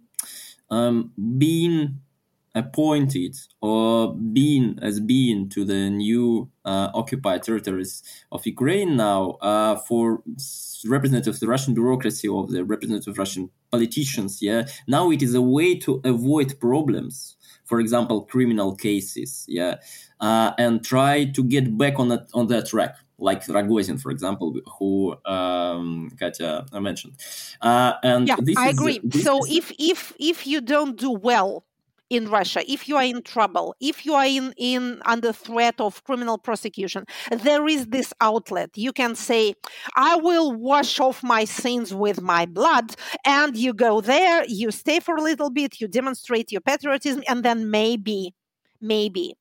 um, 0.69 1.11
being 1.37 2.01
appointed 2.55 3.35
or 3.61 4.15
being 4.15 4.79
as 4.81 4.99
being 4.99 5.49
to 5.49 5.65
the 5.65 5.89
new 5.89 6.49
uh, 6.63 6.89
occupied 6.93 7.43
territories 7.43 8.01
of 8.31 8.45
Ukraine 8.45 8.95
now 8.95 9.31
uh, 9.41 9.75
for 9.75 10.23
representatives 10.87 11.37
of 11.37 11.39
the 11.41 11.47
Russian 11.47 11.73
bureaucracy 11.73 12.27
or 12.27 12.47
the 12.47 12.63
representative 12.63 13.17
Russian 13.17 13.49
politicians. 13.71 14.41
Yeah, 14.41 14.67
now 14.87 15.11
it 15.11 15.21
is 15.21 15.35
a 15.35 15.41
way 15.41 15.75
to 15.79 16.01
avoid 16.03 16.59
problems. 16.59 17.35
For 17.65 17.79
example, 17.79 18.21
criminal 18.21 18.75
cases. 18.75 19.45
Yeah, 19.47 19.75
uh, 20.19 20.51
and 20.57 20.83
try 20.83 21.25
to 21.25 21.43
get 21.43 21.77
back 21.77 21.99
on 21.99 22.07
that 22.09 22.29
on 22.33 22.47
that 22.47 22.67
track 22.67 22.95
like 23.17 23.45
Rogozin, 23.45 23.99
for 24.01 24.11
example, 24.11 24.59
who 24.77 25.15
um, 25.25 26.11
Katya 26.19 26.65
mentioned. 26.73 27.15
Uh, 27.61 27.93
and 28.03 28.27
yeah, 28.27 28.35
I 28.57 28.69
agree. 28.69 28.99
so 29.11 29.43
is... 29.45 29.57
if 29.57 29.71
if 29.79 30.13
if 30.19 30.47
you 30.47 30.61
don't 30.61 30.97
do 30.97 31.11
well 31.11 31.65
in 32.09 32.29
Russia, 32.29 32.61
if 32.71 32.87
you 32.87 32.95
are 32.97 33.03
in 33.03 33.21
trouble, 33.23 33.75
if 33.79 34.05
you 34.05 34.13
are 34.13 34.25
in, 34.25 34.53
in 34.57 35.01
under 35.05 35.33
threat 35.33 35.75
of 35.79 36.03
criminal 36.03 36.37
prosecution, 36.37 37.05
there 37.31 37.67
is 37.67 37.87
this 37.87 38.13
outlet. 38.21 38.69
You 38.75 38.93
can 38.93 39.15
say, 39.15 39.55
I 39.95 40.15
will 40.15 40.53
wash 40.53 40.99
off 40.99 41.23
my 41.23 41.45
sins 41.45 41.93
with 41.93 42.21
my 42.21 42.45
blood. 42.45 42.95
And 43.25 43.57
you 43.57 43.73
go 43.73 44.01
there, 44.01 44.45
you 44.47 44.71
stay 44.71 44.99
for 44.99 45.15
a 45.15 45.21
little 45.21 45.49
bit, 45.49 45.81
you 45.81 45.87
demonstrate 45.87 46.51
your 46.51 46.61
patriotism, 46.61 47.23
and 47.27 47.43
then 47.43 47.71
maybe, 47.71 48.33
maybe 48.81 49.35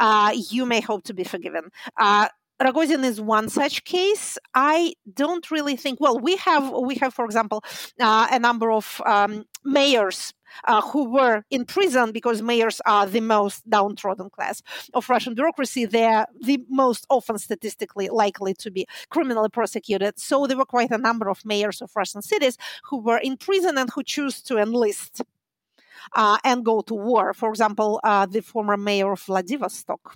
uh, 0.00 0.34
you 0.50 0.66
may 0.66 0.80
hope 0.80 1.04
to 1.04 1.14
be 1.14 1.24
forgiven. 1.24 1.70
Uh, 1.98 2.28
Rogozin 2.60 3.04
is 3.04 3.20
one 3.20 3.48
such 3.48 3.84
case. 3.84 4.38
I 4.54 4.94
don't 5.12 5.50
really 5.50 5.76
think. 5.76 6.00
Well, 6.00 6.18
we 6.18 6.36
have 6.36 6.72
we 6.72 6.94
have, 6.96 7.12
for 7.12 7.24
example, 7.24 7.62
uh, 8.00 8.28
a 8.30 8.38
number 8.38 8.72
of 8.72 9.02
um, 9.04 9.44
mayors 9.64 10.32
uh, 10.64 10.80
who 10.80 11.10
were 11.10 11.42
in 11.50 11.66
prison 11.66 12.12
because 12.12 12.40
mayors 12.40 12.80
are 12.86 13.06
the 13.06 13.20
most 13.20 13.68
downtrodden 13.68 14.30
class 14.30 14.62
of 14.94 15.08
Russian 15.10 15.34
bureaucracy. 15.34 15.84
They're 15.84 16.26
the 16.40 16.64
most 16.70 17.06
often 17.10 17.38
statistically 17.38 18.08
likely 18.08 18.54
to 18.54 18.70
be 18.70 18.86
criminally 19.10 19.50
prosecuted. 19.50 20.18
So 20.18 20.46
there 20.46 20.56
were 20.56 20.64
quite 20.64 20.90
a 20.90 20.98
number 20.98 21.28
of 21.28 21.44
mayors 21.44 21.82
of 21.82 21.90
Russian 21.94 22.22
cities 22.22 22.56
who 22.84 22.98
were 22.98 23.18
in 23.18 23.36
prison 23.36 23.76
and 23.76 23.90
who 23.94 24.02
choose 24.02 24.40
to 24.42 24.56
enlist 24.56 25.20
uh, 26.14 26.38
and 26.44 26.64
go 26.64 26.80
to 26.82 26.94
war. 26.94 27.34
For 27.34 27.50
example, 27.50 28.00
uh, 28.02 28.26
the 28.26 28.40
former 28.40 28.76
mayor 28.76 29.12
of 29.12 29.20
Vladivostok 29.20 30.14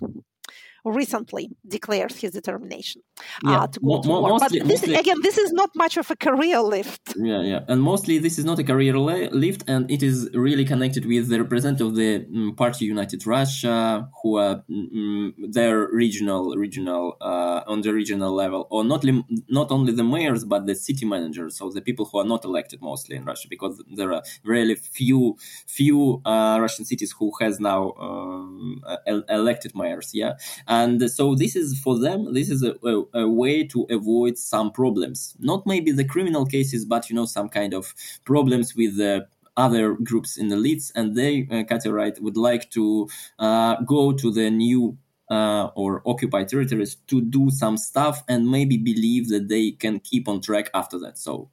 recently 0.83 1.49
declared 1.67 2.11
his 2.11 2.31
determination 2.31 3.01
uh, 3.45 3.67
to 3.67 3.79
go 3.79 3.87
Mo- 3.87 4.01
to 4.01 4.09
war. 4.09 4.29
Mostly, 4.29 4.59
but 4.59 4.67
this, 4.67 4.81
mostly, 4.81 4.95
again, 4.95 5.17
this 5.21 5.37
is 5.37 5.51
not 5.51 5.69
much 5.75 5.97
of 5.97 6.09
a 6.09 6.15
career 6.15 6.59
lift. 6.61 7.13
Yeah, 7.15 7.41
yeah, 7.41 7.59
and 7.67 7.81
mostly 7.81 8.17
this 8.17 8.39
is 8.39 8.45
not 8.45 8.57
a 8.59 8.63
career 8.63 8.97
lift, 8.97 9.63
and 9.67 9.89
it 9.91 10.01
is 10.01 10.29
really 10.33 10.65
connected 10.65 11.05
with 11.05 11.29
the 11.29 11.39
representative 11.41 11.87
of 11.87 11.95
the 11.95 12.25
um, 12.33 12.55
Party 12.55 12.85
United 12.85 13.25
Russia, 13.27 14.09
who 14.21 14.37
are 14.37 14.63
um, 14.69 15.33
their 15.37 15.87
regional, 15.91 16.55
regional 16.55 17.17
uh, 17.21 17.61
on 17.67 17.81
the 17.81 17.93
regional 17.93 18.33
level, 18.33 18.67
or 18.71 18.83
not 18.83 19.03
li- 19.03 19.25
not 19.49 19.71
only 19.71 19.93
the 19.93 20.03
mayors 20.03 20.43
but 20.43 20.65
the 20.65 20.75
city 20.75 21.05
managers, 21.05 21.57
so 21.57 21.69
the 21.69 21.81
people 21.81 22.05
who 22.05 22.19
are 22.19 22.25
not 22.25 22.43
elected 22.43 22.81
mostly 22.81 23.15
in 23.15 23.25
Russia, 23.25 23.47
because 23.49 23.83
there 23.95 24.13
are 24.13 24.23
really 24.43 24.75
few 24.75 25.37
few 25.67 26.21
uh, 26.25 26.57
Russian 26.59 26.85
cities 26.85 27.13
who 27.17 27.31
has 27.39 27.59
now 27.59 27.91
um, 27.93 28.81
elected 29.29 29.73
mayors. 29.75 30.11
Yeah 30.13 30.33
and 30.71 31.11
so 31.11 31.35
this 31.35 31.55
is 31.57 31.77
for 31.79 31.99
them 31.99 32.33
this 32.33 32.49
is 32.49 32.63
a, 32.63 32.73
a, 32.85 33.03
a, 33.23 33.29
way 33.29 33.63
to 33.65 33.85
avoid 33.89 34.37
some 34.37 34.71
problems. 34.71 35.35
Not 35.39 35.67
maybe 35.67 35.91
the 35.91 36.05
criminal 36.05 36.45
cases 36.45 36.85
but 36.85 37.09
you 37.09 37.15
know 37.15 37.25
some 37.25 37.49
kind 37.49 37.73
of 37.73 37.93
problems 38.23 38.73
with 38.73 38.97
the 38.97 39.27
other 39.57 39.93
groups 39.95 40.37
in 40.37 40.47
the 40.47 40.55
leads 40.55 40.91
and 40.95 41.15
they 41.15 41.45
uh, 41.51 41.91
Wright 41.91 42.17
would 42.21 42.37
like 42.37 42.71
to 42.71 43.09
uh, 43.37 43.75
go 43.81 44.13
to 44.13 44.31
the 44.31 44.49
new 44.49 44.97
uh, 45.29 45.65
or 45.75 46.01
occupied 46.05 46.47
territories 46.47 46.95
to 47.07 47.21
do 47.21 47.49
some 47.49 47.75
stuff 47.75 48.23
and 48.29 48.49
maybe 48.49 48.77
believe 48.77 49.27
that 49.27 49.49
they 49.49 49.71
can 49.71 49.99
keep 49.99 50.27
on 50.29 50.39
track 50.39 50.69
after 50.73 50.97
that. 50.99 51.17
So 51.17 51.49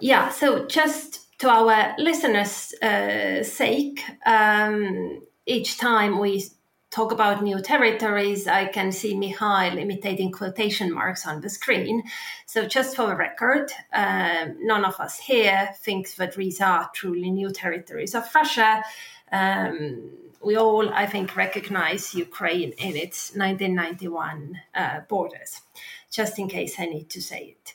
yeah 0.00 0.28
so 0.28 0.66
just 0.66 1.38
to 1.38 1.48
our 1.48 1.94
listeners 1.96 2.74
uh, 2.82 3.42
sake 3.42 4.04
um, 4.26 5.22
each 5.46 5.78
time 5.78 6.18
we 6.18 6.44
talk 6.92 7.10
about 7.10 7.42
new 7.42 7.60
territories, 7.60 8.46
I 8.46 8.66
can 8.66 8.92
see 8.92 9.16
Mikhail 9.16 9.78
imitating 9.78 10.30
quotation 10.30 10.92
marks 10.92 11.26
on 11.26 11.40
the 11.40 11.48
screen. 11.48 12.04
So, 12.46 12.68
just 12.68 12.94
for 12.94 13.06
the 13.08 13.16
record, 13.16 13.72
um, 13.92 14.56
none 14.60 14.84
of 14.84 15.00
us 15.00 15.18
here 15.18 15.70
thinks 15.80 16.14
that 16.16 16.36
these 16.36 16.60
are 16.60 16.90
truly 16.94 17.30
new 17.30 17.50
territories 17.50 18.14
of 18.14 18.32
Russia. 18.34 18.84
Um, 19.32 20.10
we 20.44 20.56
all, 20.56 20.92
I 20.92 21.06
think, 21.06 21.34
recognize 21.36 22.14
Ukraine 22.14 22.72
in 22.72 22.96
its 22.96 23.34
1991 23.34 24.60
uh, 24.74 25.00
borders, 25.08 25.62
just 26.10 26.38
in 26.38 26.48
case 26.48 26.78
I 26.78 26.86
need 26.86 27.08
to 27.10 27.22
say 27.22 27.56
it. 27.56 27.74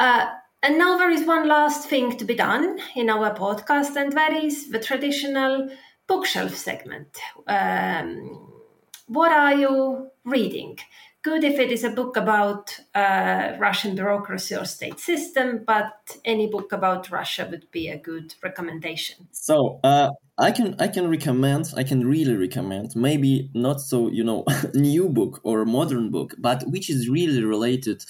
Uh, 0.00 0.30
and 0.62 0.78
now 0.78 0.96
there 0.96 1.10
is 1.10 1.26
one 1.26 1.46
last 1.46 1.88
thing 1.88 2.16
to 2.16 2.24
be 2.24 2.34
done 2.34 2.78
in 2.94 3.10
our 3.10 3.34
podcast, 3.34 3.96
and 3.96 4.12
that 4.12 4.32
is 4.32 4.70
the 4.70 4.78
traditional 4.78 5.68
bookshelf 6.06 6.54
segment. 6.54 7.18
Um, 7.46 8.52
what 9.06 9.32
are 9.32 9.54
you 9.54 10.10
reading? 10.24 10.78
Good 11.22 11.42
if 11.42 11.58
it 11.58 11.72
is 11.72 11.82
a 11.82 11.90
book 11.90 12.16
about 12.16 12.78
uh, 12.94 13.54
Russian 13.58 13.96
bureaucracy 13.96 14.54
or 14.54 14.64
state 14.64 15.00
system, 15.00 15.64
but 15.66 16.16
any 16.24 16.46
book 16.46 16.72
about 16.72 17.10
Russia 17.10 17.48
would 17.50 17.68
be 17.72 17.88
a 17.88 17.98
good 17.98 18.34
recommendation. 18.44 19.26
So 19.32 19.80
uh, 19.82 20.10
I 20.38 20.52
can 20.52 20.76
I 20.78 20.86
can 20.86 21.10
recommend 21.10 21.72
I 21.76 21.82
can 21.82 22.06
really 22.06 22.36
recommend 22.36 22.94
maybe 22.94 23.50
not 23.54 23.80
so 23.80 24.08
you 24.08 24.22
know 24.22 24.44
new 24.74 25.08
book 25.08 25.40
or 25.42 25.64
modern 25.64 26.10
book, 26.10 26.34
but 26.38 26.62
which 26.68 26.88
is 26.88 27.08
really 27.08 27.42
related 27.42 28.04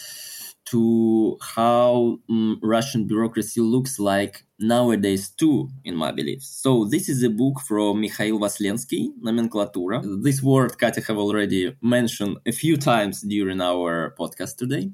to 0.67 1.39
how 1.41 2.19
um, 2.29 2.59
Russian 2.63 3.07
bureaucracy 3.07 3.61
looks 3.61 3.99
like 3.99 4.45
nowadays 4.59 5.29
too, 5.29 5.69
in 5.85 5.95
my 5.95 6.11
beliefs. 6.13 6.49
So 6.49 6.85
this 6.85 7.09
is 7.09 7.23
a 7.23 7.31
book 7.31 7.61
from 7.61 8.01
Mikhail 8.01 8.39
Voslensky, 8.39 9.09
Nomenklatura. 9.23 10.23
This 10.23 10.43
word 10.43 10.79
Katya 10.79 11.05
have 11.05 11.19
already 11.19 11.77
mentioned 11.83 12.39
a 12.47 12.53
few 12.53 12.77
times 12.77 13.21
during 13.21 13.61
our 13.61 14.15
podcast 14.19 14.57
today. 14.57 14.91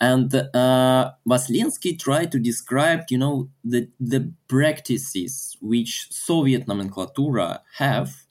And 0.00 0.34
uh, 0.34 1.12
Voslensky 1.28 1.98
tried 1.98 2.32
to 2.32 2.38
describe, 2.38 3.04
you 3.08 3.18
know, 3.18 3.48
the, 3.62 3.88
the 4.00 4.32
practices 4.48 5.56
which 5.60 6.08
Soviet 6.10 6.66
nomenklatura 6.66 7.60
have 7.78 8.23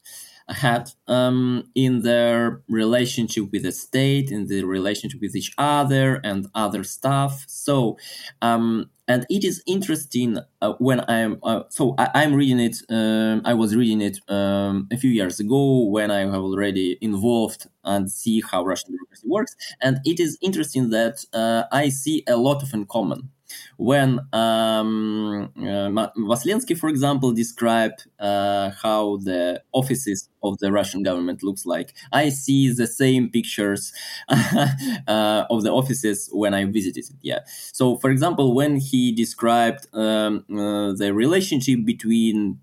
had 0.50 0.90
um, 1.08 1.70
in 1.76 2.02
their 2.02 2.62
relationship 2.68 3.52
with 3.52 3.64
the 3.64 3.72
state, 3.72 4.32
in 4.32 4.48
the 4.48 4.64
relationship 4.64 5.22
with 5.22 5.36
each 5.36 5.54
other, 5.58 6.20
and 6.24 6.48
other 6.56 6.84
stuff. 6.84 7.46
So, 7.48 7.98
um, 8.42 8.90
and 9.08 9.26
it 9.30 9.44
is 9.44 9.62
interesting 9.68 10.40
uh, 10.62 10.74
when 10.80 11.04
I'm 11.10 11.40
uh, 11.44 11.64
so 11.70 11.96
I, 11.98 12.24
am 12.24 12.34
reading 12.34 12.60
it. 12.60 12.78
Um, 12.90 13.42
I 13.46 13.54
was 13.54 13.76
reading 13.76 14.02
it 14.02 14.20
um, 14.30 14.88
a 14.92 14.98
few 14.98 15.10
years 15.10 15.40
ago 15.40 15.86
when 15.86 16.12
I 16.12 16.20
have 16.20 16.36
already 16.36 16.98
involved 17.02 17.68
and 17.84 18.10
see 18.10 18.42
how 18.42 18.64
Russian 18.64 18.92
democracy 18.92 19.28
works, 19.28 19.56
and 19.82 20.00
it 20.06 20.20
is 20.20 20.38
interesting 20.42 20.90
that 20.92 21.26
uh, 21.34 21.64
I 21.72 21.90
see 21.90 22.24
a 22.28 22.38
lot 22.38 22.64
of 22.64 22.74
in 22.74 22.86
common 22.86 23.30
when 23.78 24.20
um, 24.34 25.52
uh, 25.58 26.36
for 26.78 26.90
example, 26.90 27.32
described 27.32 28.06
uh, 28.20 28.72
how 28.82 29.18
the 29.18 29.62
offices 29.72 30.30
of 30.44 30.58
the 30.60 30.72
Russian 30.72 31.04
government 31.04 31.44
looks 31.44 31.66
like, 31.66 31.94
I 32.12 32.30
see 32.30 32.72
the 32.72 32.88
same 32.88 33.30
pictures 33.30 33.94
uh, 34.30 35.46
of 35.50 35.64
the 35.64 35.72
offices 35.72 36.30
when 36.32 36.54
I 36.54 36.66
visited. 36.66 37.06
Yeah. 37.22 37.40
So, 37.46 37.98
for 37.98 38.10
example, 38.10 38.54
when 38.54 38.78
he 38.78 39.12
described 39.12 39.88
um, 39.94 40.46
uh, 40.50 40.94
the 40.94 41.12
relationship 41.14 41.86
between 41.86 42.60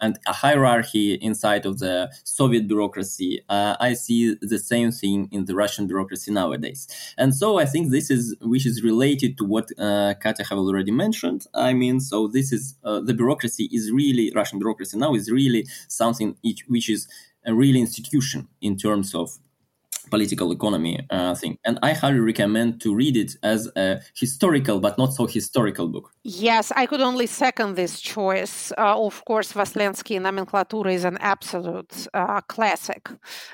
and 0.00 0.18
a 0.26 0.32
hierarchy 0.32 1.14
inside 1.14 1.66
of 1.66 1.78
the 1.78 2.10
Soviet 2.24 2.66
bureaucracy. 2.68 3.42
Uh, 3.48 3.76
I 3.80 3.94
see 3.94 4.36
the 4.40 4.58
same 4.58 4.90
thing 4.90 5.28
in 5.30 5.44
the 5.44 5.54
Russian 5.54 5.86
bureaucracy 5.86 6.30
nowadays, 6.30 6.86
and 7.16 7.34
so 7.34 7.58
I 7.58 7.66
think 7.66 7.90
this 7.90 8.10
is 8.10 8.36
which 8.40 8.66
is 8.66 8.82
related 8.82 9.38
to 9.38 9.44
what 9.44 9.70
uh, 9.78 10.14
Katya 10.22 10.44
have 10.46 10.58
already 10.58 10.92
mentioned. 10.92 11.46
I 11.54 11.72
mean, 11.72 12.00
so 12.00 12.28
this 12.28 12.52
is 12.52 12.76
uh, 12.84 13.00
the 13.00 13.14
bureaucracy 13.14 13.68
is 13.72 13.90
really 13.90 14.32
Russian 14.34 14.58
bureaucracy 14.58 14.96
now 14.98 15.14
is 15.14 15.30
really 15.30 15.66
something 15.88 16.36
which 16.68 16.88
is 16.88 17.08
a 17.46 17.54
real 17.54 17.76
institution 17.76 18.48
in 18.60 18.76
terms 18.76 19.14
of 19.14 19.38
political 20.10 20.52
economy 20.52 21.00
uh, 21.10 21.34
thing. 21.34 21.58
And 21.64 21.78
I 21.82 21.92
highly 21.92 22.20
recommend 22.20 22.80
to 22.82 22.94
read 22.94 23.16
it 23.16 23.36
as 23.42 23.68
a 23.76 24.00
historical 24.14 24.80
but 24.80 24.98
not 24.98 25.12
so 25.14 25.26
historical 25.26 25.88
book. 25.88 26.12
Yes, 26.24 26.72
I 26.76 26.86
could 26.86 27.00
only 27.00 27.26
second 27.26 27.76
this 27.76 28.00
choice. 28.00 28.72
Uh, 28.76 29.06
of 29.06 29.24
course, 29.24 29.52
Voslensky 29.52 30.18
Nomenklatura 30.20 30.92
is 30.92 31.04
an 31.04 31.18
absolute 31.20 32.06
uh, 32.14 32.40
classic. 32.42 33.08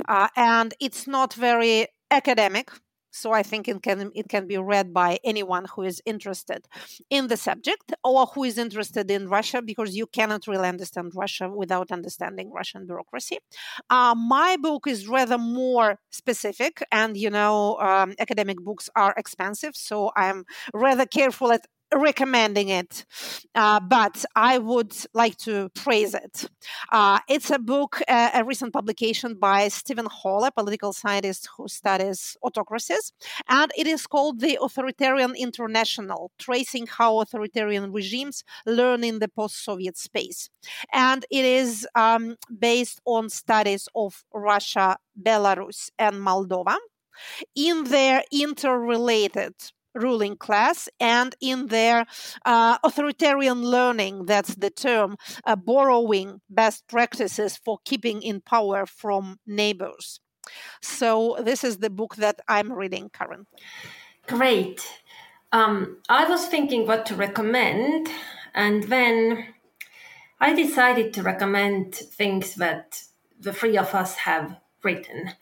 Uh, 0.09 0.29
and 0.37 0.75
it's 0.81 1.07
not 1.07 1.35
very 1.35 1.87
academic 2.11 2.71
so 3.17 3.33
I 3.33 3.43
think 3.43 3.69
it 3.69 3.83
can 3.83 4.11
it 4.15 4.29
can 4.29 4.47
be 4.47 4.59
read 4.59 4.93
by 4.93 5.19
anyone 5.25 5.67
who 5.75 5.83
is 5.83 6.01
interested 6.05 6.67
in 7.11 7.29
the 7.29 7.37
subject 7.37 7.93
or 8.05 8.27
who 8.27 8.45
is 8.45 8.59
interested 8.59 9.11
in 9.11 9.29
Russia 9.29 9.63
because 9.63 9.97
you 9.97 10.07
cannot 10.07 10.47
really 10.47 10.69
understand 10.69 11.13
Russia 11.15 11.49
without 11.49 11.91
understanding 11.91 12.51
Russian 12.53 12.87
bureaucracy. 12.87 13.39
Uh, 13.91 14.15
my 14.17 14.57
book 14.57 14.87
is 14.87 15.09
rather 15.09 15.39
more 15.39 15.99
specific, 16.11 16.83
and 16.93 17.17
you 17.17 17.31
know, 17.31 17.77
um, 17.79 18.15
academic 18.19 18.59
books 18.59 18.89
are 18.97 19.15
expensive, 19.17 19.75
so 19.75 20.11
I'm 20.17 20.45
rather 20.75 21.07
careful 21.07 21.53
at 21.53 21.67
recommending 21.95 22.69
it, 22.69 23.05
uh, 23.55 23.81
but 23.81 24.25
I 24.35 24.59
would 24.59 24.95
like 25.15 25.37
to 25.39 25.69
praise 25.71 26.15
it. 26.15 26.49
Uh, 26.91 27.21
it's 27.29 27.51
a 27.51 27.59
book, 27.59 28.01
uh, 28.09 28.31
a 28.35 28.45
recent 28.45 28.73
publication 28.73 29.35
by 29.35 29.69
Stephen 29.69 30.07
Hall, 30.07 30.45
a 30.45 30.51
political 30.51 30.93
scientist 30.93 31.49
who 31.57 31.69
studies 31.69 32.37
autocracies, 32.43 33.13
and 33.49 33.71
it 33.77 33.87
is 33.87 34.07
called 34.07 34.41
The 34.41 34.59
Authoritarian 34.61 35.35
International 35.37 36.31
Tracing 36.39 36.87
How 36.87 37.21
Authoritarian 37.21 37.93
Regimes 37.93 38.45
Learn 38.67 39.05
in 39.05 39.19
the 39.19 39.29
Post 39.29 39.65
Soviet 39.65 39.97
Space. 39.97 40.51
And 40.93 41.25
it 41.31 41.45
is 41.45 41.87
um, 41.95 42.37
based 42.59 43.01
on 43.05 43.31
studies 43.31 43.89
of 43.95 44.25
Russia, 44.33 44.99
Belarus, 45.21 45.91
and 45.99 46.17
Moldova 46.17 46.77
in 47.55 47.85
their 47.85 48.23
interrelated 48.31 49.55
ruling 49.97 50.37
class 50.37 50.89
and 51.01 51.35
in 51.41 51.67
their 51.69 52.07
uh, 52.45 52.79
authoritarian 52.85 53.63
learning 53.63 54.27
that's 54.27 54.55
the 54.57 54.71
term 54.71 55.17
uh, 55.45 55.57
borrowing 55.57 56.41
best 56.51 56.87
practices 56.89 57.57
for 57.57 57.79
keeping 57.85 58.23
in 58.23 58.41
power 58.41 58.87
from 58.87 59.39
neighbors. 59.47 60.21
So 60.81 61.37
this 61.43 61.65
is 61.65 61.79
the 61.79 61.91
book 61.91 62.17
that 62.17 62.41
i'm 62.49 62.73
reading 62.73 63.11
currently. 63.11 63.47
Great. 64.27 64.87
Um, 65.53 65.99
i 66.09 66.29
was 66.29 66.47
thinking 66.47 66.87
what 66.87 67.07
to 67.07 67.15
recommend 67.15 68.09
and 68.55 68.85
then 68.85 69.47
i 70.41 70.55
decided 70.55 71.15
to 71.15 71.23
recommend 71.23 71.95
things 71.95 72.55
that 72.57 73.03
the 73.39 73.53
three 73.53 73.77
of 73.79 73.95
us 73.95 74.17
have 74.17 74.57
written 74.83 75.33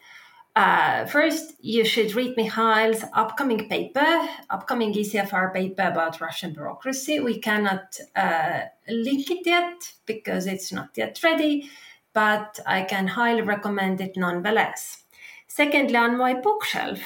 uh, 0.57 1.05
first, 1.07 1.55
you 1.61 1.84
should 1.84 2.14
read 2.14 2.36
Mikhail's 2.36 3.05
upcoming 3.12 3.68
paper, 3.68 4.28
upcoming 4.50 4.94
ECFR 4.94 5.52
paper 5.52 5.82
about 5.82 6.20
Russian 6.20 6.52
bureaucracy. 6.52 7.18
We 7.18 7.40
cannot 7.40 7.98
uh, 8.14 8.61
link 8.88 9.30
it 9.30 9.44
yet 9.44 9.92
because 10.07 10.46
it's 10.46 10.72
not 10.72 10.90
yet 10.96 11.20
ready, 11.24 11.68
but 12.12 12.61
I 12.66 12.82
can 12.82 13.09
highly 13.09 13.42
recommend 13.42 14.00
it 14.00 14.16
nonetheless. 14.16 15.02
Secondly, 15.48 15.96
on 15.96 16.16
my 16.16 16.34
bookshelf 16.34 17.00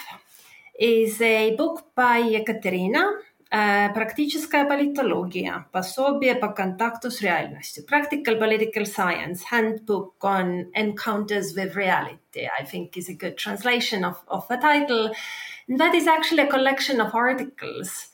is 0.79 1.21
a 1.23 1.57
book 1.57 1.95
by 1.95 2.21
Ekaterina, 2.21 3.13
Практическая 3.50 4.66
политология. 4.66 5.68
Пособие 5.72 6.34
по 6.34 6.48
контакту 6.48 7.12
с 7.12 7.22
реальностью. 7.22 7.86
Practical 7.86 8.40
Political 8.40 8.86
Science 8.86 9.42
Handbook 9.52 10.14
on 10.24 10.72
Encounters 10.74 11.54
with 11.56 11.76
Reality, 11.76 12.48
I 12.60 12.64
think 12.66 12.98
is 12.98 13.10
a 13.10 13.14
good 13.14 13.38
translation 13.38 14.04
of, 14.04 14.16
of 14.28 14.48
the 14.48 14.58
title. 14.58 15.12
And 15.68 15.80
that 15.80 15.94
is 15.94 16.08
actually 16.08 16.42
a 16.44 16.48
collection 16.48 17.00
of 17.00 17.14
articles 17.14 18.08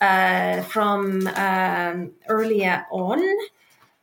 uh, 0.00 0.62
from 0.62 1.26
um, 1.26 2.12
earlier 2.28 2.86
on. 2.92 3.20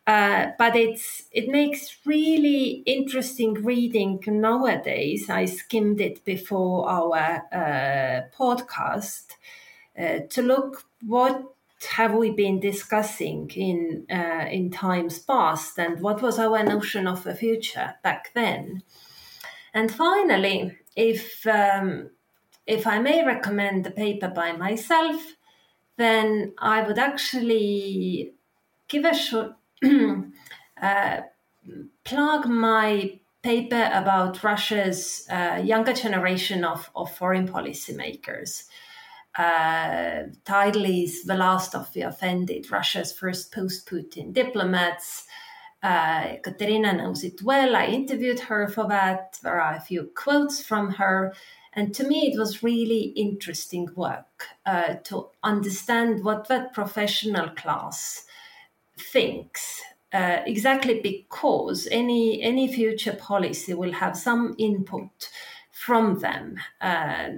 Uh, 0.08 0.48
but 0.58 0.76
it's 0.76 1.24
it 1.32 1.48
makes 1.48 1.96
really 2.06 2.84
interesting 2.86 3.54
reading 3.54 4.20
nowadays. 4.28 5.30
I 5.30 5.46
skimmed 5.46 6.02
it 6.02 6.26
before 6.26 6.90
our 6.90 7.44
uh, 7.52 8.22
podcast, 8.36 9.32
uh, 9.32 9.36
to 9.97 10.43
look 10.43 10.85
what 11.03 11.43
have 11.97 12.15
we 12.15 12.31
been 12.31 12.59
discussing 12.59 13.51
in 13.51 14.07
uh, 14.11 14.47
in 14.51 14.71
times 14.71 15.19
past 15.19 15.79
and 15.79 16.01
what 16.01 16.23
was 16.23 16.39
our 16.39 16.63
notion 16.63 17.07
of 17.07 17.23
the 17.25 17.35
future 17.35 17.95
back 18.03 18.33
then 18.35 18.83
and 19.75 19.93
finally 19.93 20.77
if 20.97 21.47
um, 21.47 22.11
if 22.67 22.87
i 22.87 22.99
may 22.99 23.25
recommend 23.25 23.85
the 23.85 23.91
paper 23.91 24.29
by 24.29 24.53
myself 24.53 25.35
then 25.97 26.53
i 26.59 26.83
would 26.83 26.99
actually 26.99 28.33
give 28.89 29.05
a 29.05 29.15
short 29.15 29.53
uh, 30.83 31.21
plug 32.05 32.47
my 32.47 33.19
paper 33.43 33.91
about 33.93 34.43
Russia's 34.43 35.27
uh, 35.31 35.61
younger 35.63 35.93
generation 35.93 36.65
of, 36.65 36.91
of 36.97 37.15
foreign 37.15 37.47
policymakers. 37.47 38.65
Uh, 39.37 40.25
title 40.45 40.85
is 40.85 41.25
The 41.25 41.35
Last 41.35 41.75
of 41.75 41.93
the 41.93 42.03
Offended 42.03 42.71
Russia's 42.71 43.13
First 43.13 43.53
Post 43.53 43.87
Putin 43.87 44.33
Diplomats. 44.33 45.27
Uh, 45.83 46.37
Katerina 46.43 46.95
knows 46.95 47.23
it 47.23 47.43
well. 47.43 47.77
I 47.77 47.87
interviewed 47.87 48.41
her 48.41 48.67
for 48.69 48.89
that. 48.89 49.39
There 49.43 49.61
are 49.61 49.75
a 49.75 49.81
few 49.81 50.11
quotes 50.15 50.63
from 50.63 50.93
her. 50.93 51.35
And 51.75 51.95
to 51.95 52.07
me, 52.09 52.33
it 52.33 52.39
was 52.39 52.63
really 52.63 53.13
interesting 53.15 53.89
work 53.95 54.49
uh, 54.65 54.95
to 55.05 55.29
understand 55.43 56.25
what 56.25 56.49
that 56.49 56.73
professional 56.73 57.51
class 57.51 58.25
thinks. 58.99 59.83
Uh, 60.13 60.41
exactly 60.47 61.01
because 61.01 61.87
any 61.91 62.41
any 62.41 62.73
future 62.73 63.13
policy 63.13 63.75
will 63.75 63.93
have 63.93 64.17
some 64.17 64.55
input 64.57 65.29
from 65.73 66.19
them, 66.21 66.57
uh, 66.81 67.29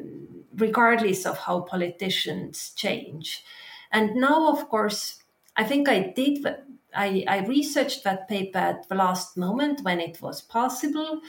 regardless 0.58 1.26
of 1.26 1.38
how 1.38 1.60
politicians 1.60 2.72
change. 2.76 3.44
And 3.90 4.14
now, 4.16 4.50
of 4.52 4.68
course, 4.68 5.22
I 5.56 5.64
think 5.64 5.88
I 5.88 6.12
did. 6.14 6.46
I, 6.94 7.24
I 7.28 7.46
researched 7.46 8.04
that 8.04 8.28
paper 8.28 8.58
at 8.58 8.88
the 8.88 8.94
last 8.94 9.36
moment 9.36 9.82
when 9.82 10.00
it 10.00 10.20
was 10.20 10.40
possible. 10.40 11.20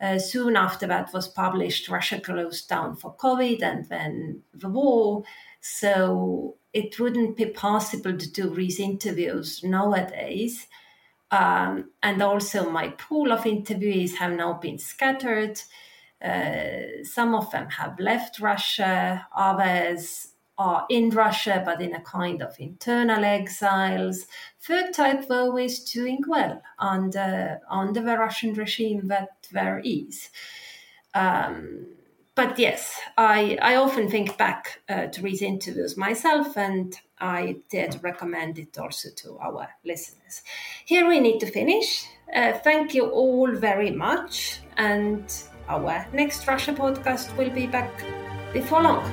Uh, 0.00 0.18
soon 0.18 0.56
after 0.56 0.86
that 0.86 1.12
was 1.12 1.28
published, 1.28 1.88
Russia 1.88 2.20
closed 2.20 2.68
down 2.68 2.96
for 2.96 3.14
COVID 3.16 3.62
and 3.62 3.88
then 3.88 4.42
the 4.54 4.68
war. 4.68 5.24
So 5.60 6.56
it 6.72 7.00
wouldn't 7.00 7.36
be 7.36 7.46
possible 7.46 8.16
to 8.16 8.32
do 8.32 8.54
these 8.54 8.78
interviews 8.78 9.62
nowadays. 9.64 10.66
Um, 11.30 11.90
and 12.02 12.22
also, 12.22 12.70
my 12.70 12.88
pool 12.88 13.32
of 13.32 13.44
interviewees 13.44 14.14
have 14.16 14.32
now 14.32 14.54
been 14.54 14.78
scattered. 14.78 15.60
Uh, 16.22 17.04
some 17.04 17.34
of 17.34 17.50
them 17.50 17.68
have 17.68 17.98
left 18.00 18.40
Russia, 18.40 19.26
others 19.34 20.28
are 20.58 20.86
in 20.88 21.10
Russia 21.10 21.62
but 21.64 21.82
in 21.82 21.94
a 21.94 22.00
kind 22.00 22.42
of 22.42 22.56
internal 22.58 23.24
exiles. 23.24 24.26
Third 24.60 24.94
type, 24.94 25.28
though, 25.28 25.56
is 25.58 25.84
doing 25.84 26.22
well 26.26 26.62
under, 26.78 27.60
under 27.70 28.00
the 28.00 28.16
Russian 28.16 28.54
regime 28.54 29.08
that 29.08 29.46
there 29.52 29.80
is. 29.84 30.30
Um, 31.14 31.86
but 32.34 32.58
yes, 32.58 33.00
I, 33.16 33.58
I 33.62 33.76
often 33.76 34.10
think 34.10 34.36
back 34.36 34.80
uh, 34.88 35.06
to 35.06 35.22
these 35.22 35.40
interviews 35.40 35.96
myself, 35.96 36.56
and 36.56 36.94
I 37.18 37.56
did 37.70 37.98
recommend 38.02 38.58
it 38.58 38.76
also 38.78 39.08
to 39.16 39.38
our 39.38 39.68
listeners. 39.84 40.42
Here 40.84 41.08
we 41.08 41.18
need 41.18 41.38
to 41.40 41.46
finish. 41.46 42.06
Uh, 42.34 42.52
thank 42.52 42.92
you 42.92 43.06
all 43.06 43.50
very 43.52 43.90
much, 43.90 44.60
and 44.76 45.24
our 45.68 46.06
next 46.12 46.46
Russia 46.46 46.72
podcast 46.72 47.36
will 47.36 47.50
be 47.50 47.66
back 47.66 47.90
before 48.52 48.82
long. 48.82 49.04